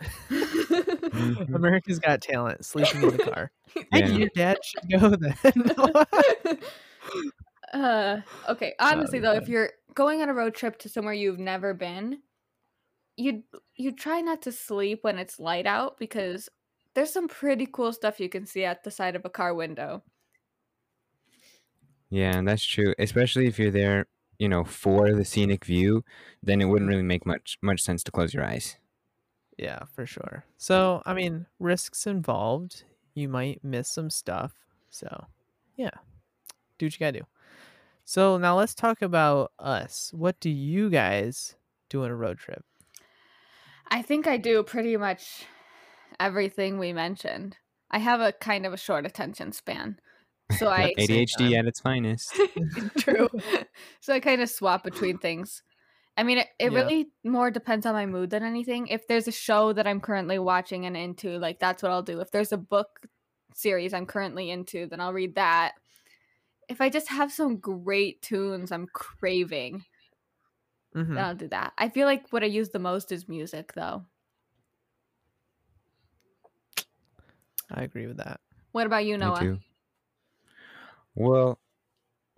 America's 1.54 1.98
Got 1.98 2.22
Talent, 2.22 2.64
sleeping 2.64 3.02
in 3.02 3.16
the 3.16 3.22
car. 3.22 3.50
Maybe 3.92 4.08
Yeah. 4.12 4.16
your 4.16 4.28
dad 4.34 4.58
should 4.64 5.00
go 5.00 5.10
then. 5.10 6.58
uh, 7.72 8.20
okay. 8.48 8.74
Honestly, 8.78 9.18
though, 9.18 9.34
if 9.34 9.48
you're 9.48 9.70
going 9.94 10.22
on 10.22 10.28
a 10.28 10.34
road 10.34 10.54
trip 10.54 10.78
to 10.80 10.88
somewhere 10.88 11.14
you've 11.14 11.38
never 11.38 11.74
been, 11.74 12.18
you 13.16 13.44
you 13.76 13.92
try 13.92 14.20
not 14.20 14.42
to 14.42 14.52
sleep 14.52 15.00
when 15.02 15.18
it's 15.18 15.38
light 15.40 15.66
out 15.66 15.98
because 15.98 16.48
there's 16.94 17.12
some 17.12 17.28
pretty 17.28 17.66
cool 17.66 17.92
stuff 17.92 18.20
you 18.20 18.28
can 18.28 18.46
see 18.46 18.64
at 18.64 18.82
the 18.84 18.90
side 18.90 19.16
of 19.16 19.24
a 19.24 19.30
car 19.30 19.54
window. 19.54 20.02
Yeah, 22.10 22.42
that's 22.42 22.64
true. 22.64 22.94
Especially 22.98 23.46
if 23.46 23.58
you're 23.58 23.70
there, 23.70 24.06
you 24.38 24.48
know, 24.48 24.64
for 24.64 25.12
the 25.12 25.24
scenic 25.24 25.64
view, 25.64 26.04
then 26.42 26.60
it 26.60 26.64
wouldn't 26.66 26.88
really 26.88 27.02
make 27.02 27.24
much 27.26 27.58
much 27.62 27.80
sense 27.82 28.02
to 28.04 28.12
close 28.12 28.34
your 28.34 28.44
eyes. 28.44 28.76
yeah, 29.58 29.80
for 29.94 30.06
sure. 30.06 30.44
So 30.56 31.02
I 31.06 31.14
mean, 31.14 31.46
risks 31.58 32.06
involved. 32.06 32.84
You 33.14 33.28
might 33.28 33.62
miss 33.64 33.92
some 33.92 34.10
stuff. 34.10 34.52
So 34.90 35.26
yeah, 35.76 35.90
do 36.78 36.86
what 36.86 36.94
you 36.94 36.98
gotta 36.98 37.18
do. 37.20 37.26
So 38.10 38.38
now 38.38 38.58
let's 38.58 38.74
talk 38.74 39.02
about 39.02 39.52
us. 39.60 40.10
What 40.12 40.40
do 40.40 40.50
you 40.50 40.90
guys 40.90 41.54
do 41.88 42.02
on 42.02 42.10
a 42.10 42.16
road 42.16 42.38
trip? 42.38 42.64
I 43.86 44.02
think 44.02 44.26
I 44.26 44.36
do 44.36 44.64
pretty 44.64 44.96
much 44.96 45.44
everything 46.18 46.80
we 46.80 46.92
mentioned. 46.92 47.56
I 47.88 47.98
have 47.98 48.20
a 48.20 48.32
kind 48.32 48.66
of 48.66 48.72
a 48.72 48.76
short 48.76 49.06
attention 49.06 49.52
span. 49.52 50.00
So 50.58 50.66
I 50.70 50.92
ADHD 50.98 51.56
at 51.56 51.66
its 51.66 51.78
finest. 51.78 52.34
True. 52.98 53.28
so 54.00 54.12
I 54.12 54.18
kind 54.18 54.42
of 54.42 54.50
swap 54.50 54.82
between 54.82 55.18
things. 55.18 55.62
I 56.16 56.24
mean, 56.24 56.38
it, 56.38 56.48
it 56.58 56.72
Yeah. 56.72 56.80
really 56.80 57.12
more 57.22 57.52
depends 57.52 57.86
on 57.86 57.94
my 57.94 58.06
mood 58.06 58.30
than 58.30 58.42
anything. 58.42 58.88
If 58.88 59.06
there's 59.06 59.28
a 59.28 59.32
show 59.32 59.72
that 59.72 59.86
I'm 59.86 60.00
currently 60.00 60.40
watching 60.40 60.84
and 60.84 60.96
into, 60.96 61.38
like 61.38 61.60
that's 61.60 61.80
what 61.80 61.92
I'll 61.92 62.02
do. 62.02 62.18
If 62.18 62.32
there's 62.32 62.50
a 62.50 62.58
book 62.58 63.06
series 63.54 63.94
I'm 63.94 64.06
currently 64.06 64.50
into, 64.50 64.88
then 64.88 65.00
I'll 65.00 65.12
read 65.12 65.36
that. 65.36 65.74
If 66.70 66.80
I 66.80 66.88
just 66.88 67.08
have 67.08 67.32
some 67.32 67.56
great 67.56 68.22
tunes 68.22 68.70
I'm 68.70 68.86
craving, 68.86 69.84
Mhm. 70.94 71.08
then 71.08 71.18
I'll 71.18 71.34
do 71.34 71.48
that. 71.48 71.72
I 71.76 71.88
feel 71.88 72.06
like 72.06 72.32
what 72.32 72.44
I 72.44 72.46
use 72.46 72.70
the 72.70 72.78
most 72.78 73.10
is 73.10 73.28
music, 73.28 73.72
though. 73.74 74.06
I 77.72 77.82
agree 77.82 78.06
with 78.06 78.18
that. 78.18 78.40
What 78.70 78.86
about 78.86 79.04
you, 79.04 79.18
Noah? 79.18 79.58
Well, 81.16 81.58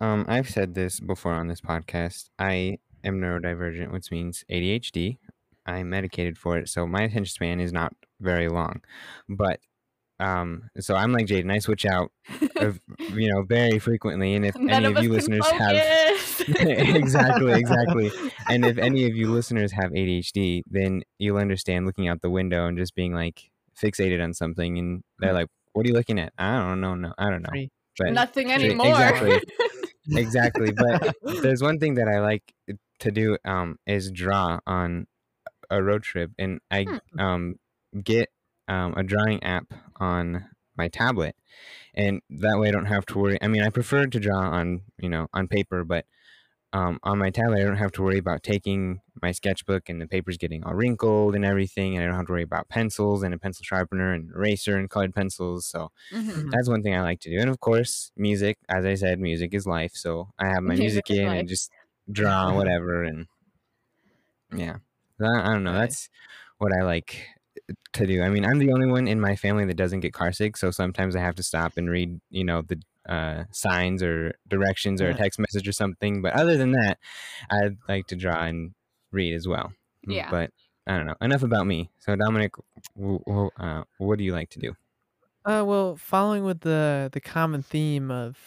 um, 0.01 0.25
I've 0.27 0.49
said 0.49 0.73
this 0.73 0.99
before 0.99 1.33
on 1.33 1.47
this 1.47 1.61
podcast. 1.61 2.29
I 2.39 2.79
am 3.03 3.19
neurodivergent, 3.19 3.91
which 3.91 4.11
means 4.11 4.43
ADHD. 4.49 5.19
I'm 5.65 5.89
medicated 5.89 6.37
for 6.39 6.57
it, 6.57 6.69
so 6.69 6.87
my 6.87 7.03
attention 7.03 7.25
span 7.25 7.59
is 7.59 7.71
not 7.71 7.93
very 8.19 8.49
long. 8.49 8.81
But 9.29 9.59
um, 10.19 10.69
so 10.79 10.95
I'm 10.95 11.11
like 11.11 11.25
Jaden. 11.27 11.51
I 11.51 11.59
switch 11.59 11.85
out, 11.85 12.11
of, 12.57 12.79
you 13.11 13.31
know, 13.33 13.43
very 13.43 13.79
frequently. 13.79 14.35
And 14.35 14.45
if 14.45 14.55
None 14.57 14.69
any 14.69 14.85
of 14.85 14.97
of 14.97 15.03
you 15.03 15.09
listeners 15.11 15.45
have 15.49 15.75
exactly, 16.47 17.53
exactly. 17.53 18.11
And 18.49 18.65
if 18.65 18.77
any 18.77 19.05
of 19.05 19.15
you 19.15 19.31
listeners 19.33 19.71
have 19.73 19.91
ADHD, 19.91 20.61
then 20.69 21.03
you'll 21.19 21.37
understand 21.37 21.85
looking 21.85 22.07
out 22.07 22.21
the 22.21 22.29
window 22.29 22.67
and 22.67 22.77
just 22.77 22.95
being 22.95 23.13
like 23.13 23.49
fixated 23.81 24.23
on 24.23 24.33
something, 24.33 24.77
and 24.77 25.03
they're 25.19 25.33
like, 25.33 25.47
"What 25.73 25.85
are 25.85 25.89
you 25.89 25.95
looking 25.95 26.19
at?" 26.19 26.33
I 26.37 26.57
don't 26.59 26.81
know. 26.81 26.95
No, 26.95 27.13
I 27.17 27.29
don't 27.29 27.41
know. 27.41 27.65
But 27.97 28.13
Nothing 28.13 28.51
anymore. 28.51 28.87
Exactly. 28.87 29.39
exactly. 30.11 30.71
But 30.71 31.15
there's 31.41 31.61
one 31.61 31.79
thing 31.79 31.95
that 31.95 32.07
I 32.07 32.19
like 32.19 32.43
to 32.99 33.11
do 33.11 33.37
um 33.45 33.77
is 33.85 34.11
draw 34.11 34.59
on 34.65 35.07
a 35.69 35.81
road 35.81 36.03
trip, 36.03 36.31
and 36.37 36.59
I 36.71 36.83
Hmm. 36.83 37.19
um 37.19 37.55
get 38.03 38.29
um 38.67 38.93
a 38.97 39.03
drawing 39.03 39.43
app 39.43 39.73
on 39.97 40.49
my 40.77 40.87
tablet, 40.89 41.35
and 41.95 42.21
that 42.29 42.59
way 42.59 42.69
I 42.69 42.71
don't 42.71 42.85
have 42.85 43.05
to 43.07 43.19
worry. 43.19 43.39
I 43.41 43.47
mean, 43.47 43.63
I 43.63 43.69
prefer 43.69 44.07
to 44.07 44.19
draw 44.19 44.39
on 44.39 44.83
you 44.99 45.09
know 45.09 45.27
on 45.33 45.47
paper, 45.47 45.83
but 45.85 46.05
um, 46.73 46.99
on 47.03 47.19
my 47.19 47.29
tablet, 47.29 47.59
I 47.61 47.65
don't 47.65 47.77
have 47.77 47.91
to 47.93 48.01
worry 48.03 48.17
about 48.17 48.41
taking 48.41 49.01
my 49.21 49.31
sketchbook 49.31 49.89
and 49.89 50.01
the 50.01 50.07
paper's 50.07 50.37
getting 50.37 50.63
all 50.63 50.73
wrinkled 50.73 51.35
and 51.35 51.45
everything, 51.45 51.95
and 51.95 52.03
I 52.03 52.07
don't 52.07 52.15
have 52.15 52.25
to 52.27 52.31
worry 52.31 52.41
about 52.43 52.67
pencils 52.67 53.21
and 53.23 53.33
a 53.33 53.37
pencil 53.37 53.63
sharpener 53.63 54.11
and 54.13 54.31
eraser 54.31 54.77
and 54.77 54.89
colored 54.89 55.13
pencils. 55.13 55.67
So 55.67 55.91
Mhm. 56.11 56.29
Mhm. 56.31 56.51
that's 56.51 56.69
one 56.69 56.83
thing 56.83 56.95
I 56.95 57.01
like 57.01 57.19
to 57.21 57.29
do. 57.31 57.39
And 57.39 57.49
of 57.49 57.59
course, 57.59 58.11
music. 58.17 58.57
As 58.69 58.85
I 58.85 58.95
said, 58.95 59.19
music 59.19 59.53
is 59.53 59.67
life. 59.67 59.93
So 59.95 60.29
I 60.39 60.47
have 60.47 60.63
my 60.63 60.75
Music 60.79 61.09
music 61.09 61.09
in 61.11 61.27
life. 61.27 61.39
and 61.41 61.49
just 61.49 61.71
draw 62.11 62.53
whatever. 62.57 63.03
And 63.03 63.27
yeah, 64.55 64.77
I, 65.21 65.25
I 65.41 65.53
don't 65.53 65.63
know. 65.63 65.73
That's 65.73 66.09
what 66.57 66.71
I 66.73 66.83
like 66.83 67.27
to 67.93 68.07
do. 68.07 68.21
I 68.21 68.29
mean, 68.29 68.45
I'm 68.45 68.59
the 68.59 68.71
only 68.71 68.87
one 68.87 69.07
in 69.07 69.19
my 69.19 69.35
family 69.35 69.65
that 69.65 69.77
doesn't 69.77 69.99
get 70.01 70.13
car 70.13 70.31
sick. 70.31 70.57
So 70.57 70.71
sometimes 70.71 71.15
I 71.15 71.19
have 71.19 71.35
to 71.35 71.43
stop 71.43 71.73
and 71.77 71.89
read, 71.89 72.19
you 72.29 72.43
know, 72.43 72.61
the 72.61 72.81
uh, 73.07 73.43
signs 73.51 74.01
or 74.01 74.33
directions 74.47 75.01
or 75.01 75.09
a 75.09 75.13
text 75.13 75.39
message 75.39 75.67
or 75.67 75.71
something. 75.73 76.21
But 76.21 76.33
other 76.33 76.57
than 76.57 76.71
that, 76.71 76.97
I'd 77.51 77.77
like 77.87 78.07
to 78.07 78.15
draw 78.15 78.43
and 78.43 78.71
read 79.11 79.33
as 79.33 79.47
well. 79.47 79.73
Mm, 80.07 80.15
Yeah. 80.15 80.29
But 80.31 80.51
I 80.87 80.97
don't 80.97 81.05
know. 81.07 81.15
Enough 81.21 81.43
about 81.43 81.65
me. 81.67 81.91
So 81.99 82.15
Dominic, 82.15 82.53
w- 82.97 83.19
w- 83.25 83.49
uh, 83.57 83.83
what 83.97 84.17
do 84.17 84.23
you 84.23 84.33
like 84.33 84.49
to 84.51 84.59
do? 84.59 84.75
Uh, 85.45 85.63
well, 85.65 85.95
following 85.97 86.43
with 86.45 86.61
the 86.61 87.09
the 87.11 87.19
common 87.19 87.61
theme 87.63 88.09
of 88.09 88.37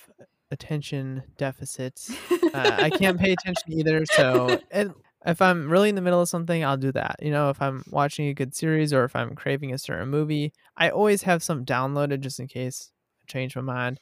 attention 0.50 1.22
deficits, 1.36 2.10
uh, 2.54 2.76
I 2.78 2.90
can't 2.90 3.18
pay 3.18 3.32
attention 3.32 3.72
either. 3.72 4.04
So, 4.06 4.60
and 4.70 4.94
if 5.26 5.42
I'm 5.42 5.68
really 5.70 5.88
in 5.88 5.94
the 5.96 6.00
middle 6.02 6.20
of 6.20 6.28
something, 6.28 6.64
I'll 6.64 6.76
do 6.76 6.92
that. 6.92 7.16
You 7.22 7.30
know, 7.30 7.50
if 7.50 7.60
I'm 7.60 7.84
watching 7.90 8.28
a 8.28 8.34
good 8.34 8.54
series 8.54 8.92
or 8.92 9.04
if 9.04 9.16
I'm 9.16 9.34
craving 9.34 9.72
a 9.72 9.78
certain 9.78 10.08
movie, 10.08 10.52
I 10.76 10.90
always 10.90 11.22
have 11.22 11.42
some 11.42 11.64
downloaded 11.64 12.20
just 12.20 12.40
in 12.40 12.48
case 12.48 12.92
I 13.22 13.32
change 13.32 13.56
my 13.56 13.62
mind. 13.62 14.00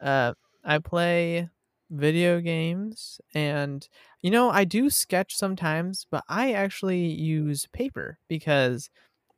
Uh, 0.00 0.34
I 0.64 0.78
play 0.78 1.48
video 1.90 2.40
games 2.40 3.20
and 3.34 3.88
you 4.22 4.30
know 4.30 4.50
i 4.50 4.64
do 4.64 4.90
sketch 4.90 5.36
sometimes 5.36 6.06
but 6.10 6.24
i 6.28 6.52
actually 6.52 7.06
use 7.06 7.66
paper 7.72 8.18
because 8.28 8.90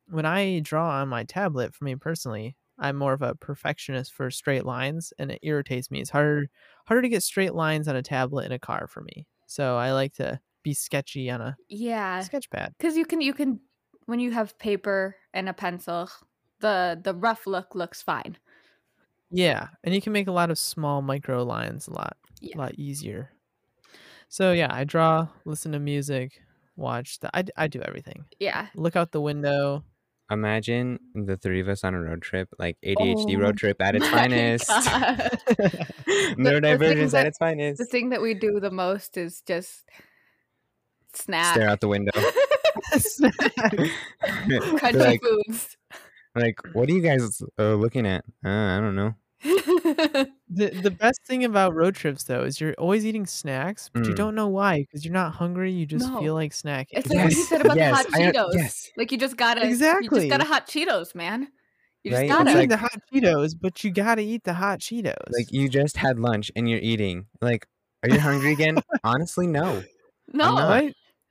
when 0.09 0.27
i 0.27 0.61
draw 0.61 0.91
on 1.01 1.09
my 1.09 1.25
tablet 1.25 1.75
for 1.75 1.85
me 1.85 1.95
personally 1.97 2.57
i'm 2.79 2.97
more 2.97 3.13
of 3.13 3.23
a 3.23 3.35
perfectionist 3.37 4.13
for 4.13 4.31
straight 4.31 4.65
lines 4.65 5.13
and 5.19 5.31
it 5.31 5.39
irritates 5.43 5.91
me 5.91 6.01
it's 6.01 6.11
harder 6.11 6.49
harder 6.87 7.03
to 7.03 7.09
get 7.09 7.23
straight 7.23 7.55
lines 7.55 7.89
on 7.89 7.97
a 7.97 8.03
tablet 8.03 8.47
in 8.47 8.53
a 8.53 8.59
car 8.59 8.87
for 8.87 9.03
me 9.03 9.27
so 9.47 9.77
i 9.77 9.93
like 9.93 10.13
to 10.15 10.41
be 10.63 10.75
sketchy 10.75 11.31
on 11.31 11.41
a 11.41 11.57
yeah. 11.69 12.21
sketch 12.21 12.51
pad 12.51 12.75
Because 12.79 12.97
you 12.97 13.05
can 13.05 13.21
you 13.21 13.33
can 13.33 13.61
when 14.07 14.21
you 14.21 14.31
have 14.33 14.59
paper 14.59 15.17
and 15.33 15.49
a 15.49 15.53
pencil, 15.53 16.11
the 16.61 17.01
the 17.03 17.15
rough 17.15 17.47
look 17.47 17.75
looks 17.75 18.03
fine. 18.03 18.37
yeah 19.31 19.69
and 19.85 19.95
you 19.95 20.01
can 20.01 20.13
make 20.13 20.27
a 20.29 20.33
lot 20.33 20.51
of 20.51 20.59
small 20.59 21.01
micro 21.03 21.43
lines 21.45 21.87
a 21.89 21.93
lot 21.93 22.17
Yeah. 22.41 22.57
a 22.57 22.59
lot 22.59 22.75
easier 22.75 23.31
so 24.29 24.53
yeah 24.53 24.69
i 24.73 24.85
draw 24.85 25.29
listen 25.45 25.73
to 25.73 25.79
music 25.79 26.43
watch 26.77 27.21
the 27.21 27.31
I 27.57 27.67
do 27.69 27.81
everything 27.83 28.25
Yeah. 28.39 28.69
look 28.75 28.97
out 28.97 29.13
the 29.13 29.21
window 29.21 29.85
Imagine 30.33 31.01
the 31.15 31.37
three 31.37 31.61
of 31.61 31.69
us 31.69 31.83
on 31.83 31.93
a 31.93 32.01
road 32.01 32.23
trip, 32.23 32.49
like 32.57 32.79
ADHD 32.87 33.37
Oh 33.37 33.41
road 33.41 33.57
trip 33.59 33.83
at 33.83 33.97
its 33.99 34.07
finest. 34.09 34.69
God. 34.69 35.41
Neurodivergence 36.39 37.15
at 37.15 37.27
its 37.27 37.37
finest. 37.39 37.79
The 37.79 37.85
thing 37.85 38.11
that 38.11 38.23
we 38.23 38.35
do 38.35 38.61
the 38.61 38.71
most 38.71 39.17
is 39.17 39.43
just 39.45 39.89
snack, 41.15 41.55
Stare 41.55 41.69
out 41.69 41.81
the 41.81 41.89
window. 41.89 42.13
crunchy 42.93 44.95
like, 44.95 45.21
foods. 45.23 45.77
like, 46.35 46.59
what 46.73 46.89
are 46.89 46.93
you 46.93 47.03
guys 47.03 47.43
uh, 47.59 47.75
looking 47.75 48.07
at? 48.07 48.25
Uh, 48.45 48.49
I 48.49 48.81
don't 48.81 48.97
know. 48.97 49.15
the, 49.43 50.29
the 50.83 50.91
best 50.91 51.21
thing 51.27 51.45
about 51.45 51.75
road 51.75 51.95
trips 51.95 52.25
though 52.25 52.43
is 52.43 52.61
you're 52.61 52.75
always 52.75 53.07
eating 53.07 53.25
snacks 53.25 53.89
but 53.91 54.05
you 54.05 54.13
Mm. 54.13 54.17
don't 54.17 54.35
know 54.35 54.49
why 54.49 54.81
because 54.81 55.03
you're 55.03 55.15
not 55.15 55.33
hungry 55.33 55.73
you 55.73 55.87
just 55.87 56.11
No. 56.11 56.21
feel 56.21 56.35
like 56.35 56.53
snacking 56.53 56.89
It's 56.91 57.09
like 57.09 57.21
what 57.25 57.31
you 57.33 57.43
said 57.45 57.65
about 57.65 57.77
yes, 57.79 58.05
the 58.05 58.13
hot 58.13 58.21
I 58.21 58.33
Cheetos. 58.33 58.51
yes. 58.55 58.91
Like 58.99 59.13
you 59.13 59.17
just 59.17 59.39
gotta 59.39 59.63
You 59.63 59.69
Exactly. 59.71 60.29
just 60.29 60.31
gotta 60.31 60.45
hot 60.45 60.67
Cheetos, 60.67 61.15
man. 61.15 61.49
You 62.05 62.11
just 62.11 62.21
Right? 62.21 62.29
gotta. 62.29 62.51
It's 62.51 62.53
you 62.53 62.59
like- 62.61 62.69
the 62.69 62.77
hot 62.77 63.01
cheetos 63.15 63.55
but 63.59 63.83
you 63.83 63.91
gotta 63.91 64.21
eat 64.21 64.45
the 64.45 64.53
hot 64.53 64.81
cheetos 64.81 65.15
Like, 65.31 65.51
you 65.51 65.71
just 65.71 65.97
had 65.97 66.19
lunch 66.19 66.53
and 66.55 66.69
you're 66.69 66.79
eating. 66.81 67.25
Like, 67.41 67.67
are 68.03 68.11
you 68.11 68.21
hungry 68.21 68.53
again? 68.53 68.77
Honestly, 69.05 69.47
no. 69.47 69.83
no. 70.35 70.91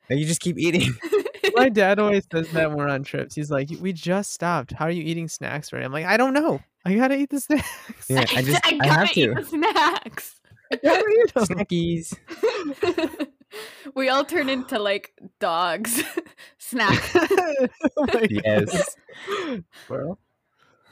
Not. 0.09 0.15
my, 0.15 0.15
Like, 0.15 0.19
You 0.21 0.25
just 0.25 0.41
keep 0.41 0.57
eating. 0.57 0.91
my 1.55 1.69
dad 1.69 1.99
always 1.99 2.25
says 2.31 2.49
that 2.51 2.69
when 2.69 2.77
we're 2.77 2.87
on 2.87 3.03
trips 3.03 3.33
he's 3.33 3.49
like 3.49 3.69
we 3.81 3.91
just 3.91 4.31
stopped 4.31 4.71
how 4.71 4.85
are 4.85 4.91
you 4.91 5.01
eating 5.03 5.27
snacks 5.27 5.73
right 5.73 5.83
i'm 5.83 5.91
like 5.91 6.05
i 6.05 6.15
don't 6.15 6.33
know 6.33 6.59
i 6.85 6.93
gotta 6.93 7.15
eat 7.15 7.29
the 7.31 7.39
snacks 7.39 7.67
Yeah, 8.07 8.23
I 8.35 8.41
just, 8.43 8.61
I, 8.65 8.73
gotta 8.77 8.89
have 8.91 9.07
eat 9.17 9.25
to. 9.25 9.33
the 9.33 9.43
snacks. 9.45 10.35
I 10.71 10.75
gotta 10.75 11.09
eat 11.09 11.33
'em. 11.35 11.43
Snackies. 11.45 12.15
we 13.95 14.09
all 14.09 14.23
turn 14.23 14.47
into 14.47 14.77
like 14.77 15.11
dogs. 15.39 16.03
Snack. 16.59 17.11
oh 17.97 18.27
Yes. 18.29 18.95
God. 19.27 19.63
Squirrel. 19.85 20.19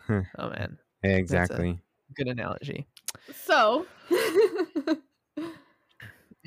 Huh. 0.07 0.21
oh 0.39 0.49
man 0.49 0.77
Exactly. 1.03 1.79
good 2.15 2.27
analogy 2.27 2.87
so 3.45 3.85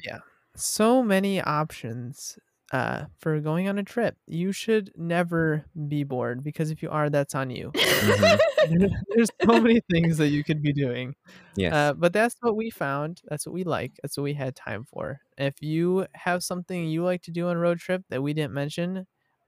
yeah. 0.04 0.18
so 0.56 1.02
many 1.02 1.40
options 1.40 2.38
uh, 2.72 3.06
for 3.18 3.40
going 3.40 3.68
on 3.68 3.78
a 3.78 3.82
trip. 3.82 4.16
You 4.26 4.52
should 4.52 4.92
never 4.96 5.64
be 5.88 6.04
bored 6.04 6.42
because 6.44 6.70
if 6.70 6.82
you 6.82 6.90
are, 6.90 7.10
that's 7.10 7.34
on 7.34 7.50
you. 7.50 7.72
Mhm. 7.74 8.38
There's 9.08 9.28
so 9.44 9.60
many 9.60 9.80
things 9.90 10.18
that 10.18 10.28
you 10.28 10.44
could 10.44 10.62
be 10.62 10.72
doing. 10.72 11.14
Yes. 11.56 11.72
Uh, 11.72 11.92
but 11.94 12.12
that's 12.12 12.36
what 12.40 12.54
we 12.56 12.70
found. 12.70 13.22
That's 13.28 13.44
what 13.46 13.54
we 13.54 13.64
like. 13.64 13.92
That's 14.02 14.16
what 14.16 14.22
we 14.24 14.34
had 14.34 14.54
time 14.54 14.84
for. 14.84 15.18
If 15.38 15.60
you 15.62 16.06
have 16.14 16.44
something 16.44 16.86
you 16.86 17.02
like 17.04 17.22
to 17.22 17.30
do 17.32 17.48
on 17.48 17.56
a 17.56 17.60
road 17.60 17.78
trip 17.80 18.04
that 18.10 18.22
we 18.22 18.32
didn't 18.34 18.52
mention, 18.54 19.06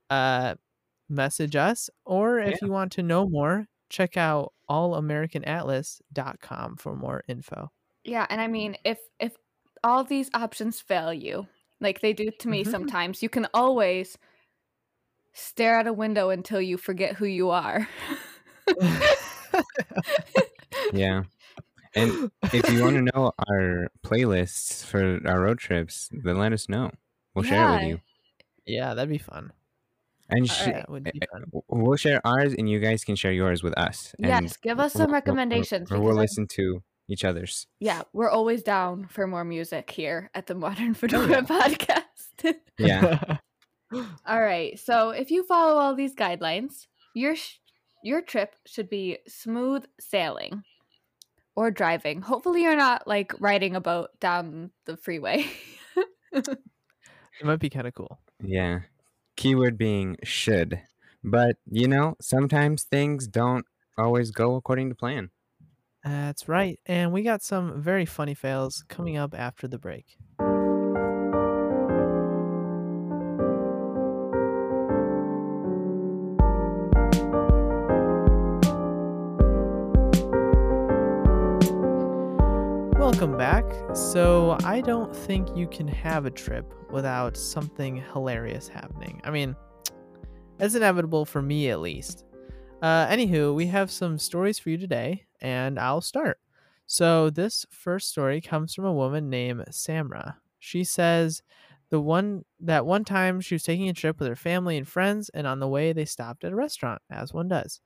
uh, 0.09 0.55
message 1.09 1.55
us. 1.55 1.89
Or 2.05 2.39
if 2.39 2.61
you 2.61 2.69
want 2.71 2.91
to 2.93 3.03
know 3.03 3.27
more, 3.29 3.67
check 3.89 4.17
out 4.17 4.53
allamericanatlas.com 4.69 6.77
for 6.77 6.95
more 6.95 7.23
info. 7.27 7.71
yeah, 8.03 8.25
and 8.29 8.41
I 8.41 8.47
mean 8.47 8.75
if 8.83 8.99
if 9.19 9.35
all 9.83 10.03
these 10.03 10.29
options 10.33 10.81
fail 10.81 11.13
you, 11.13 11.47
like 11.83 12.01
they 12.01 12.13
do 12.13 12.31
to 12.39 12.47
me 12.47 12.63
Mhm. 12.63 12.71
sometimes, 12.71 13.21
you 13.21 13.29
can 13.29 13.45
always 13.53 14.17
stare 15.33 15.79
at 15.79 15.87
a 15.87 15.93
window 15.93 16.29
until 16.29 16.61
you 16.61 16.77
forget 16.77 17.15
who 17.15 17.25
you 17.25 17.49
are. 17.51 17.87
yeah. 20.93 21.23
And 21.95 22.31
if 22.51 22.71
you 22.71 22.81
want 22.83 22.95
to 22.95 23.01
know 23.13 23.33
our 23.49 23.87
playlists 24.03 24.83
for 24.83 25.19
our 25.27 25.41
road 25.41 25.59
trips, 25.59 26.09
then 26.11 26.37
let 26.39 26.51
us 26.53 26.67
know. 26.67 26.91
We'll 27.35 27.43
share 27.45 27.69
it 27.69 27.75
with 27.81 27.87
you. 27.89 27.99
yeah, 28.65 28.93
that'd 28.95 29.09
be 29.09 29.17
fun. 29.19 29.51
And 30.29 30.49
sh- 30.49 30.61
right. 30.65 30.73
That 30.75 30.89
would 30.89 31.03
be 31.03 31.19
fun. 31.31 31.45
we'll 31.67 31.97
share 31.97 32.19
ours, 32.25 32.53
and 32.57 32.67
you 32.69 32.79
guys 32.79 33.03
can 33.03 33.15
share 33.15 33.31
yours 33.33 33.61
with 33.61 33.77
us. 33.77 34.15
And 34.19 34.27
yes, 34.27 34.57
give 34.57 34.79
us 34.79 34.95
we'll- 34.95 35.01
some 35.03 35.07
we'll- 35.11 35.13
recommendations. 35.13 35.91
Or, 35.91 35.95
or 35.97 35.99
we'll 35.99 36.07
because 36.13 36.17
I- 36.17 36.21
listen 36.21 36.47
to 36.47 36.83
each 37.13 37.23
other's. 37.23 37.67
yeah, 37.79 38.01
we're 38.11 38.29
always 38.29 38.63
down 38.63 39.07
for 39.07 39.25
more 39.27 39.45
music 39.45 39.89
here 39.91 40.29
at 40.35 40.47
the 40.47 40.55
Modern 40.55 40.91
Oh, 40.91 40.93
Fedora 40.95 41.29
yeah. 41.29 41.41
podcast. 41.41 42.55
Yeah. 42.77 43.37
All 44.25 44.41
right. 44.41 44.77
So 44.79 45.11
if 45.11 45.29
you 45.31 45.43
follow 45.43 45.79
all 45.79 45.93
these 45.95 46.15
guidelines, 46.15 46.87
your 47.13 47.35
sh- 47.35 47.59
your 48.03 48.21
trip 48.21 48.55
should 48.65 48.89
be 48.89 49.19
smooth 49.27 49.85
sailing 49.99 50.63
or 51.55 51.69
driving. 51.71 52.21
Hopefully, 52.21 52.63
you're 52.63 52.75
not 52.75 53.07
like 53.07 53.33
riding 53.39 53.75
a 53.75 53.81
boat 53.81 54.09
down 54.19 54.71
the 54.85 54.97
freeway. 54.97 55.45
it 56.33 56.57
might 57.43 57.59
be 57.59 57.69
kind 57.69 57.87
of 57.87 57.93
cool. 57.93 58.19
Yeah. 58.43 58.79
Keyword 59.35 59.77
being 59.77 60.17
should. 60.23 60.81
But, 61.23 61.57
you 61.69 61.87
know, 61.87 62.15
sometimes 62.19 62.83
things 62.83 63.27
don't 63.27 63.65
always 63.97 64.31
go 64.31 64.55
according 64.55 64.89
to 64.89 64.95
plan. 64.95 65.29
That's 66.03 66.49
right. 66.49 66.79
And 66.85 67.13
we 67.13 67.23
got 67.23 67.41
some 67.41 67.81
very 67.81 68.05
funny 68.05 68.33
fails 68.33 68.83
coming 68.89 69.17
up 69.17 69.33
after 69.33 69.67
the 69.67 69.77
break. 69.77 70.17
Welcome 82.99 83.37
back. 83.37 83.65
So, 83.93 84.57
I 84.63 84.81
don't 84.81 85.15
think 85.15 85.55
you 85.55 85.67
can 85.67 85.87
have 85.87 86.25
a 86.25 86.31
trip 86.31 86.73
without 86.91 87.37
something 87.37 88.03
hilarious 88.11 88.67
happening. 88.67 89.21
I 89.23 89.29
mean, 89.29 89.55
it's 90.59 90.75
inevitable 90.75 91.25
for 91.25 91.41
me 91.41 91.69
at 91.69 91.79
least. 91.79 92.25
Uh, 92.81 93.07
anywho, 93.07 93.55
we 93.55 93.67
have 93.67 93.89
some 93.91 94.17
stories 94.17 94.59
for 94.59 94.69
you 94.69 94.77
today, 94.77 95.23
and 95.43 95.79
I'll 95.79 96.01
start. 96.01 96.39
So, 96.87 97.29
this 97.29 97.65
first 97.69 98.09
story 98.09 98.41
comes 98.41 98.73
from 98.73 98.85
a 98.85 98.93
woman 98.93 99.29
named 99.29 99.65
Samra. 99.69 100.37
She 100.59 100.83
says 100.83 101.43
the 101.89 102.01
one 102.01 102.45
that 102.59 102.85
one 102.85 103.05
time 103.05 103.39
she 103.41 103.55
was 103.55 103.63
taking 103.63 103.89
a 103.89 103.93
trip 103.93 104.19
with 104.19 104.27
her 104.27 104.35
family 104.35 104.77
and 104.77 104.87
friends, 104.87 105.29
and 105.29 105.45
on 105.45 105.59
the 105.59 105.67
way 105.67 105.93
they 105.93 106.05
stopped 106.05 106.43
at 106.43 106.51
a 106.51 106.55
restaurant, 106.55 107.01
as 107.11 107.33
one 107.33 107.47
does. 107.47 107.79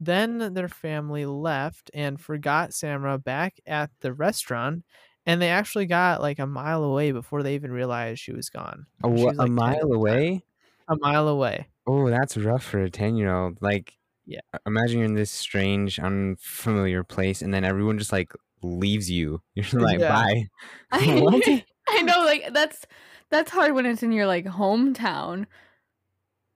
Then 0.00 0.54
their 0.54 0.68
family 0.68 1.26
left 1.26 1.90
and 1.94 2.20
forgot 2.20 2.70
Samra 2.70 3.22
back 3.22 3.60
at 3.66 3.90
the 4.00 4.12
restaurant, 4.12 4.84
and 5.26 5.40
they 5.40 5.48
actually 5.50 5.86
got 5.86 6.20
like 6.20 6.38
a 6.38 6.46
mile 6.46 6.84
away 6.84 7.12
before 7.12 7.42
they 7.42 7.54
even 7.54 7.72
realized 7.72 8.20
she 8.20 8.32
was 8.32 8.50
gone. 8.50 8.86
A, 9.02 9.08
was, 9.08 9.22
like, 9.36 9.36
10 9.36 9.54
mile 9.54 9.92
away? 9.92 10.44
A 10.88 10.96
mile 10.96 11.28
away. 11.28 11.68
Oh, 11.86 12.08
that's 12.10 12.36
rough 12.36 12.64
for 12.64 12.80
a 12.80 12.90
10 12.90 13.16
year 13.16 13.34
old. 13.34 13.60
Like, 13.62 13.94
Yeah. 14.26 14.40
imagine 14.66 14.98
you're 14.98 15.06
in 15.06 15.14
this 15.14 15.30
strange, 15.30 15.98
unfamiliar 15.98 17.04
place, 17.04 17.42
and 17.42 17.52
then 17.52 17.64
everyone 17.64 17.98
just 17.98 18.12
like 18.12 18.32
leaves 18.62 19.10
you. 19.10 19.42
You're 19.54 19.80
like, 19.80 20.00
Yeah. 20.00 20.08
bye. 20.08 20.44
I, 20.92 21.64
I 21.88 22.02
know, 22.02 22.24
like 22.24 22.52
that's 22.52 22.86
that's 23.30 23.50
hard 23.50 23.74
when 23.74 23.84
it's 23.86 24.02
in 24.02 24.12
your 24.12 24.26
like 24.26 24.46
hometown. 24.46 25.46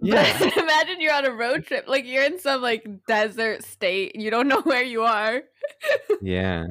Yeah. 0.01 0.39
But 0.39 0.57
imagine 0.57 1.01
you're 1.01 1.13
on 1.13 1.25
a 1.27 1.33
road 1.33 1.67
trip, 1.67 1.87
like 1.89 2.07
you're 2.07 2.25
in 2.25 2.39
some 2.39 2.63
like 2.63 2.87
desert 3.09 3.65
state, 3.65 4.15
you 4.17 4.31
don't 4.31 4.47
know 4.49 4.61
where 4.63 4.83
you 4.85 5.03
are. 5.03 5.43
Yeah. 6.23 6.67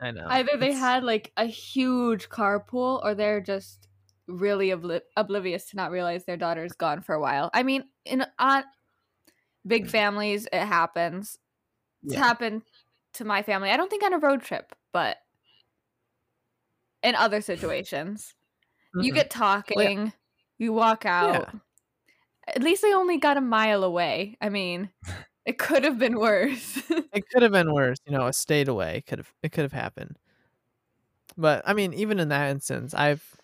I 0.00 0.12
know. 0.12 0.26
Either 0.28 0.56
they 0.56 0.72
had 0.72 1.02
like 1.02 1.32
a 1.36 1.44
huge 1.46 2.28
carpool, 2.28 3.04
or 3.04 3.14
they're 3.14 3.40
just 3.40 3.88
really 4.28 4.68
obli- 4.68 5.00
oblivious 5.16 5.70
to 5.70 5.76
not 5.76 5.90
realize 5.90 6.24
their 6.24 6.36
daughter's 6.36 6.72
gone 6.72 7.02
for 7.02 7.14
a 7.16 7.20
while. 7.20 7.50
I 7.52 7.64
mean, 7.64 7.84
in 8.04 8.24
on 8.38 8.62
big 9.68 9.88
families, 9.88 10.46
it 10.52 10.66
happens. 10.66 11.38
It's 12.04 12.14
Yeah. 12.14 12.20
happened 12.20 12.64
to 13.14 13.24
my 13.24 13.42
family. 13.42 13.70
I 13.70 13.78
don't 13.78 13.90
think 13.90 14.04
on 14.04 14.14
a 14.14 14.18
road 14.18 14.42
trip, 14.42 14.74
but 14.92 15.18
in 17.02 17.14
other 17.14 17.40
situations, 17.40 18.34
you 18.98 19.12
Mhm. 19.12 19.14
get 19.14 19.30
talking, 19.30 20.12
you 20.58 20.72
walk 20.74 21.06
out. 21.06 21.50
At 22.46 22.62
least 22.62 22.82
they 22.82 22.94
only 22.94 23.18
got 23.18 23.36
a 23.36 23.40
mile 23.42 23.84
away. 23.84 24.36
I 24.40 24.48
mean, 24.48 24.90
it 25.46 25.58
could 25.58 25.84
have 25.84 25.98
been 25.98 26.18
worse. 26.18 26.82
it 27.12 27.24
could 27.28 27.42
have 27.42 27.52
been 27.52 27.72
worse. 27.72 27.98
You 28.06 28.12
know, 28.12 28.26
a 28.26 28.32
state 28.32 28.68
away 28.68 29.02
could 29.06 29.18
have 29.18 29.32
it 29.42 29.52
could 29.52 29.62
have 29.62 29.72
happened. 29.72 30.18
But 31.36 31.62
I 31.66 31.74
mean, 31.74 31.92
even 31.94 32.18
in 32.18 32.28
that 32.28 32.50
instance, 32.50 32.94
I've 32.94 33.36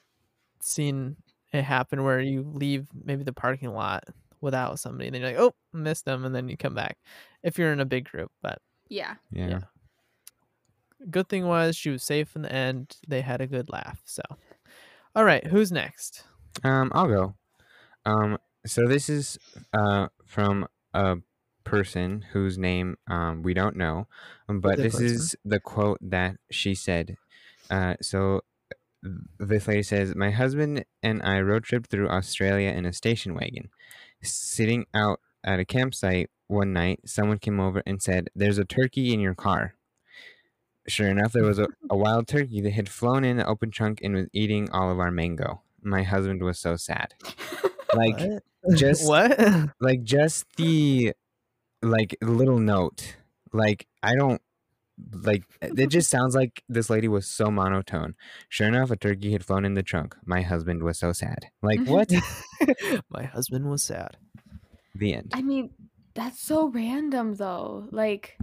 seen 0.60 1.16
it 1.52 1.62
happen 1.64 2.04
where 2.04 2.20
you 2.20 2.42
leave 2.42 2.88
maybe 2.94 3.24
the 3.24 3.32
parking 3.32 3.70
lot 3.74 4.04
without 4.44 4.78
somebody, 4.78 5.08
and 5.08 5.14
then 5.14 5.22
you're 5.22 5.30
like, 5.30 5.40
"Oh, 5.40 5.54
missed 5.72 6.04
them," 6.04 6.24
and 6.24 6.34
then 6.34 6.48
you 6.48 6.56
come 6.56 6.74
back. 6.74 6.98
If 7.42 7.58
you're 7.58 7.72
in 7.72 7.80
a 7.80 7.84
big 7.84 8.08
group, 8.08 8.30
but 8.42 8.60
yeah. 8.88 9.14
Yeah. 9.32 9.48
Yeah. 9.48 9.60
good 11.10 11.28
thing 11.28 11.46
was 11.46 11.76
she 11.76 11.90
was 11.90 12.02
safe 12.02 12.36
in 12.36 12.42
the 12.42 12.52
end. 12.52 12.96
They 13.08 13.22
had 13.22 13.40
a 13.40 13.46
good 13.46 13.68
laugh. 13.68 14.00
So, 14.04 14.22
all 15.16 15.24
right, 15.24 15.46
who's 15.46 15.72
next? 15.72 16.24
Um, 16.62 16.92
I'll 16.94 17.08
go. 17.08 17.34
Um, 18.04 18.38
so 18.66 18.86
this 18.86 19.08
is 19.08 19.38
uh 19.72 20.08
from 20.24 20.66
a 20.92 21.16
person 21.64 22.24
whose 22.32 22.58
name 22.58 22.96
um 23.08 23.42
we 23.42 23.54
don't 23.54 23.76
know, 23.76 24.06
um, 24.48 24.60
but 24.60 24.76
this 24.76 24.94
person. 24.94 25.06
is 25.06 25.36
the 25.44 25.60
quote 25.60 25.98
that 26.00 26.36
she 26.50 26.74
said. 26.74 27.16
Uh, 27.70 27.94
so 28.00 28.42
this 29.38 29.68
lady 29.68 29.82
says, 29.82 30.14
"My 30.14 30.30
husband 30.30 30.84
and 31.02 31.22
I 31.22 31.40
road 31.40 31.64
tripped 31.64 31.90
through 31.90 32.08
Australia 32.08 32.70
in 32.70 32.86
a 32.86 32.92
station 32.92 33.34
wagon. 33.34 33.68
Sitting 34.24 34.86
out 34.94 35.20
at 35.44 35.60
a 35.60 35.64
campsite 35.64 36.30
one 36.48 36.72
night, 36.72 37.00
someone 37.06 37.38
came 37.38 37.60
over 37.60 37.82
and 37.86 38.02
said, 38.02 38.28
"There's 38.34 38.58
a 38.58 38.64
turkey 38.64 39.12
in 39.12 39.20
your 39.20 39.34
car." 39.34 39.74
Sure 40.86 41.08
enough, 41.08 41.32
there 41.32 41.44
was 41.44 41.58
a, 41.58 41.66
a 41.90 41.96
wild 41.96 42.26
turkey 42.28 42.60
that 42.60 42.72
had 42.72 42.88
flown 42.88 43.24
in 43.24 43.36
the 43.38 43.46
open 43.46 43.70
trunk 43.70 44.00
and 44.02 44.14
was 44.14 44.26
eating 44.32 44.70
all 44.70 44.90
of 44.90 44.98
our 45.00 45.10
mango. 45.10 45.62
My 45.82 46.02
husband 46.02 46.42
was 46.42 46.58
so 46.58 46.76
sad. 46.76 47.14
Like 47.94 48.18
What? 48.62 48.76
just- 48.76 49.06
what? 49.08 49.38
like 49.80 50.02
just 50.02 50.46
the 50.56 51.12
like 51.80 52.16
little 52.20 52.58
note. 52.58 53.14
Like 53.52 53.86
I 54.02 54.16
don't 54.16 54.42
like 55.12 55.42
it 55.60 55.88
just 55.88 56.08
sounds 56.08 56.34
like 56.34 56.62
this 56.68 56.88
lady 56.90 57.08
was 57.08 57.26
so 57.26 57.50
monotone. 57.50 58.14
Sure 58.48 58.68
enough, 58.68 58.90
a 58.90 58.96
turkey 58.96 59.32
had 59.32 59.44
flown 59.44 59.64
in 59.64 59.74
the 59.74 59.82
trunk. 59.82 60.14
My 60.24 60.42
husband 60.42 60.82
was 60.82 60.98
so 60.98 61.12
sad. 61.12 61.46
Like 61.62 61.80
mm-hmm. 61.80 61.92
what? 61.92 63.02
My 63.10 63.24
husband 63.24 63.68
was 63.70 63.82
sad. 63.82 64.16
the 64.94 65.14
end. 65.14 65.32
I 65.34 65.42
mean, 65.42 65.70
that's 66.14 66.40
so 66.40 66.68
random 66.68 67.34
though. 67.34 67.88
Like 67.90 68.38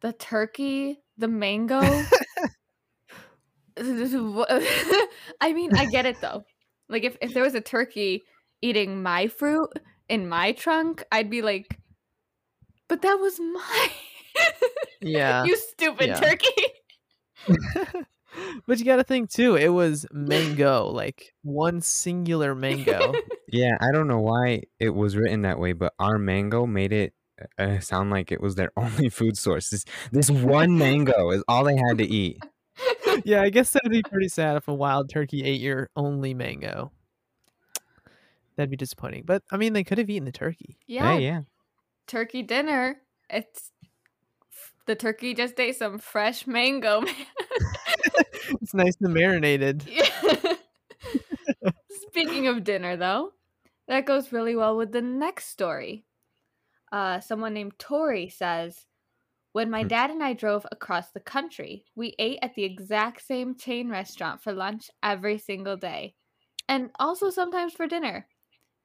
the 0.00 0.12
turkey, 0.12 1.00
the 1.16 1.28
mango. 1.28 1.80
I 5.40 5.52
mean, 5.54 5.74
I 5.74 5.86
get 5.86 6.04
it 6.04 6.20
though. 6.20 6.44
Like 6.88 7.04
if, 7.04 7.16
if 7.22 7.32
there 7.32 7.42
was 7.42 7.54
a 7.54 7.60
turkey 7.60 8.22
eating 8.60 9.02
my 9.02 9.28
fruit 9.28 9.70
in 10.08 10.28
my 10.28 10.52
trunk, 10.52 11.04
I'd 11.10 11.30
be 11.30 11.40
like, 11.40 11.78
but 12.88 13.00
that 13.00 13.14
was 13.14 13.40
mine. 13.40 13.90
Yeah. 15.00 15.44
you 15.46 15.56
stupid 15.56 16.08
yeah. 16.08 16.20
turkey. 16.20 16.64
but 18.66 18.78
you 18.78 18.84
got 18.84 18.96
to 18.96 19.04
think 19.04 19.30
too. 19.30 19.56
It 19.56 19.68
was 19.68 20.06
mango, 20.12 20.86
like 20.86 21.34
one 21.42 21.80
singular 21.80 22.54
mango. 22.54 23.12
Yeah, 23.54 23.76
I 23.82 23.92
don't 23.92 24.08
know 24.08 24.20
why 24.20 24.62
it 24.80 24.94
was 24.94 25.14
written 25.14 25.42
that 25.42 25.58
way, 25.58 25.74
but 25.74 25.92
our 25.98 26.16
mango 26.16 26.64
made 26.64 26.90
it 26.90 27.12
uh, 27.58 27.80
sound 27.80 28.08
like 28.08 28.32
it 28.32 28.40
was 28.40 28.54
their 28.54 28.70
only 28.78 29.10
food 29.10 29.36
source. 29.36 29.68
This, 29.68 29.84
this 30.10 30.30
one 30.30 30.78
mango 30.78 31.30
is 31.32 31.44
all 31.48 31.64
they 31.64 31.76
had 31.76 31.98
to 31.98 32.04
eat. 32.04 32.42
yeah, 33.26 33.42
I 33.42 33.50
guess 33.50 33.70
that'd 33.74 33.90
be 33.90 34.02
pretty 34.02 34.28
sad 34.28 34.56
if 34.56 34.68
a 34.68 34.74
wild 34.74 35.10
turkey 35.10 35.44
ate 35.44 35.60
your 35.60 35.90
only 35.96 36.32
mango. 36.32 36.92
That'd 38.56 38.70
be 38.70 38.76
disappointing. 38.78 39.24
But 39.26 39.42
I 39.50 39.58
mean, 39.58 39.74
they 39.74 39.84
could 39.84 39.98
have 39.98 40.08
eaten 40.08 40.24
the 40.24 40.32
turkey. 40.32 40.78
Yeah, 40.86 41.12
Hey, 41.16 41.24
yeah. 41.24 41.42
turkey 42.06 42.42
dinner. 42.42 43.02
It's 43.28 43.71
the 44.86 44.94
turkey 44.94 45.34
just 45.34 45.58
ate 45.60 45.76
some 45.76 45.98
fresh 45.98 46.46
mango. 46.46 47.00
man. 47.02 47.14
It's 48.62 48.74
nice 48.74 48.94
and 49.00 49.14
marinated. 49.14 49.84
Yeah. 49.86 50.08
Speaking 51.88 52.46
of 52.46 52.64
dinner, 52.64 52.96
though, 52.96 53.32
that 53.88 54.06
goes 54.06 54.32
really 54.32 54.56
well 54.56 54.76
with 54.76 54.92
the 54.92 55.02
next 55.02 55.46
story. 55.46 56.04
Uh, 56.92 57.20
someone 57.20 57.54
named 57.54 57.78
Tori 57.78 58.28
says, 58.28 58.86
When 59.52 59.70
my 59.70 59.82
Hmm. 59.82 59.88
dad 59.88 60.10
and 60.10 60.22
I 60.22 60.32
drove 60.34 60.66
across 60.72 61.10
the 61.10 61.20
country, 61.20 61.86
we 61.94 62.14
ate 62.18 62.38
at 62.42 62.54
the 62.54 62.64
exact 62.64 63.22
same 63.22 63.56
chain 63.56 63.88
restaurant 63.90 64.42
for 64.42 64.52
lunch 64.52 64.90
every 65.02 65.38
single 65.38 65.76
day, 65.76 66.14
and 66.68 66.90
also 66.98 67.30
sometimes 67.30 67.74
for 67.74 67.86
dinner. 67.86 68.28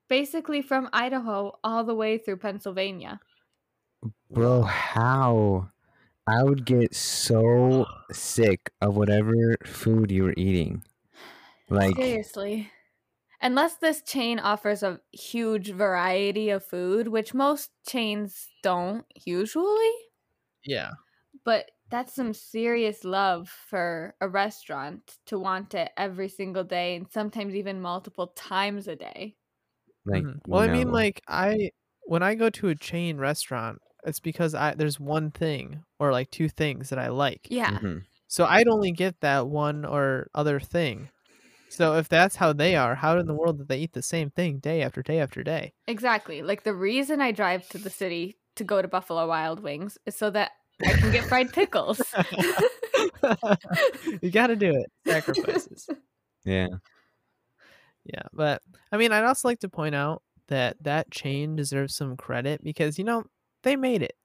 Basically, 0.10 0.62
from 0.62 0.90
Idaho 0.94 1.60
all 1.64 1.84
the 1.84 1.96
way 1.96 2.18
through 2.18 2.38
Pennsylvania. 2.38 3.22
Bro, 4.30 4.64
how? 4.64 5.70
I 6.28 6.44
would 6.44 6.66
get 6.66 6.94
so 6.94 7.86
sick 8.12 8.72
of 8.82 8.96
whatever 8.96 9.58
food 9.66 10.12
you 10.12 10.24
were 10.24 10.34
eating. 10.38 10.84
Like, 11.70 11.98
Seriously. 11.98 12.72
Unless 13.42 13.78
this 13.78 14.04
chain 14.04 14.40
offers 14.40 14.84
a 14.84 15.02
huge 15.14 15.72
variety 15.72 16.50
of 16.50 16.66
food, 16.66 17.10
which 17.10 17.34
most 17.34 17.72
chains 17.88 18.50
don't 18.64 19.06
usually, 19.26 19.92
Yeah. 20.64 20.92
but 21.44 21.72
that's 21.90 22.14
some 22.14 22.34
serious 22.34 23.04
love 23.04 23.50
for 23.50 24.16
a 24.20 24.28
restaurant 24.28 25.18
to 25.26 25.40
want 25.40 25.74
it 25.74 25.92
every 25.98 26.28
single 26.28 26.64
day 26.64 26.96
and 26.96 27.10
sometimes 27.12 27.56
even 27.56 27.82
multiple 27.82 28.28
times 28.28 28.88
a 28.88 28.96
day. 28.96 29.38
Like, 30.06 30.28
Mhm. 30.28 30.40
Well, 30.48 30.62
I 30.62 30.68
mean, 30.68 30.90
like 30.92 31.22
I 31.28 31.72
when 32.06 32.24
I 32.24 32.36
go 32.36 32.50
to 32.50 32.70
a 32.70 32.76
chain 32.76 33.18
restaurant, 33.18 33.82
it's 34.08 34.20
because 34.20 34.56
I 34.56 34.74
there's 34.74 35.00
one 35.00 35.32
thing 35.32 35.84
or 36.00 36.12
like 36.12 36.32
two 36.32 36.50
things 36.50 36.90
that 36.90 37.00
I 37.00 37.10
like. 37.10 37.48
Yeah. 37.50 37.80
Mhm. 37.80 38.04
So 38.28 38.46
I'd 38.46 38.68
only 38.68 38.92
get 38.92 39.20
that 39.22 39.48
one 39.48 39.86
or 39.86 40.30
other 40.36 40.60
thing. 40.60 41.10
So 41.70 41.96
if 41.96 42.10
that's 42.10 42.38
how 42.38 42.54
they 42.54 42.76
are, 42.76 42.96
how 42.96 43.18
in 43.20 43.28
the 43.28 43.34
world 43.34 43.58
did 43.58 43.68
they 43.68 43.80
eat 43.80 43.94
the 43.94 44.02
same 44.02 44.30
thing 44.30 44.60
day 44.60 44.82
after 44.82 45.02
day 45.02 45.20
after 45.20 45.44
day? 45.44 45.74
Exactly. 45.88 46.42
Like 46.42 46.64
the 46.64 46.74
reason 46.74 47.22
I 47.22 47.32
drive 47.32 47.68
to 47.70 47.78
the 47.78 47.90
city 47.90 48.38
to 48.56 48.64
go 48.64 48.82
to 48.82 48.88
Buffalo 48.88 49.28
Wild 49.28 49.62
Wings 49.62 49.98
is 50.06 50.16
so 50.16 50.30
that 50.32 50.52
I 50.86 50.94
can 50.94 51.12
get 51.12 51.26
fried 51.26 51.54
pickles. 51.54 52.02
you 54.22 54.32
got 54.32 54.48
to 54.48 54.56
do 54.56 54.74
it. 54.76 54.92
Sacrifices. 55.06 55.90
Yeah. 56.46 56.68
Yeah, 58.06 58.22
but 58.32 58.62
I 58.90 58.96
mean, 58.96 59.12
I'd 59.12 59.26
also 59.26 59.50
like 59.50 59.60
to 59.60 59.70
point 59.70 59.96
out 59.96 60.22
that 60.48 60.82
that 60.84 61.12
chain 61.12 61.58
deserves 61.58 61.98
some 61.98 62.16
credit 62.16 62.64
because 62.64 62.98
you 62.98 63.04
know 63.04 63.26
they 63.68 63.76
made 63.76 64.02
it. 64.02 64.16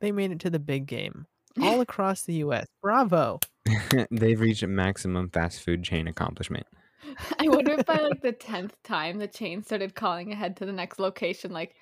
They 0.00 0.12
made 0.12 0.32
it 0.32 0.40
to 0.40 0.50
the 0.50 0.58
big 0.58 0.86
game 0.86 1.26
all 1.60 1.80
across 1.80 2.22
the 2.22 2.34
U.S. 2.34 2.66
Bravo! 2.82 3.40
They've 4.10 4.38
reached 4.38 4.62
a 4.62 4.66
maximum 4.66 5.30
fast 5.30 5.62
food 5.62 5.82
chain 5.82 6.06
accomplishment. 6.08 6.66
I 7.38 7.48
wonder 7.48 7.72
if 7.72 7.86
by 7.86 7.96
like 7.96 8.20
the 8.20 8.32
tenth 8.32 8.76
time 8.82 9.18
the 9.18 9.26
chain 9.26 9.62
started 9.62 9.94
calling 9.94 10.30
ahead 10.30 10.56
to 10.58 10.66
the 10.66 10.72
next 10.72 10.98
location, 10.98 11.52
like, 11.52 11.74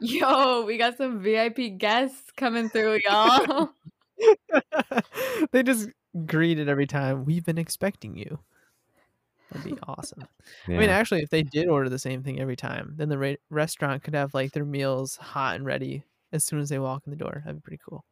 yo, 0.00 0.64
we 0.64 0.78
got 0.78 0.96
some 0.96 1.20
VIP 1.20 1.78
guests 1.78 2.30
coming 2.36 2.68
through, 2.68 3.00
y'all. 3.04 3.70
they 5.50 5.62
just 5.62 5.88
greeted 6.26 6.68
every 6.68 6.86
time. 6.86 7.24
We've 7.24 7.44
been 7.44 7.58
expecting 7.58 8.16
you. 8.16 8.38
That'd 9.50 9.74
be 9.74 9.80
awesome. 9.86 10.26
Yeah. 10.68 10.76
I 10.76 10.78
mean, 10.78 10.90
actually, 10.90 11.22
if 11.22 11.30
they 11.30 11.42
did 11.42 11.68
order 11.68 11.88
the 11.88 11.98
same 11.98 12.22
thing 12.22 12.40
every 12.40 12.56
time, 12.56 12.94
then 12.96 13.08
the 13.08 13.18
ra- 13.18 13.34
restaurant 13.50 14.02
could 14.02 14.14
have 14.14 14.32
like 14.32 14.52
their 14.52 14.64
meals 14.64 15.16
hot 15.16 15.56
and 15.56 15.66
ready 15.66 16.04
as 16.32 16.44
soon 16.44 16.60
as 16.60 16.68
they 16.70 16.78
walk 16.78 17.02
in 17.06 17.10
the 17.10 17.16
door. 17.16 17.42
That'd 17.44 17.62
be 17.62 17.64
pretty 17.64 17.82
cool. 17.88 18.04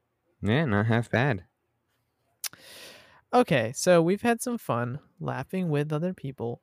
yeah, 0.43 0.65
not 0.65 0.87
half 0.87 1.11
bad. 1.11 1.45
Okay, 3.33 3.73
so 3.75 4.03
we've 4.03 4.23
had 4.23 4.41
some 4.43 4.59
fun 4.59 4.99
laughing 5.21 5.69
with 5.69 5.93
other 5.93 6.13
people, 6.13 6.63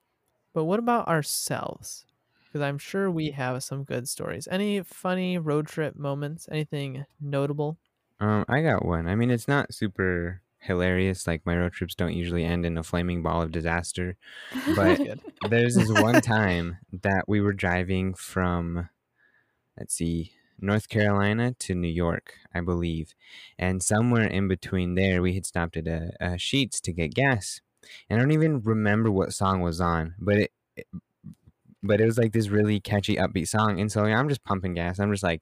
but 0.53 0.66
what 0.66 0.80
about 0.80 1.08
ourselves? 1.08 2.05
Because 2.45 2.62
I'm 2.62 2.78
sure 2.78 3.10
we 3.10 3.32
have 3.32 3.64
some 3.64 3.84
good 3.84 4.08
stories. 4.10 4.47
Any 4.49 4.82
funny 4.82 5.38
road 5.38 5.68
trip 5.68 5.95
moments? 5.95 6.47
Anything 6.51 7.05
notable? 7.22 7.78
Um, 8.20 8.45
I 8.49 8.62
got 8.62 8.86
one. 8.86 9.08
I 9.08 9.16
mean, 9.16 9.30
it's 9.32 9.47
not 9.47 9.74
super 9.74 10.41
hilarious. 10.60 11.28
Like 11.28 11.45
my 11.45 11.55
road 11.55 11.74
trips 11.74 11.95
don't 11.95 12.14
usually 12.16 12.43
end 12.43 12.66
in 12.66 12.78
a 12.78 12.84
flaming 12.84 13.22
ball 13.24 13.41
of 13.41 13.51
disaster. 13.51 14.18
But 14.76 14.99
there's 15.49 15.76
this 15.76 15.91
one 15.91 16.22
time 16.22 16.80
that 17.03 17.26
we 17.30 17.39
were 17.41 17.53
driving 17.53 18.14
from, 18.14 18.89
let's 19.78 19.93
see, 19.95 20.34
North 20.60 20.89
Carolina 20.89 21.53
to 21.60 21.76
New 21.76 21.88
York, 21.88 22.36
I 22.53 22.62
believe, 22.62 23.14
and 23.58 23.82
somewhere 23.84 24.28
in 24.28 24.47
between 24.47 24.95
there, 24.95 25.22
we 25.22 25.34
had 25.36 25.45
stopped 25.45 25.78
at 25.78 25.88
a, 25.88 26.12
a 26.20 26.28
Sheetz 26.32 26.82
to 26.82 26.93
get 26.93 27.14
gas, 27.14 27.62
and 28.10 28.20
I 28.20 28.24
don't 28.24 28.32
even 28.32 28.62
remember 28.62 29.12
what 29.12 29.34
song 29.34 29.62
was 29.62 29.80
on, 29.82 30.16
but 30.20 30.38
it, 30.38 30.51
it- 30.76 30.88
but 31.84 32.01
it 32.01 32.05
was 32.05 32.18
like 32.18 32.34
this 32.34 32.49
really 32.49 32.80
catchy, 32.80 33.16
upbeat 33.16 33.47
song, 33.47 33.80
and 33.80 33.91
so 33.91 34.03
I'm 34.03 34.30
just 34.30 34.43
pumping 34.43 34.74
gas. 34.74 34.99
I'm 34.99 35.12
just 35.12 35.24
like 35.24 35.41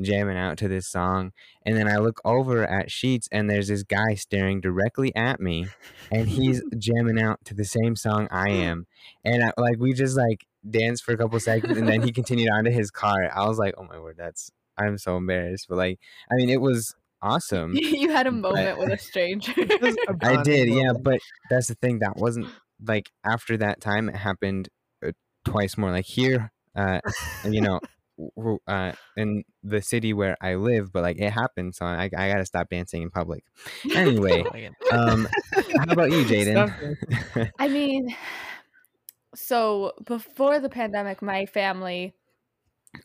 jamming 0.00 0.36
out 0.36 0.58
to 0.58 0.68
this 0.68 0.86
song, 0.88 1.32
and 1.64 1.76
then 1.76 1.88
I 1.88 1.96
look 1.96 2.20
over 2.24 2.64
at 2.64 2.88
Sheetz, 2.88 3.26
and 3.32 3.48
there's 3.48 3.68
this 3.68 3.82
guy 3.82 4.14
staring 4.14 4.60
directly 4.60 5.14
at 5.16 5.40
me, 5.40 5.66
and 6.10 6.28
he's 6.28 6.62
jamming 6.78 7.20
out 7.20 7.44
to 7.46 7.54
the 7.54 7.64
same 7.64 7.96
song 7.96 8.28
I 8.30 8.50
hmm. 8.50 8.56
am, 8.56 8.86
and 9.24 9.42
I, 9.42 9.52
like 9.56 9.78
we 9.78 9.92
just 9.92 10.16
like 10.16 10.46
danced 10.68 11.04
for 11.04 11.12
a 11.12 11.16
couple 11.16 11.38
seconds, 11.40 11.76
and 11.76 11.88
then 11.88 12.02
he 12.02 12.12
continued 12.20 12.50
on 12.50 12.64
to 12.64 12.70
his 12.70 12.90
car. 12.90 13.30
I 13.34 13.46
was 13.46 13.58
like, 13.58 13.74
oh 13.78 13.84
my 13.84 13.98
word, 13.98 14.16
that's 14.18 14.50
I'm 14.76 14.98
so 14.98 15.16
embarrassed, 15.16 15.66
but 15.68 15.76
like 15.76 15.98
I 16.30 16.36
mean, 16.36 16.50
it 16.50 16.60
was 16.60 16.94
awesome. 17.22 17.74
you 17.74 18.10
had 18.10 18.26
a 18.26 18.32
moment 18.32 18.78
with 18.78 18.90
a 18.90 18.98
stranger. 18.98 19.52
It 19.56 19.80
was 19.80 19.96
a 20.08 20.12
I 20.22 20.36
bonding 20.36 20.42
did, 20.42 20.68
yeah, 20.68 20.92
but 21.00 21.20
that's 21.48 21.68
the 21.68 21.74
thing. 21.74 22.00
That 22.00 22.16
wasn't 22.16 22.48
like 22.84 23.10
after 23.24 23.56
that 23.58 23.80
time. 23.80 24.08
It 24.08 24.16
happened 24.16 24.68
uh, 25.06 25.12
twice 25.44 25.76
more. 25.76 25.90
Like 25.90 26.06
here, 26.06 26.50
uh, 26.74 27.00
you 27.44 27.60
know, 27.60 27.80
w- 28.16 28.30
w- 28.36 28.58
uh, 28.66 28.92
in 29.16 29.44
the 29.62 29.82
city 29.82 30.12
where 30.12 30.36
I 30.40 30.54
live, 30.54 30.92
but 30.92 31.02
like 31.02 31.18
it 31.18 31.30
happened, 31.30 31.74
so 31.74 31.84
I, 31.84 32.04
I 32.04 32.28
gotta 32.30 32.46
stop 32.46 32.68
dancing 32.70 33.02
in 33.02 33.10
public. 33.10 33.44
Anyway, 33.94 34.42
Oh 34.92 34.96
um, 34.96 35.28
how 35.76 35.92
about 35.92 36.10
you, 36.10 36.24
Jaden? 36.24 36.96
I 37.58 37.68
mean, 37.68 38.14
so 39.34 39.92
before 40.04 40.60
the 40.60 40.68
pandemic, 40.68 41.22
my 41.22 41.46
family 41.46 42.14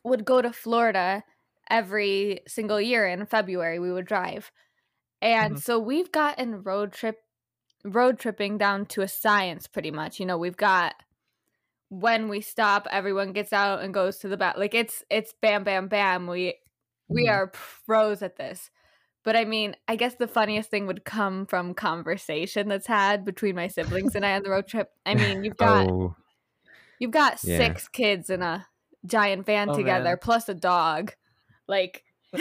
would 0.03 0.25
go 0.25 0.41
to 0.41 0.53
Florida 0.53 1.23
every 1.69 2.41
single 2.47 2.81
year 2.81 3.07
in 3.07 3.25
February. 3.25 3.79
We 3.79 3.91
would 3.93 4.05
drive. 4.07 4.51
And 5.21 5.57
Mhm. 5.57 5.59
so 5.59 5.79
we've 5.79 6.11
gotten 6.11 6.63
road 6.63 6.93
trip 6.93 7.19
road 7.85 8.19
tripping 8.19 8.57
down 8.57 8.85
to 8.87 9.01
a 9.01 9.07
science 9.09 9.67
pretty 9.67 9.91
much. 9.91 10.19
You 10.19 10.25
know, 10.27 10.37
we've 10.37 10.57
got 10.57 10.95
when 11.89 12.29
we 12.29 12.41
stop, 12.41 12.87
everyone 12.91 13.33
gets 13.33 13.53
out 13.53 13.81
and 13.83 13.93
goes 13.93 14.17
to 14.19 14.27
the 14.27 14.37
back. 14.37 14.57
Like 14.57 14.73
it's 14.75 15.03
it's 15.09 15.33
bam 15.41 15.63
bam 15.63 15.87
bam. 15.87 16.27
We 16.27 16.55
we 17.09 17.27
Mhm. 17.27 17.29
are 17.29 17.47
pros 17.49 18.21
at 18.23 18.37
this. 18.37 18.71
But 19.25 19.35
I 19.35 19.43
mean, 19.43 19.75
I 19.87 19.95
guess 19.95 20.15
the 20.15 20.27
funniest 20.27 20.69
thing 20.69 20.85
would 20.85 21.03
come 21.03 21.47
from 21.47 21.73
conversation 21.73 22.69
that's 22.69 22.85
had 22.85 23.25
between 23.25 23.55
my 23.55 23.67
siblings 23.67 24.15
and 24.15 24.23
I 24.23 24.35
on 24.35 24.43
the 24.43 24.51
road 24.51 24.67
trip. 24.67 24.91
I 25.05 25.15
mean, 25.15 25.43
you've 25.43 25.57
got 25.67 25.87
oh, 25.87 26.15
you've 26.99 27.11
got 27.11 27.39
Yeah. 27.43 27.57
six 27.57 27.87
kids 27.87 28.29
in 28.29 28.43
a 28.43 28.67
giant 29.05 29.45
van 29.45 29.71
Oh, 29.71 29.75
together 29.75 30.09
man. 30.09 30.17
plus 30.21 30.47
a 30.47 30.53
dog. 30.53 31.13
Like 31.67 32.03
uh, 32.33 32.37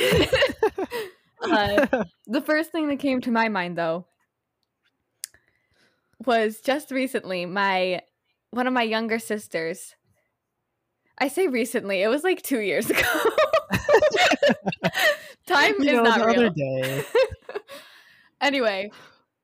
the 2.26 2.42
first 2.44 2.70
thing 2.70 2.88
that 2.88 2.98
came 2.98 3.20
to 3.22 3.30
my 3.30 3.48
mind 3.48 3.78
though 3.78 4.06
was 6.26 6.60
just 6.60 6.90
recently 6.90 7.46
my 7.46 8.02
one 8.50 8.66
of 8.66 8.72
my 8.72 8.82
younger 8.82 9.18
sisters 9.18 9.94
I 11.16 11.28
say 11.28 11.46
recently, 11.46 12.02
it 12.02 12.08
was 12.08 12.24
like 12.24 12.42
2 12.42 12.60
years 12.60 12.90
ago. 12.90 13.00
Time 15.46 15.74
you 15.78 15.86
is 15.88 15.92
know, 15.92 16.02
not 16.02 16.18
the 16.18 16.26
real. 16.26 16.40
other 16.40 16.50
day. 16.50 17.04
anyway, 18.40 18.90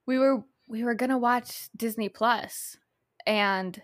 we 0.07 0.19
were 0.19 0.43
we 0.69 0.85
were 0.85 0.95
gonna 0.95 1.19
watch 1.19 1.69
Disney 1.77 2.09
Plus, 2.09 2.77
and 3.27 3.81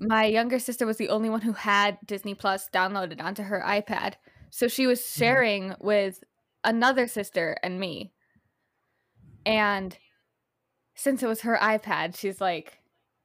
my 0.00 0.24
younger 0.24 0.58
sister 0.58 0.86
was 0.86 0.96
the 0.96 1.10
only 1.10 1.28
one 1.28 1.42
who 1.42 1.52
had 1.52 1.98
Disney 2.06 2.34
Plus 2.34 2.68
downloaded 2.72 3.22
onto 3.22 3.42
her 3.42 3.62
iPad. 3.64 4.14
So 4.50 4.66
she 4.66 4.86
was 4.86 5.00
mm-hmm. 5.00 5.18
sharing 5.18 5.74
with 5.80 6.24
another 6.64 7.06
sister 7.06 7.56
and 7.62 7.78
me. 7.78 8.12
And 9.46 9.96
since 10.94 11.22
it 11.22 11.26
was 11.26 11.42
her 11.42 11.58
iPad, 11.60 12.16
she's 12.16 12.40
like, 12.40 12.78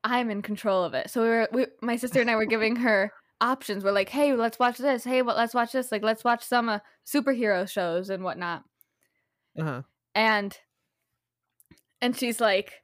I'm 0.03 0.29
in 0.29 0.41
control 0.41 0.83
of 0.83 0.93
it. 0.93 1.09
So 1.09 1.21
we 1.23 1.27
were, 1.29 1.49
we, 1.51 1.65
my 1.81 1.95
sister 1.95 2.21
and 2.21 2.29
I 2.29 2.35
were 2.35 2.45
giving 2.45 2.77
her 2.77 3.11
options. 3.41 3.83
We're 3.83 3.91
like, 3.91 4.09
hey, 4.09 4.33
let's 4.33 4.57
watch 4.59 4.77
this. 4.77 5.03
Hey, 5.03 5.21
well, 5.21 5.35
let's 5.35 5.53
watch 5.53 5.71
this. 5.71 5.91
Like, 5.91 6.03
let's 6.03 6.23
watch 6.23 6.43
some 6.43 6.69
uh, 6.69 6.79
superhero 7.05 7.69
shows 7.69 8.09
and 8.09 8.23
whatnot 8.23 8.63
Uh-huh. 9.59 9.81
and 10.13 10.57
and 12.01 12.15
she's 12.17 12.39
like 12.41 12.81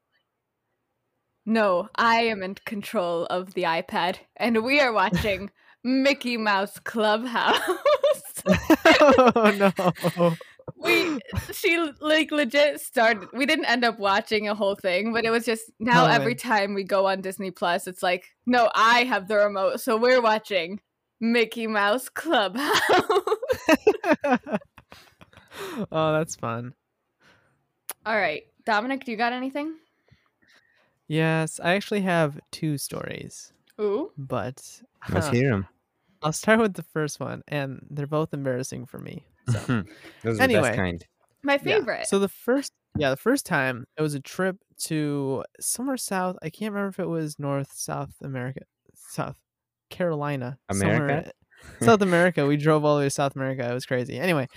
no 1.46 1.90
i 1.96 2.22
am 2.22 2.44
in 2.44 2.56
control 2.66 3.26
of 3.26 3.54
the 3.56 3.64
ipad 3.64 4.18
and 4.38 4.64
we 4.64 4.80
are 4.80 4.94
watching 4.94 5.50
mickey 5.84 6.38
mouse 6.38 6.78
clubhouse 6.80 7.60
oh 8.46 9.72
no. 10.18 10.36
We 10.84 11.20
she 11.54 11.78
like 12.00 12.32
legit 12.32 12.80
started 12.80 13.28
we 13.34 13.46
didn't 13.46 13.66
end 13.66 13.84
up 13.86 14.00
watching 14.00 14.48
a 14.48 14.56
whole 14.56 14.76
thing 14.76 15.14
but 15.14 15.26
it 15.26 15.30
was 15.30 15.46
just 15.46 15.72
now 15.80 16.06
Oh, 16.06 16.10
every 16.10 16.34
man. 16.34 16.38
time 16.38 16.74
we 16.74 16.84
go 16.84 17.08
on 17.08 17.22
disney 17.22 17.52
plus 17.52 17.88
it's 17.88 18.02
like 18.04 18.26
no 18.46 18.70
i 18.76 19.04
have 19.04 19.28
the 19.28 19.36
remote 19.36 19.80
so 19.80 19.98
we're 19.98 20.22
watching 20.22 20.80
mickey 21.20 21.68
mouse 21.68 22.10
clubhouse 22.10 22.72
oh, 25.92 26.14
that's 26.14 26.36
fun. 26.36 26.74
all 28.06 28.16
right 28.18 28.44
dominic 28.66 29.04
do 29.06 29.12
you 29.12 29.18
got 29.18 29.34
anything 29.34 29.76
Yes, 31.08 31.60
I 31.62 31.74
actually 31.74 32.02
have 32.02 32.40
two 32.52 32.78
stories, 32.78 33.52
ooh 33.82 34.12
but 34.18 34.56
let's 35.10 35.28
huh, 35.28 35.32
hear 35.34 35.50
them. 35.52 35.68
I'll 36.24 36.32
start 36.32 36.60
with 36.60 36.74
the 36.76 36.84
first 36.84 37.20
one, 37.20 37.42
and 37.50 37.86
they're 37.90 38.08
both 38.08 38.34
embarrassing 38.34 38.86
for 38.86 38.98
me. 38.98 39.26
So. 39.50 39.60
Those 40.24 40.38
the 40.38 40.38
best 40.38 40.42
Anyway. 40.42 40.76
kind. 40.76 41.06
my 41.44 41.54
Yeah, 41.54 41.60
favorite 41.80 42.08
So 42.08 42.20
the 42.20 42.30
first, 42.30 42.72
yeah, 42.98 43.10
the 43.10 43.18
first 43.18 43.46
time 43.46 43.86
it 43.98 44.02
was 44.02 44.14
a 44.14 44.20
trip 44.20 44.58
to 44.84 45.44
somewhere 45.60 45.98
south. 45.98 46.38
I 46.44 46.50
can't 46.50 46.74
remember 46.74 46.90
if 46.90 47.00
it 47.00 47.08
was 47.10 47.38
North, 47.40 47.72
South 47.74 48.14
America, 48.24 48.62
South 48.94 49.38
Carolina, 49.90 50.58
somewhere- 50.72 51.04
America? 51.04 51.32
South 51.82 52.02
America. 52.10 52.46
We 52.48 52.58
drove 52.58 52.84
all 52.86 52.96
the 52.96 53.02
way 53.02 53.06
to 53.06 53.10
South 53.12 53.36
America. 53.36 53.70
It 53.70 53.74
was 53.74 53.86
crazy. 53.86 54.18
Anyway, 54.18 54.48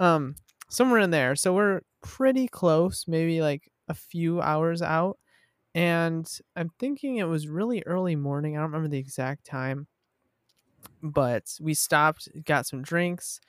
um, 0.00 0.34
somewhere 0.68 1.00
in 1.00 1.10
there. 1.10 1.36
So 1.36 1.54
we're 1.54 1.80
pretty 2.02 2.48
close, 2.48 3.04
maybe 3.06 3.40
like 3.40 3.70
a 3.88 3.94
few 3.94 4.40
hours 4.40 4.82
out. 4.82 5.18
And 5.74 6.28
I'm 6.56 6.70
thinking 6.80 7.16
it 7.16 7.24
was 7.28 7.46
really 7.46 7.82
early 7.86 8.16
morning. 8.16 8.56
I 8.56 8.60
don't 8.60 8.66
remember 8.70 8.88
the 8.88 8.98
exact 8.98 9.44
time. 9.46 9.86
But 11.02 11.44
we 11.60 11.74
stopped, 11.74 12.28
got 12.44 12.66
some 12.66 12.82
drinks, 12.82 13.40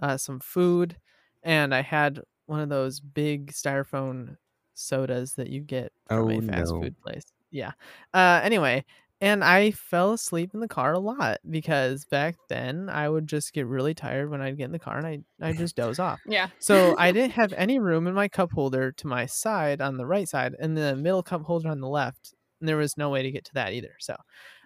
uh, 0.00 0.16
some 0.16 0.40
food, 0.40 0.96
and 1.42 1.74
I 1.74 1.82
had 1.82 2.20
one 2.46 2.60
of 2.60 2.68
those 2.68 3.00
big 3.00 3.52
styrofoam 3.52 4.36
sodas 4.74 5.34
that 5.34 5.50
you 5.50 5.60
get 5.62 5.92
from 6.08 6.28
Oh 6.28 6.30
a 6.30 6.40
fast 6.40 6.74
no. 6.80 6.80
food 6.80 6.96
place. 7.00 7.24
Yeah. 7.50 7.72
Uh 8.12 8.40
anyway, 8.42 8.84
and 9.20 9.44
I 9.44 9.70
fell 9.70 10.12
asleep 10.12 10.50
in 10.54 10.60
the 10.60 10.68
car 10.68 10.92
a 10.92 10.98
lot 10.98 11.38
because 11.48 12.04
back 12.06 12.36
then 12.48 12.88
I 12.90 13.08
would 13.08 13.26
just 13.28 13.52
get 13.52 13.66
really 13.66 13.94
tired 13.94 14.30
when 14.30 14.40
I'd 14.42 14.56
get 14.56 14.64
in 14.66 14.72
the 14.72 14.78
car 14.78 14.98
and 14.98 15.06
I 15.06 15.20
I 15.40 15.52
just 15.52 15.76
doze 15.76 15.98
off. 15.98 16.20
Yeah. 16.24 16.50
So 16.58 16.94
I 16.98 17.12
didn't 17.12 17.32
have 17.32 17.52
any 17.54 17.78
room 17.78 18.06
in 18.06 18.14
my 18.14 18.28
cup 18.28 18.52
holder 18.52 18.90
to 18.92 19.06
my 19.06 19.26
side 19.26 19.80
on 19.80 19.96
the 19.96 20.06
right 20.06 20.28
side 20.28 20.54
and 20.58 20.76
the 20.76 20.96
middle 20.96 21.22
cup 21.22 21.42
holder 21.42 21.68
on 21.68 21.80
the 21.80 21.88
left. 21.88 22.34
And 22.60 22.68
there 22.68 22.76
was 22.76 22.96
no 22.96 23.10
way 23.10 23.22
to 23.22 23.30
get 23.30 23.44
to 23.46 23.54
that 23.54 23.72
either. 23.72 23.94
So 24.00 24.16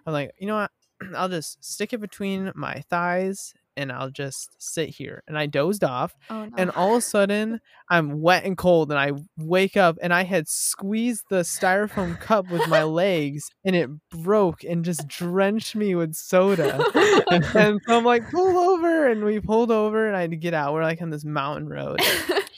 I'm 0.05 0.13
like, 0.13 0.31
you 0.39 0.47
know 0.47 0.55
what? 0.55 0.71
I'll 1.15 1.29
just 1.29 1.63
stick 1.63 1.93
it 1.93 2.01
between 2.01 2.51
my 2.55 2.81
thighs 2.89 3.53
and 3.79 3.93
I'll 3.93 4.11
just 4.11 4.49
sit 4.59 4.89
here. 4.89 5.23
And 5.25 5.37
I 5.37 5.45
dozed 5.45 5.85
off. 5.85 6.13
Oh 6.29 6.45
no. 6.45 6.51
And 6.57 6.69
all 6.71 6.91
of 6.91 6.97
a 6.97 7.01
sudden, 7.01 7.61
I'm 7.89 8.21
wet 8.21 8.43
and 8.43 8.57
cold. 8.57 8.91
And 8.91 8.99
I 8.99 9.13
wake 9.37 9.77
up 9.77 9.97
and 10.01 10.13
I 10.13 10.23
had 10.25 10.49
squeezed 10.49 11.23
the 11.29 11.37
styrofoam 11.37 12.19
cup 12.19 12.51
with 12.51 12.67
my 12.67 12.83
legs 13.03 13.49
and 13.63 13.75
it 13.75 13.89
broke 14.09 14.65
and 14.65 14.83
just 14.83 15.07
drenched 15.07 15.77
me 15.77 15.95
with 15.95 16.13
soda. 16.13 16.83
and 17.31 17.45
so 17.45 17.79
I'm 17.87 18.03
like, 18.03 18.29
pull 18.29 18.57
over. 18.57 19.07
And 19.07 19.23
we 19.23 19.39
pulled 19.39 19.71
over 19.71 20.07
and 20.07 20.15
I 20.15 20.21
had 20.21 20.31
to 20.31 20.37
get 20.37 20.53
out. 20.53 20.73
We're 20.73 20.83
like 20.83 21.01
on 21.01 21.09
this 21.09 21.23
mountain 21.23 21.69
road. 21.69 22.01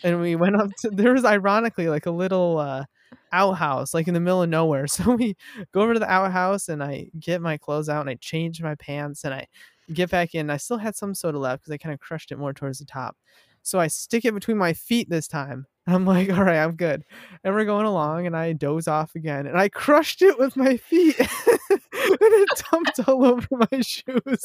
And 0.03 0.19
we 0.19 0.35
went 0.35 0.55
up 0.55 0.71
to, 0.79 0.89
there 0.89 1.13
was 1.13 1.23
ironically 1.23 1.87
like 1.87 2.07
a 2.07 2.11
little, 2.11 2.57
uh, 2.57 2.85
outhouse 3.33 3.93
like 3.93 4.07
in 4.07 4.13
the 4.13 4.19
middle 4.19 4.41
of 4.41 4.49
nowhere 4.49 4.87
so 4.87 5.15
we 5.15 5.35
go 5.73 5.81
over 5.81 5.93
to 5.93 5.99
the 5.99 6.11
outhouse 6.11 6.67
and 6.69 6.83
i 6.83 7.07
get 7.19 7.41
my 7.41 7.57
clothes 7.57 7.89
out 7.89 8.01
and 8.01 8.09
i 8.09 8.15
change 8.15 8.61
my 8.61 8.75
pants 8.75 9.23
and 9.23 9.33
i 9.33 9.47
get 9.93 10.09
back 10.09 10.35
in 10.35 10.49
i 10.49 10.57
still 10.57 10.77
had 10.77 10.95
some 10.95 11.13
soda 11.13 11.37
left 11.37 11.61
because 11.61 11.73
i 11.73 11.77
kind 11.77 11.93
of 11.93 11.99
crushed 11.99 12.31
it 12.31 12.39
more 12.39 12.53
towards 12.53 12.79
the 12.79 12.85
top. 12.85 13.15
So 13.63 13.79
i 13.79 13.87
stick 13.87 14.25
it 14.25 14.33
between 14.33 14.57
my 14.57 14.73
feet 14.73 15.09
this 15.09 15.27
time. 15.27 15.65
I'm 15.87 16.05
like 16.05 16.29
all 16.29 16.43
right 16.43 16.59
i'm 16.59 16.75
good. 16.75 17.03
And 17.43 17.53
we're 17.53 17.65
going 17.65 17.85
along 17.85 18.27
and 18.27 18.35
i 18.35 18.53
doze 18.53 18.87
off 18.87 19.15
again 19.15 19.47
and 19.47 19.57
i 19.57 19.69
crushed 19.69 20.21
it 20.21 20.37
with 20.37 20.55
my 20.55 20.77
feet 20.77 21.19
and 21.19 21.27
it 21.69 22.63
dumped 22.71 22.99
all 23.07 23.25
over 23.25 23.47
my 23.51 23.81
shoes. 23.81 24.41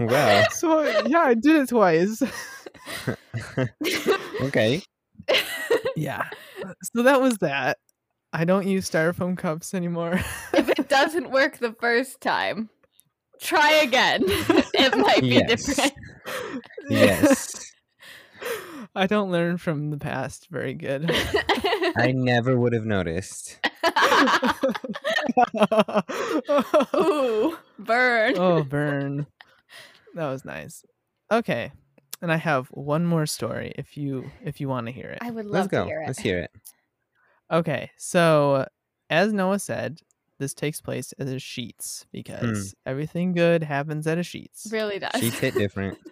Wow. 0.00 0.44
so 0.50 0.82
yeah 1.06 1.20
i 1.20 1.34
did 1.34 1.56
it 1.56 1.68
twice. 1.68 2.22
Okay. 4.42 4.82
yeah. 5.96 6.24
Uh, 6.64 6.74
so 6.82 7.02
that 7.02 7.20
was 7.20 7.38
that. 7.38 7.78
I 8.32 8.44
don't 8.44 8.66
use 8.66 8.90
styrofoam 8.90 9.38
cups 9.38 9.74
anymore. 9.74 10.20
If 10.52 10.68
it 10.68 10.88
doesn't 10.88 11.30
work 11.30 11.58
the 11.58 11.72
first 11.80 12.20
time, 12.20 12.68
try 13.40 13.70
again. 13.82 14.22
it 14.26 14.96
might 14.96 15.20
be 15.20 15.28
Yes. 15.28 15.64
different. 15.66 15.92
Yes. 16.88 17.72
I 18.96 19.06
don't 19.06 19.30
learn 19.32 19.56
from 19.58 19.90
the 19.90 19.96
past 19.98 20.48
very 20.50 20.74
good. 20.74 21.10
I 21.96 22.12
never 22.12 22.56
would 22.58 22.72
have 22.72 22.84
noticed. 22.84 23.58
Ooh, 26.94 27.56
burn. 27.78 28.34
oh, 28.38 28.62
burn. 28.64 29.26
That 30.14 30.28
was 30.30 30.44
nice. 30.44 30.84
Okay. 31.30 31.72
And 32.22 32.32
I 32.32 32.36
have 32.36 32.68
one 32.68 33.04
more 33.04 33.26
story 33.26 33.72
if 33.76 33.96
you 33.96 34.30
if 34.42 34.60
you 34.60 34.68
want 34.68 34.86
to 34.86 34.92
hear 34.92 35.10
it. 35.10 35.18
I 35.20 35.30
would 35.30 35.44
love 35.46 35.54
Let's 35.54 35.68
go. 35.68 35.82
to 35.82 35.86
hear 35.88 36.00
it. 36.02 36.06
Let's 36.06 36.18
hear 36.20 36.38
it. 36.40 36.50
Okay. 37.50 37.90
So, 37.98 38.66
as 39.10 39.32
Noah 39.32 39.58
said, 39.58 40.00
this 40.44 40.52
takes 40.54 40.80
place 40.82 41.14
at 41.18 41.26
a 41.26 41.36
Sheetz 41.36 42.04
because 42.12 42.74
everything 42.84 43.32
good 43.32 43.62
happens 43.62 44.06
at 44.06 44.18
a 44.18 44.20
Sheetz. 44.20 44.70
Really 44.70 44.98
does. 44.98 45.12
Sheetz 45.12 45.38
hit 45.38 45.54
different. 45.54 45.96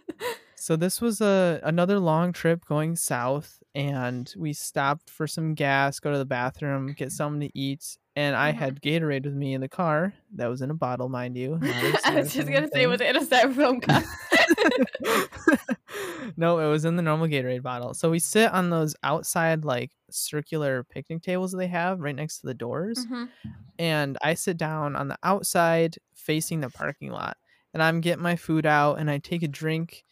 So 0.54 0.76
this 0.76 1.00
was 1.00 1.20
a 1.20 1.58
another 1.64 1.98
long 1.98 2.32
trip 2.32 2.64
going 2.64 2.94
south, 2.94 3.60
and 3.74 4.32
we 4.36 4.52
stopped 4.52 5.10
for 5.10 5.26
some 5.26 5.54
gas, 5.54 5.98
go 5.98 6.12
to 6.12 6.18
the 6.18 6.24
bathroom, 6.24 6.94
get 6.96 7.10
something 7.10 7.40
to 7.48 7.58
eat, 7.58 7.98
and 8.14 8.36
I 8.36 8.52
Mhm. 8.52 8.56
had 8.58 8.80
Gatorade 8.80 9.24
with 9.24 9.34
me 9.34 9.54
in 9.54 9.60
the 9.60 9.68
car. 9.68 10.14
That 10.36 10.46
was 10.46 10.62
in 10.62 10.70
a 10.70 10.74
bottle, 10.74 11.08
mind 11.08 11.36
you. 11.36 11.58
I 11.64 12.14
was 12.14 12.32
just 12.32 12.46
gonna 12.48 12.68
say, 12.68 12.82
thing. 12.82 12.88
was 12.90 13.00
it 13.00 13.08
in 13.08 13.16
a 13.20 13.26
styrofoam 13.26 13.82
cup? 13.82 14.04
no, 16.36 16.58
it 16.58 16.68
was 16.68 16.84
in 16.84 16.96
the 16.96 17.02
normal 17.02 17.26
Gatorade 17.28 17.62
bottle. 17.62 17.94
So 17.94 18.10
we 18.10 18.18
sit 18.18 18.50
on 18.52 18.70
those 18.70 18.94
outside 19.02 19.64
like 19.64 19.92
circular 20.10 20.84
picnic 20.84 21.22
tables 21.22 21.52
they 21.52 21.66
have 21.68 22.00
right 22.00 22.14
next 22.14 22.40
to 22.40 22.46
the 22.46 22.54
doors 22.54 23.06
Mhm. 23.10 23.30
and 23.78 24.18
I 24.22 24.34
sit 24.34 24.56
down 24.58 24.96
on 24.96 25.08
the 25.08 25.18
outside 25.22 25.96
facing 26.14 26.60
the 26.60 26.70
parking 26.70 27.10
lot 27.12 27.36
and 27.74 27.82
I'm 27.82 28.00
getting 28.00 28.22
my 28.22 28.36
food 28.36 28.66
out 28.66 28.98
and 28.98 29.10
I 29.10 29.18
take 29.18 29.42
a 29.42 29.48
drink 29.48 30.04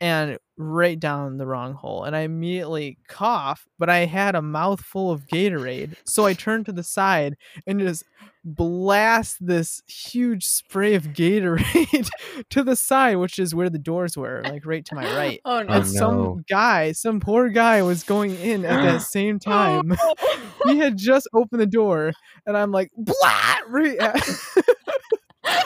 and 0.00 0.38
right 0.56 0.98
down 1.00 1.36
the 1.36 1.46
wrong 1.46 1.74
hole 1.74 2.04
and 2.04 2.14
I 2.14 2.20
immediately 2.20 2.98
cough, 3.08 3.66
but 3.78 3.90
I 3.90 4.04
had 4.04 4.34
a 4.34 4.42
mouthful 4.42 5.10
of 5.10 5.26
Gatorade. 5.26 5.96
So 6.04 6.26
I 6.26 6.34
turn 6.34 6.64
to 6.64 6.72
the 6.72 6.84
side 6.84 7.36
and 7.66 7.80
just 7.80 8.04
blast 8.44 9.38
this 9.40 9.82
huge 9.88 10.44
spray 10.44 10.94
of 10.94 11.08
Gatorade 11.08 12.08
to 12.50 12.62
the 12.62 12.76
side, 12.76 13.16
which 13.16 13.38
is 13.38 13.54
where 13.54 13.70
the 13.70 13.78
doors 13.78 14.16
were, 14.16 14.42
like 14.44 14.66
right 14.66 14.84
to 14.84 14.94
my 14.94 15.04
right. 15.16 15.40
Oh 15.44 15.62
no. 15.62 15.72
Oh, 15.72 15.76
And 15.78 15.86
some 15.86 16.16
no. 16.16 16.40
guy, 16.48 16.92
some 16.92 17.20
poor 17.20 17.48
guy 17.48 17.82
was 17.82 18.04
going 18.04 18.36
in 18.36 18.64
at 18.64 18.82
that 18.82 19.02
same 19.10 19.40
oh. 19.46 19.50
time. 19.50 19.96
he 20.66 20.78
had 20.78 20.96
just 20.96 21.26
opened 21.34 21.60
the 21.60 21.66
door 21.66 22.12
and 22.46 22.56
I'm 22.56 22.70
like, 22.70 22.90
blah, 22.96 23.56
right 23.68 23.98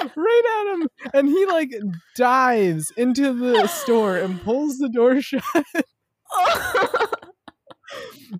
right 0.16 0.42
at 0.60 0.74
him. 0.74 0.88
And 1.14 1.28
he 1.28 1.46
like 1.46 1.70
dives 2.16 2.90
into 2.96 3.32
the 3.32 3.66
store 3.66 4.16
and 4.16 4.40
pulls 4.42 4.78
the 4.78 4.88
door 4.88 5.20
shut. 5.22 5.42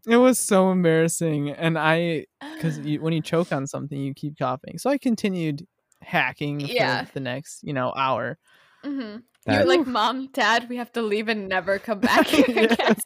It 0.07 0.17
was 0.19 0.39
so 0.39 0.71
embarrassing. 0.71 1.51
And 1.51 1.79
I, 1.79 2.27
because 2.55 2.79
when 2.79 3.13
you 3.15 3.23
choke 3.23 3.53
on 3.53 3.67
something, 3.67 3.99
you 3.99 4.13
keep 4.13 4.39
coughing. 4.39 4.77
So 4.79 4.91
I 4.91 4.99
continued 4.99 5.67
hacking 6.03 6.61
Yeah. 6.61 7.05
for 7.05 7.13
the 7.15 7.21
next, 7.21 7.61
you 7.63 7.73
know, 7.73 7.93
hour. 7.97 8.37
Mhm. 8.85 9.23
You're 9.47 9.65
like, 9.65 9.87
Mom, 9.87 10.27
Dad, 10.33 10.69
we 10.69 10.77
have 10.77 10.93
to 10.93 11.01
leave 11.03 11.29
and 11.29 11.49
never 11.49 11.79
come 11.79 12.01
back 12.01 12.27
here 12.27 12.45
again. 12.47 12.77
Yes. 12.79 13.01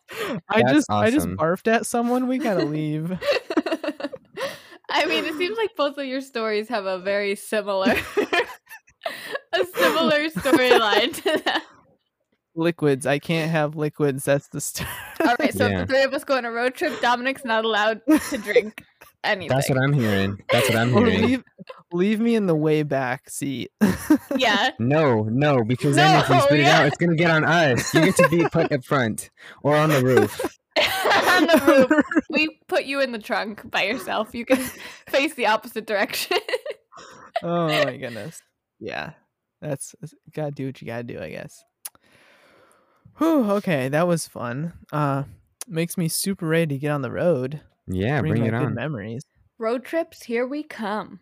I 0.49 0.63
That's 0.63 0.73
just, 0.73 0.91
I 0.91 1.11
just 1.11 1.29
barfed 1.29 1.69
at 1.73 1.87
someone. 1.87 2.27
We 2.27 2.39
gotta 2.39 2.65
leave. 2.65 3.17
I 4.93 5.07
mean, 5.07 5.25
it 5.25 5.35
seems 5.37 5.57
like 5.57 5.71
both 5.77 5.99
of 5.99 6.05
your 6.07 6.21
stories 6.21 6.69
have 6.69 6.85
a 6.87 6.99
very 6.99 7.35
similar, 7.35 7.93
a 9.53 9.65
similar 9.75 10.29
storyline 10.29 11.15
to 11.23 11.43
that. 11.45 11.65
liquids. 12.55 13.07
I 13.07 13.19
can't 13.19 13.51
have 13.51 13.75
liquids. 13.77 14.25
That's 14.25 14.49
the 14.49 14.61
start. 14.61 14.89
All 15.27 15.35
right, 15.41 15.53
so 15.55 15.67
if 15.67 15.73
Yeah. 15.73 15.81
the 15.81 15.87
three 15.87 16.03
of 16.03 16.13
us 16.15 16.25
go 16.25 16.37
on 16.37 16.45
a 16.45 16.51
road 16.53 16.75
trip, 16.75 17.01
Dominic's 17.01 17.45
not 17.45 17.65
allowed 17.65 18.01
to 18.31 18.39
drink 18.39 18.85
anything. 19.25 19.49
That's 19.49 19.69
what 19.69 19.79
I'm 19.79 19.93
hearing. 19.93 20.39
That's 20.51 20.69
what 20.69 20.77
I'm 20.79 20.95
or 20.95 21.07
hearing. 21.07 21.23
leave, 21.23 21.45
leave 21.93 22.21
me 22.21 22.35
in 22.35 22.47
the 22.47 22.55
way 22.57 22.83
back 22.83 23.31
seat. 23.31 23.71
yeah. 24.37 24.71
No, 24.79 25.23
no, 25.25 25.65
because 25.65 25.97
then 25.97 26.21
if 26.21 26.29
we 26.29 26.37
No, 26.37 26.43
spit 26.43 26.61
it 26.61 26.67
out, 26.67 26.87
it's 26.87 26.97
gonna 26.99 27.17
get 27.17 27.31
on 27.31 27.45
us. 27.45 27.95
You 27.95 28.03
get 28.05 28.17
to 28.17 28.29
be 28.29 28.45
put 28.49 28.71
up 28.73 28.85
front 28.85 29.31
or 29.63 29.77
on 29.77 29.91
the 29.91 30.03
roof. 30.03 30.59
On 30.79 31.47
the 31.47 31.87
roof. 31.91 32.05
We 32.31 32.59
put 32.67 32.85
you 32.85 33.01
in 33.01 33.13
the 33.13 33.19
trunk 33.19 33.71
by 33.71 33.83
yourself. 33.85 34.35
You 34.35 34.45
can 34.47 34.57
face 35.09 35.35
the 35.35 35.47
opposite 35.47 35.87
direction. 35.87 36.39
oh 37.43 37.67
my 37.69 37.97
goodness. 37.99 38.41
Yeah, 38.81 39.13
that's 39.61 39.95
that's- 40.01 40.15
gotta 40.35 40.51
do 40.53 40.67
what 40.67 40.81
you 40.81 40.87
gotta 40.87 41.03
do, 41.05 41.21
I 41.21 41.31
guess. 41.31 41.63
Whew, 43.19 43.51
okay, 43.53 43.89
that 43.89 44.07
was 44.09 44.27
fun. 44.27 44.73
Uh, 44.93 45.25
makes 45.69 45.99
me 45.99 46.09
super 46.09 46.47
ready 46.47 46.75
to 46.75 46.79
get 46.79 46.91
on 46.91 47.03
the 47.03 47.11
road. 47.11 47.61
Yeah, 47.87 48.21
bring, 48.21 48.35
back 48.35 48.49
it 48.49 48.51
good 48.53 48.67
on. 48.67 48.75
memories. 48.75 49.23
Road 49.59 49.85
trips, 49.85 50.23
here 50.25 50.47
we 50.47 50.63
come. 50.63 51.21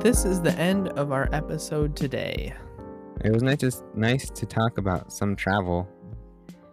This 0.00 0.24
is 0.24 0.40
the 0.40 0.52
end 0.52 0.88
of 0.90 1.10
our 1.10 1.28
episode 1.32 1.96
today. 1.96 2.54
It 3.24 3.32
was 3.32 3.42
nice, 3.42 3.58
just 3.58 3.84
nice 3.94 4.30
to 4.30 4.46
talk 4.46 4.78
about 4.78 5.12
some 5.12 5.34
travel. 5.34 5.88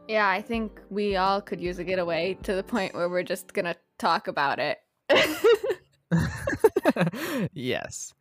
Yeah, 0.07 0.29
I 0.29 0.43
think 0.43 0.79
we 0.91 1.15
all 1.15 1.41
could 1.41 1.59
use 1.59 1.79
a 1.79 1.83
getaway 1.83 2.37
to 2.43 2.53
the 2.53 2.61
point 2.61 2.93
where 2.93 3.09
we're 3.09 3.23
just 3.23 3.51
gonna 3.53 3.75
talk 3.97 4.27
about 4.27 4.59
it. 4.59 4.77
yes. 7.53 8.13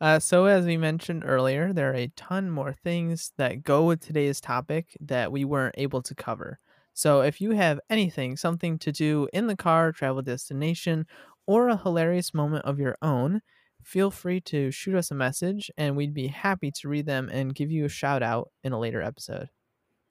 Uh, 0.00 0.18
so, 0.18 0.46
as 0.46 0.64
we 0.64 0.78
mentioned 0.78 1.24
earlier, 1.26 1.74
there 1.74 1.90
are 1.90 1.96
a 1.96 2.12
ton 2.16 2.50
more 2.50 2.72
things 2.72 3.32
that 3.36 3.62
go 3.62 3.84
with 3.84 4.00
today's 4.00 4.40
topic 4.40 4.96
that 5.00 5.30
we 5.30 5.44
weren't 5.44 5.74
able 5.76 6.00
to 6.02 6.14
cover. 6.14 6.58
So 6.94 7.20
if 7.20 7.42
you 7.42 7.50
have 7.50 7.78
anything, 7.90 8.38
something 8.38 8.78
to 8.78 8.90
do 8.90 9.28
in 9.34 9.48
the 9.48 9.56
car, 9.56 9.92
travel 9.92 10.22
destination, 10.22 11.06
or 11.46 11.68
a 11.68 11.76
hilarious 11.76 12.32
moment 12.32 12.64
of 12.64 12.78
your 12.78 12.96
own, 13.02 13.42
feel 13.86 14.10
free 14.10 14.40
to 14.42 14.70
shoot 14.70 14.94
us 14.96 15.10
a 15.10 15.14
message 15.14 15.70
and 15.78 15.96
we'd 15.96 16.14
be 16.14 16.28
happy 16.28 16.72
to 16.72 16.88
read 16.88 17.06
them 17.06 17.28
and 17.30 17.54
give 17.54 17.70
you 17.70 17.84
a 17.86 17.88
shout 17.90 18.22
out 18.22 18.50
in 18.64 18.72
a 18.72 18.78
later 18.80 19.02
episode. 19.02 19.50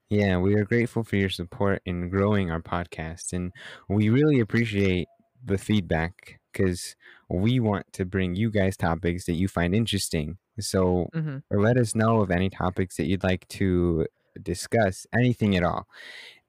Yeah, 0.09 0.37
we 0.37 0.55
are 0.55 0.65
grateful 0.65 1.03
for 1.03 1.15
your 1.15 1.29
support 1.29 1.81
in 1.85 2.09
growing 2.09 2.51
our 2.51 2.61
podcast, 2.61 3.33
and 3.33 3.51
we 3.89 4.09
really 4.09 4.39
appreciate 4.39 5.07
the 5.43 5.57
feedback 5.57 6.39
because 6.51 6.95
we 7.29 7.59
want 7.59 7.91
to 7.93 8.05
bring 8.05 8.35
you 8.35 8.51
guys 8.51 8.77
topics 8.77 9.25
that 9.25 9.33
you 9.33 9.47
find 9.47 9.73
interesting. 9.75 10.37
So 10.59 11.09
hmm 11.13 11.37
let 11.49 11.77
us 11.77 11.95
know 11.95 12.21
of 12.21 12.29
any 12.31 12.49
topics 12.49 12.97
that 12.97 13.05
you'd 13.07 13.23
like 13.23 13.47
to 13.49 14.05
discuss, 14.41 15.07
anything 15.13 15.55
at 15.55 15.63
all. 15.63 15.85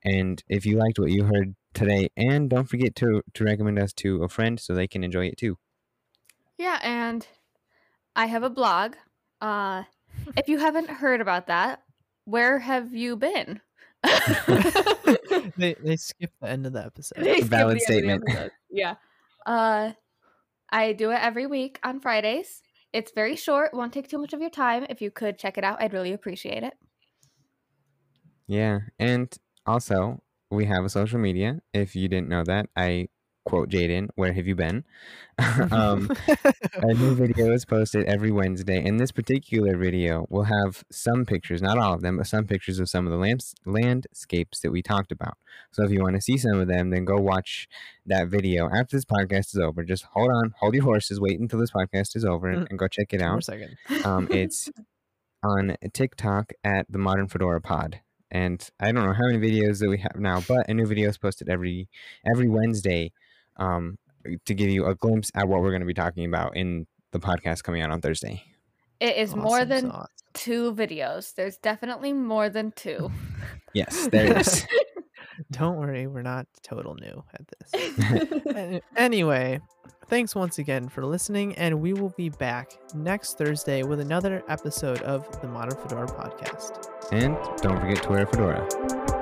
And 0.04 0.42
if 0.48 0.66
you 0.66 0.78
liked 0.78 0.98
what 0.98 1.10
you 1.12 1.24
heard 1.24 1.56
today, 1.74 2.10
and 2.16 2.50
don't 2.50 2.68
forget 2.68 2.94
to 2.96 3.22
to 3.34 3.44
recommend 3.44 3.78
us 3.78 3.92
to 3.94 4.24
a 4.24 4.28
friend 4.28 4.60
so 4.60 4.74
they 4.74 4.88
can 4.88 5.04
enjoy 5.04 5.26
it 5.28 5.38
too. 5.38 5.58
Yeah, 6.58 6.78
and 6.82 7.26
I 8.14 8.26
have 8.26 8.42
a 8.42 8.50
blog. 8.50 8.94
Uh, 9.40 9.84
if 10.36 10.48
you 10.48 10.58
haven't 10.58 10.90
heard 10.90 11.20
about 11.20 11.48
that, 11.48 11.82
where 12.24 12.58
have 12.58 12.94
you 12.94 13.16
been? 13.16 13.60
they 15.56 15.74
they 15.82 15.96
skip 15.96 16.32
the 16.40 16.48
end 16.48 16.66
of 16.66 16.72
the 16.72 16.84
episode. 16.84 17.24
They 17.24 17.36
skip 17.36 17.48
Valid 17.48 17.50
the 17.50 17.60
end 17.60 17.70
of 17.72 17.78
the 17.78 17.80
statement. 17.80 18.24
episode. 18.28 18.50
Yeah. 18.70 18.94
Uh, 19.44 19.92
I 20.70 20.92
do 20.92 21.10
it 21.10 21.18
every 21.22 21.46
week 21.46 21.78
on 21.82 22.00
Fridays. 22.00 22.62
It's 22.92 23.12
very 23.12 23.36
short, 23.36 23.74
won't 23.74 23.92
take 23.92 24.08
too 24.08 24.18
much 24.18 24.32
of 24.32 24.40
your 24.40 24.50
time. 24.50 24.86
If 24.88 25.00
you 25.00 25.10
could 25.10 25.38
check 25.38 25.58
it 25.58 25.64
out, 25.64 25.80
I'd 25.80 25.92
really 25.92 26.12
appreciate 26.12 26.62
it. 26.62 26.74
Yeah, 28.48 28.80
and 28.98 29.36
also 29.66 30.22
we 30.50 30.64
have 30.66 30.84
a 30.84 30.88
social 30.88 31.18
media. 31.18 31.60
If 31.74 31.94
you 31.94 32.08
didn't 32.08 32.28
know 32.28 32.44
that, 32.44 32.68
I 32.76 33.08
quote 33.46 33.70
Jaden, 33.70 34.08
"Where 34.16 34.32
have 34.32 34.46
you 34.46 34.54
been?" 34.54 34.84
um, 35.70 36.10
a 36.74 36.94
new 36.94 37.14
video 37.14 37.52
is 37.52 37.64
posted 37.64 38.04
every 38.06 38.30
Wednesday, 38.30 38.82
and 38.86 38.98
this 39.00 39.12
particular 39.12 39.76
video 39.76 40.26
we'll 40.30 40.44
have 40.44 40.84
some 40.90 41.24
pictures, 41.24 41.62
not 41.62 41.78
all 41.78 41.94
of 41.94 42.02
them, 42.02 42.16
but 42.18 42.26
some 42.26 42.46
pictures 42.46 42.78
of 42.78 42.88
some 42.88 43.06
of 43.06 43.12
the 43.12 43.18
lands- 43.18 43.54
landscapes 43.64 44.60
that 44.60 44.70
we 44.70 44.82
talked 44.82 45.12
about. 45.12 45.36
So 45.72 45.84
if 45.84 45.90
you 45.90 46.02
want 46.02 46.16
to 46.16 46.22
see 46.22 46.36
some 46.38 46.58
of 46.58 46.68
them, 46.68 46.90
then 46.90 47.04
go 47.04 47.16
watch 47.16 47.68
that 48.06 48.28
video 48.28 48.68
after 48.68 48.96
this 48.96 49.04
podcast 49.04 49.54
is 49.54 49.58
over. 49.58 49.84
Just 49.84 50.04
hold 50.12 50.30
on, 50.30 50.54
hold 50.58 50.74
your 50.74 50.84
horses, 50.84 51.20
wait 51.20 51.38
until 51.38 51.58
this 51.58 51.70
podcast 51.72 52.16
is 52.16 52.24
over, 52.24 52.48
and, 52.48 52.66
Mm. 52.66 52.70
and 52.70 52.78
go 52.78 52.88
check 52.88 53.12
it 53.12 53.22
out. 53.22 53.44
seconds. 53.44 53.74
Um, 54.04 54.28
it's 54.30 54.70
on 55.42 55.76
TikTok 55.92 56.52
at 56.64 56.86
the 56.90 56.98
Modern 56.98 57.28
Fedora 57.28 57.60
Pod. 57.60 58.00
And 58.30 58.68
I 58.80 58.90
don't 58.90 59.06
know 59.06 59.12
how 59.12 59.26
many 59.30 59.38
videos 59.38 59.78
that 59.80 59.88
we 59.88 59.98
have 59.98 60.16
now, 60.18 60.42
but 60.48 60.68
a 60.68 60.74
new 60.74 60.84
video 60.86 61.08
is 61.08 61.16
posted 61.18 61.48
every 61.48 61.88
every 62.28 62.48
Wednesday 62.48 63.12
um, 63.58 63.96
to 64.44 64.54
give 64.54 64.70
you 64.70 64.86
a 64.86 64.94
glimpse 64.94 65.30
at 65.34 65.48
what 65.48 65.60
we're 65.62 65.70
going 65.70 65.80
to 65.80 65.86
be 65.86 65.94
talking 65.94 66.24
about 66.24 66.56
in 66.56 66.86
the 67.12 67.18
podcast 67.20 67.62
coming 67.62 67.82
out 67.82 67.90
on 67.90 68.00
Thursday. 68.00 68.42
It 69.00 69.16
is 69.16 69.34
more 69.36 69.64
than 69.64 69.90
sauce. 69.90 70.08
two 70.34 70.72
videos. 70.74 71.34
There's 71.34 71.58
definitely 71.58 72.12
more 72.12 72.48
than 72.48 72.72
two. 72.72 73.10
Yes, 73.74 74.08
there 74.10 74.38
is. 74.38 74.66
Don't 75.50 75.76
worry, 75.76 76.06
we're 76.06 76.22
not 76.22 76.46
total 76.62 76.94
new 76.94 77.22
at 77.34 77.46
this. 77.58 78.80
Anyway, 78.96 79.60
thanks 80.08 80.34
once 80.34 80.58
again 80.58 80.88
for 80.88 81.04
listening, 81.04 81.54
and 81.56 81.78
we 81.82 81.92
will 81.92 82.14
be 82.16 82.30
back 82.30 82.72
next 82.94 83.36
Thursday 83.36 83.82
with 83.82 84.00
another 84.00 84.42
episode 84.48 85.02
of 85.02 85.28
the 85.42 85.48
Modern 85.48 85.76
Fedora 85.78 86.06
podcast. 86.06 86.86
and 87.12 87.36
don't 87.60 87.78
forget 87.78 88.02
to 88.04 88.08
wear 88.08 88.22
a 88.22 88.26
fedora. 88.26 89.15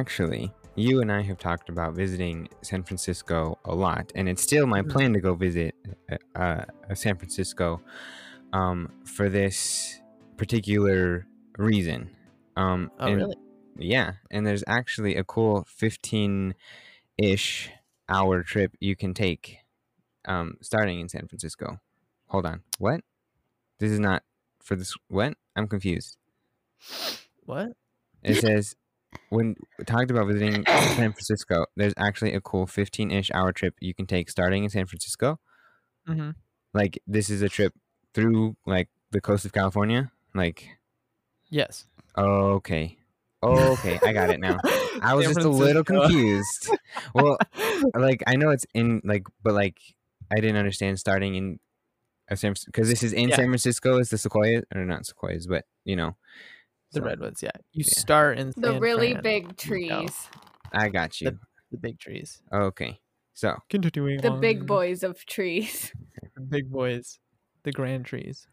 Actually, 0.00 0.50
you 0.76 1.00
and 1.02 1.12
I 1.12 1.20
have 1.22 1.36
talked 1.38 1.68
about 1.68 1.92
visiting 1.94 2.48
San 2.62 2.82
Francisco 2.82 3.58
a 3.66 3.74
lot, 3.74 4.10
and 4.14 4.28
it's 4.28 4.42
still 4.42 4.66
my 4.66 4.80
Mhm. 4.80 4.90
plan 4.90 5.12
to 5.12 5.20
go 5.20 5.34
visit 5.34 5.74
uh, 6.10 6.16
uh, 6.38 6.64
San 6.94 7.16
Francisco 7.16 7.82
um, 8.52 8.90
for 9.04 9.28
this 9.28 10.00
particular 10.38 11.26
reason. 11.58 12.10
Um, 12.56 12.90
Oh, 12.98 13.06
and- 13.08 13.16
really? 13.16 13.36
Yeah, 13.76 14.14
and 14.30 14.46
there's 14.46 14.64
actually 14.66 15.16
a 15.16 15.24
cool 15.24 15.64
15 15.68 16.54
ish 17.18 17.70
hour 18.08 18.42
trip 18.42 18.74
you 18.80 18.96
can 18.96 19.14
take 19.14 19.58
um, 20.26 20.56
starting 20.60 21.00
in 21.00 21.08
San 21.08 21.28
Francisco. 21.28 21.78
Hold 22.28 22.46
on. 22.46 22.62
What? 22.78 23.00
This 23.78 23.90
is 23.90 24.00
not 24.00 24.22
for 24.62 24.76
this. 24.76 24.94
What? 25.08 25.34
I'm 25.56 25.68
confused. 25.68 26.16
What? 27.44 27.72
It 28.22 28.34
says 28.36 28.76
when 29.30 29.56
we 29.78 29.84
talked 29.84 30.10
about 30.10 30.26
visiting 30.26 30.64
San 30.66 31.12
Francisco, 31.12 31.66
there's 31.76 31.94
actually 31.96 32.34
a 32.34 32.40
cool 32.40 32.66
15 32.66 33.10
ish 33.10 33.30
hour 33.32 33.52
trip 33.52 33.74
you 33.80 33.94
can 33.94 34.06
take 34.06 34.30
starting 34.30 34.64
in 34.64 34.70
San 34.70 34.86
Francisco. 34.86 35.38
Mm-hmm. 36.08 36.30
Like, 36.74 37.00
this 37.06 37.30
is 37.30 37.42
a 37.42 37.48
trip 37.48 37.74
through 38.14 38.56
like 38.66 38.88
the 39.10 39.20
coast 39.20 39.44
of 39.44 39.52
California. 39.52 40.10
Like, 40.34 40.68
Yes. 41.48 41.86
okay. 42.16 42.96
Okay, 43.42 43.98
I 44.04 44.12
got 44.12 44.28
it 44.30 44.38
now. 44.38 44.58
I 45.02 45.14
was 45.14 45.24
San 45.24 45.34
just 45.34 45.46
a 45.46 45.48
little 45.48 45.82
confused. 45.82 46.70
Well, 47.14 47.38
like 47.94 48.22
I 48.26 48.36
know 48.36 48.50
it's 48.50 48.66
in 48.74 49.00
like, 49.02 49.26
but 49.42 49.54
like 49.54 49.78
I 50.30 50.36
didn't 50.36 50.56
understand 50.56 50.98
starting 51.00 51.34
in 51.36 51.58
a 52.28 52.36
San 52.36 52.54
because 52.66 52.88
this 52.88 53.02
is 53.02 53.14
in 53.14 53.30
Yeah. 53.30 53.36
San 53.36 53.46
Francisco. 53.46 53.98
Is 53.98 54.10
the 54.10 54.18
Sequoia 54.18 54.62
or 54.74 54.84
not 54.84 55.06
Sequoias, 55.06 55.46
but 55.46 55.64
you 55.84 55.96
know, 55.96 56.16
the 56.92 57.00
so 57.00 57.04
redwoods. 57.06 57.42
Yeah, 57.42 57.50
you 57.72 57.84
yeah. 57.86 57.98
start 57.98 58.38
in 58.38 58.52
The 58.56 58.72
San 58.72 58.80
really 58.80 59.12
Fran, 59.12 59.22
big 59.22 59.42
you 59.44 59.48
go. 59.48 59.54
trees. 59.56 60.28
I 60.72 60.88
got 60.88 61.20
you. 61.20 61.38
The 61.70 61.78
big 61.78 61.98
trees. 61.98 62.42
Okay, 62.52 62.98
so 63.34 63.56
Continuing. 63.68 64.20
The 64.20 64.32
big 64.32 64.66
boys 64.66 65.02
of 65.02 65.24
trees. 65.26 65.92
The 66.34 66.40
big 66.40 66.70
boys. 66.70 67.18
The 67.62 67.72
grand 67.72 68.06
trees. 68.06 68.46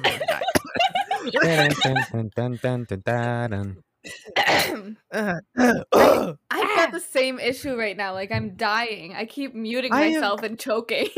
I've 5.12 6.76
got 6.76 6.92
the 6.92 7.00
same 7.00 7.38
issue 7.38 7.76
right 7.76 7.96
now. 7.96 8.12
Like 8.14 8.30
I'm 8.32 8.54
dying. 8.56 9.14
I 9.14 9.24
keep 9.26 9.54
muting 9.54 9.92
I 9.92 10.04
am- 10.04 10.14
myself 10.14 10.42
and 10.42 10.58
choking. 10.58 11.08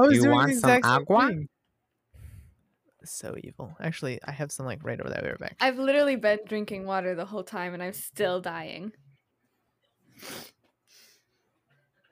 Was 0.00 0.14
You 0.16 0.22
doing 0.22 0.34
want 0.34 0.48
the 0.52 0.56
some 0.60 0.70
exact 0.70 0.84
same 0.84 0.94
agua? 1.02 1.28
thing. 1.28 1.48
So 3.04 3.34
evil. 3.42 3.74
Actually, 3.80 4.20
I 4.24 4.32
have 4.32 4.50
some 4.52 4.66
like 4.66 4.84
right 4.84 5.00
over 5.00 5.08
that 5.08 5.22
way 5.22 5.32
back. 5.38 5.56
I've 5.60 5.78
literally 5.78 6.16
been 6.16 6.40
drinking 6.46 6.84
water 6.84 7.14
the 7.14 7.24
whole 7.24 7.44
time 7.44 7.72
and 7.74 7.82
I'm 7.82 7.92
still 7.94 8.40
dying. 8.40 8.92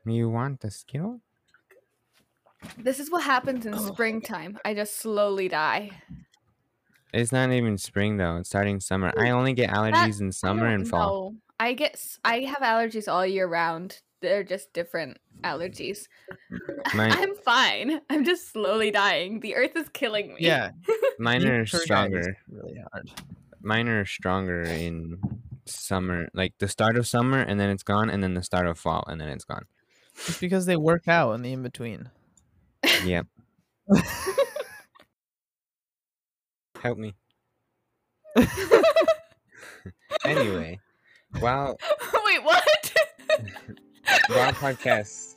You 0.05 0.29
want 0.31 0.61
the 0.61 0.71
skill? 0.71 1.21
This 2.79 3.01
is 3.01 3.11
what 3.11 3.23
happens 3.25 3.67
in 3.67 3.75
Oh. 3.75 3.79
springtime. 3.93 4.59
I 4.65 4.75
just 4.75 4.97
slowly 4.97 5.49
die. 5.49 5.91
It's 7.13 7.33
not 7.33 7.51
even 7.51 7.79
spring 7.79 8.17
though. 8.17 8.37
It's 8.39 8.49
starting 8.49 8.81
summer. 8.81 9.13
I 9.17 9.31
only 9.31 9.53
get 9.53 9.71
allergies 9.71 10.21
in 10.21 10.33
summer 10.33 10.67
and 10.67 10.89
fall. 10.89 11.33
know. 11.33 11.39
I 11.59 11.73
get 11.73 11.95
s- 11.95 12.19
I 12.25 12.41
have 12.41 12.59
allergies 12.59 13.11
all 13.11 13.25
year 13.27 13.47
round. 13.47 14.03
They're 14.21 14.45
just 14.45 14.73
different 14.73 15.19
allergies. 15.43 16.09
Mine, 16.95 17.13
I'm 17.17 17.35
fine. 17.37 18.01
I'm 18.09 18.25
just 18.25 18.53
slowly 18.53 18.91
dying. 18.91 19.41
The 19.41 19.55
earth 19.57 19.77
is 19.77 19.89
killing 19.91 20.29
me. 20.29 20.37
Yeah, 20.41 20.71
mine 21.19 21.45
are 21.47 21.65
tour 21.65 21.81
guide 21.87 22.13
is 22.15 22.25
stronger. 22.25 22.37
Really 22.51 22.83
hard. 22.93 23.11
mine 23.61 23.89
are 23.89 24.05
stronger 24.05 24.63
in 24.63 25.19
summer, 25.67 26.29
like 26.35 26.55
the 26.59 26.69
start 26.69 26.97
of 26.97 27.07
summer, 27.07 27.41
and 27.41 27.61
then 27.61 27.71
it's 27.71 27.83
gone, 27.83 28.09
and 28.11 28.23
then 28.23 28.35
the 28.35 28.43
start 28.43 28.67
of 28.67 28.79
fall, 28.79 29.05
and 29.07 29.21
then 29.21 29.29
it's 29.29 29.45
gone. 29.45 29.67
It's 30.27 30.41
because 30.41 30.67
they 30.67 30.77
work 30.77 31.09
out 31.09 31.33
in 31.33 31.43
the 31.43 31.53
in 31.53 31.63
between. 31.63 32.11
Yep. 33.05 33.27
Help 36.81 36.99
me. 36.99 37.15
Anyway, 40.25 40.81
while 41.39 41.77
Wait, 42.25 42.43
what? 42.43 42.93
While 44.29 44.53
podcasts, 44.53 45.35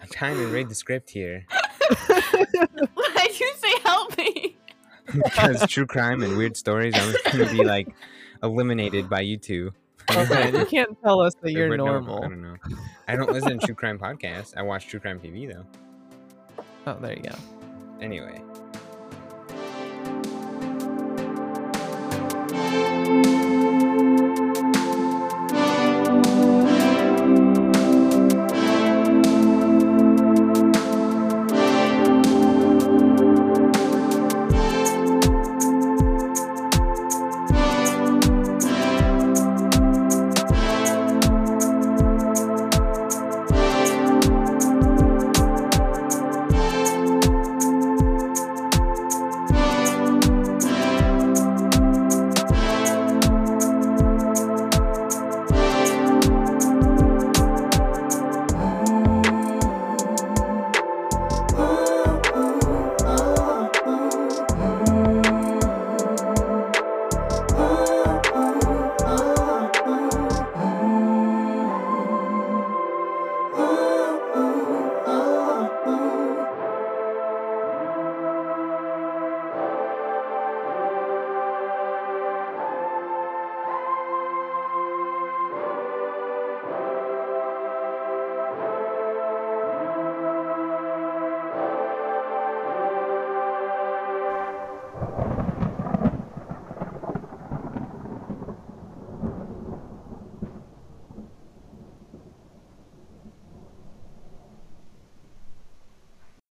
I'm 0.00 0.08
trying 0.08 0.36
to 0.36 0.46
read 0.46 0.68
the 0.68 0.74
script 0.74 1.10
here 1.10 1.46
Why'd 2.08 3.40
you 3.40 3.52
say 3.56 3.72
help 3.84 4.16
me? 4.16 4.56
because 5.14 5.66
true 5.68 5.86
crime 5.86 6.22
and 6.22 6.36
weird 6.36 6.56
stories 6.56 6.94
are 6.94 7.32
going 7.32 7.48
to 7.48 7.52
be 7.52 7.64
like 7.64 7.88
eliminated 8.42 9.08
by 9.08 9.20
you 9.20 9.36
two. 9.36 9.72
Okay, 10.10 10.50
you 10.58 10.66
can't 10.66 11.00
tell 11.00 11.20
us 11.20 11.32
that 11.42 11.52
you're 11.52 11.68
we're- 11.68 11.76
normal. 11.76 12.24
I 12.24 12.28
don't 12.28 12.42
know. 12.42 12.56
I 13.08 13.14
don't 13.16 13.30
listen 13.32 13.58
to 13.60 13.66
true 13.66 13.74
crime 13.74 13.98
podcasts. 14.00 14.52
I 14.56 14.62
watch 14.62 14.88
true 14.88 14.98
crime 14.98 15.20
TV 15.20 15.50
though. 15.50 15.64
Oh, 16.88 16.98
there 17.00 17.16
you 17.16 17.22
go. 17.22 17.36
Anyway, 18.00 18.42